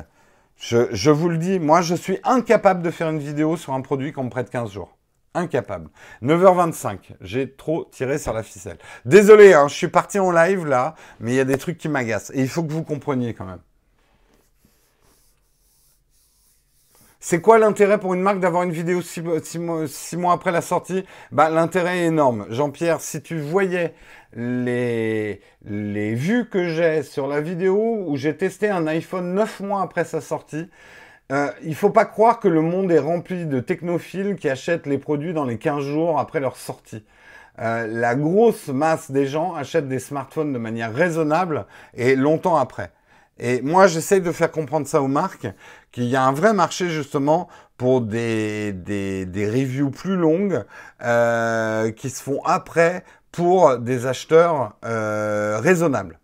[0.57, 3.81] je, je vous le dis, moi je suis incapable de faire une vidéo sur un
[3.81, 4.98] produit qu'on me prête 15 jours.
[5.34, 5.89] Incapable.
[6.22, 8.77] 9h25, j'ai trop tiré sur la ficelle.
[9.06, 11.89] Désolé, hein, je suis parti en live là, mais il y a des trucs qui
[11.89, 12.31] m'agacent.
[12.34, 13.61] Et il faut que vous compreniez quand même.
[17.23, 19.22] C'est quoi l'intérêt pour une marque d'avoir une vidéo six,
[19.60, 21.06] mois, après la sortie?
[21.31, 22.48] Bah, L'intérêt est énorme.
[22.49, 23.93] Jean-Pierre, si tu voyais
[24.35, 30.03] les, vues que j'ai sur la vidéo où j'ai testé un iPhone 9 mois après
[30.03, 30.68] sa sortie,
[31.31, 34.98] euh, il faut pas croire que le monde est rempli de technophiles qui achètent les
[34.98, 37.06] produits dans les 15 jours après leur sortie.
[37.60, 42.89] Euh, la grosse masse des gens achètent des smartphones de manière raisonnable et longtemps après.
[43.39, 45.47] Et moi, j'essaye de faire comprendre ça aux marques,
[45.91, 47.47] qu'il y a un vrai marché justement
[47.77, 50.63] pour des, des, des reviews plus longues
[51.01, 56.19] euh, qui se font après pour des acheteurs euh, raisonnables.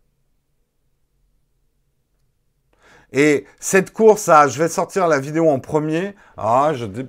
[3.13, 7.07] Et cette course je vais sortir la vidéo en premier, ah, je dis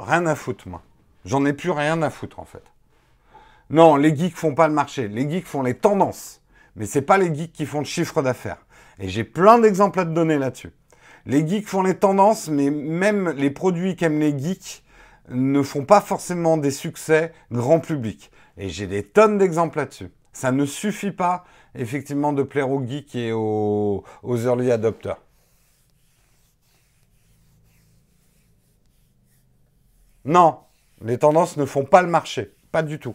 [0.00, 0.82] rien à foutre, moi.
[1.24, 2.62] J'en ai plus rien à foutre, en fait.
[3.68, 5.08] Non, les geeks font pas le marché.
[5.08, 6.40] Les geeks font les tendances.
[6.76, 8.65] Mais c'est pas les geeks qui font le chiffre d'affaires.
[8.98, 10.72] Et j'ai plein d'exemples à te donner là-dessus.
[11.26, 14.84] Les geeks font les tendances, mais même les produits qu'aiment les geeks
[15.28, 18.30] ne font pas forcément des succès grand public.
[18.56, 20.10] Et j'ai des tonnes d'exemples là-dessus.
[20.32, 21.44] Ça ne suffit pas,
[21.74, 25.20] effectivement, de plaire aux geeks et aux, early adopters.
[30.24, 30.60] Non,
[31.02, 32.54] les tendances ne font pas le marché.
[32.72, 33.14] Pas du tout.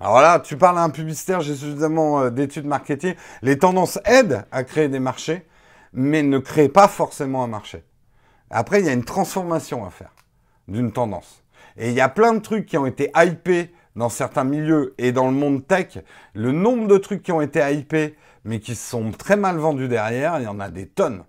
[0.00, 3.14] Alors là, tu parles à un publicitaire, j'ai suffisamment euh, d'études marketing.
[3.42, 5.46] Les tendances aident à créer des marchés,
[5.92, 7.84] mais ne créent pas forcément un marché.
[8.48, 10.12] Après, il y a une transformation à faire
[10.68, 11.44] d'une tendance.
[11.76, 15.12] Et il y a plein de trucs qui ont été hypés dans certains milieux et
[15.12, 15.98] dans le monde tech.
[16.32, 20.38] Le nombre de trucs qui ont été hypés, mais qui sont très mal vendus derrière,
[20.38, 21.24] il y en a des tonnes.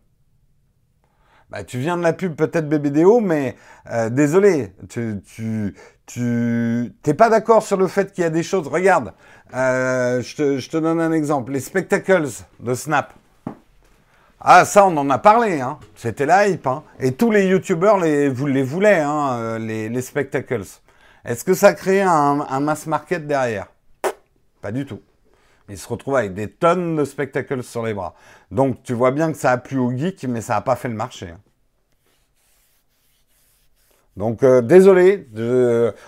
[1.52, 3.58] Bah, tu viens de la pub peut-être BBDO, mais
[3.92, 5.22] euh, désolé, tu,
[6.06, 8.70] tu, t'es pas d'accord sur le fait qu'il y a des choses.
[8.70, 9.14] Regarde,
[9.54, 11.52] euh, je, te, donne un exemple.
[11.52, 12.30] Les spectacles
[12.62, 13.14] de Snap.
[14.40, 15.60] Ah, ça, on en a parlé.
[15.60, 15.78] Hein.
[15.94, 16.66] C'était la hype.
[16.68, 16.84] Hein.
[17.02, 20.64] Et tous les youtubeurs les, vous les voulaient, hein, euh, les, les spectacles.
[21.26, 23.68] Est-ce que ça crée un, un mass market derrière?
[24.62, 25.02] Pas du tout.
[25.72, 28.14] Ils se retrouvent avec des tonnes de spectacles sur les bras.
[28.52, 30.90] Donc tu vois bien que ça a plu aux geeks, mais ça n'a pas fait
[30.90, 31.30] le marché.
[31.30, 31.40] Hein.
[34.18, 35.30] Donc euh, désolé,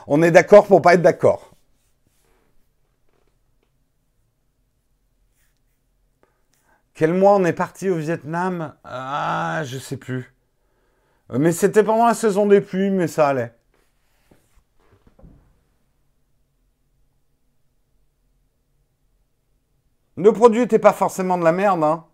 [0.08, 1.56] on est d'accord pour pas être d'accord.
[6.94, 8.76] Quel mois on est parti au Vietnam?
[8.84, 10.34] Ah, je sais plus.
[11.32, 13.54] Euh, mais c'était pendant la saison des pluies, mais ça allait.
[20.16, 22.06] Le produit n'était pas forcément de la merde, hein.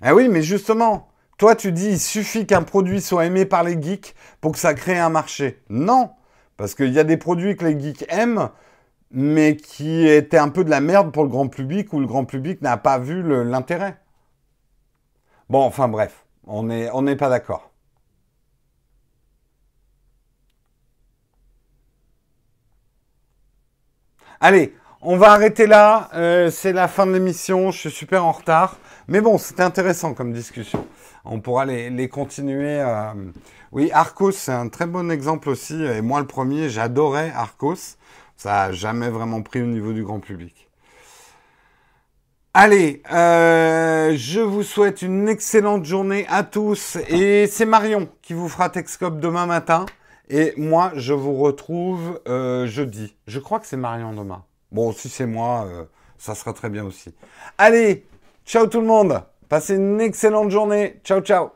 [0.00, 1.08] Ah oui, mais justement,
[1.38, 4.74] toi tu dis il suffit qu'un produit soit aimé par les geeks pour que ça
[4.74, 5.62] crée un marché.
[5.70, 6.10] Non,
[6.56, 8.50] parce qu'il y a des produits que les geeks aiment,
[9.10, 12.24] mais qui étaient un peu de la merde pour le grand public ou le grand
[12.24, 13.98] public n'a pas vu l'intérêt.
[15.48, 17.70] Bon, enfin bref, on n'est pas d'accord.
[24.46, 26.10] Allez, on va arrêter là.
[26.12, 27.70] Euh, c'est la fin de l'émission.
[27.70, 28.76] Je suis super en retard.
[29.08, 30.86] Mais bon, c'était intéressant comme discussion.
[31.24, 32.78] On pourra les, continuer.
[32.78, 33.14] Euh,
[33.72, 35.82] oui, Arcos, c'est un très bon exemple aussi.
[35.82, 37.96] Et moi, le premier, j'adorais Arcos.
[38.36, 40.68] Ça n'a jamais vraiment pris au niveau du grand public.
[42.52, 46.98] Allez, euh, je vous souhaite une excellente journée à tous.
[47.08, 49.86] Et c'est Marion qui vous fera Texcop demain matin.
[50.28, 53.14] Et moi, je vous retrouve euh, jeudi.
[53.26, 54.44] Je crois que c'est Marion demain.
[54.72, 55.84] Bon, si c'est moi, euh,
[56.18, 57.14] ça sera très bien aussi.
[57.58, 58.06] Allez,
[58.46, 59.22] ciao tout le monde.
[59.48, 61.00] Passez une excellente journée.
[61.04, 61.50] Ciao, ciao.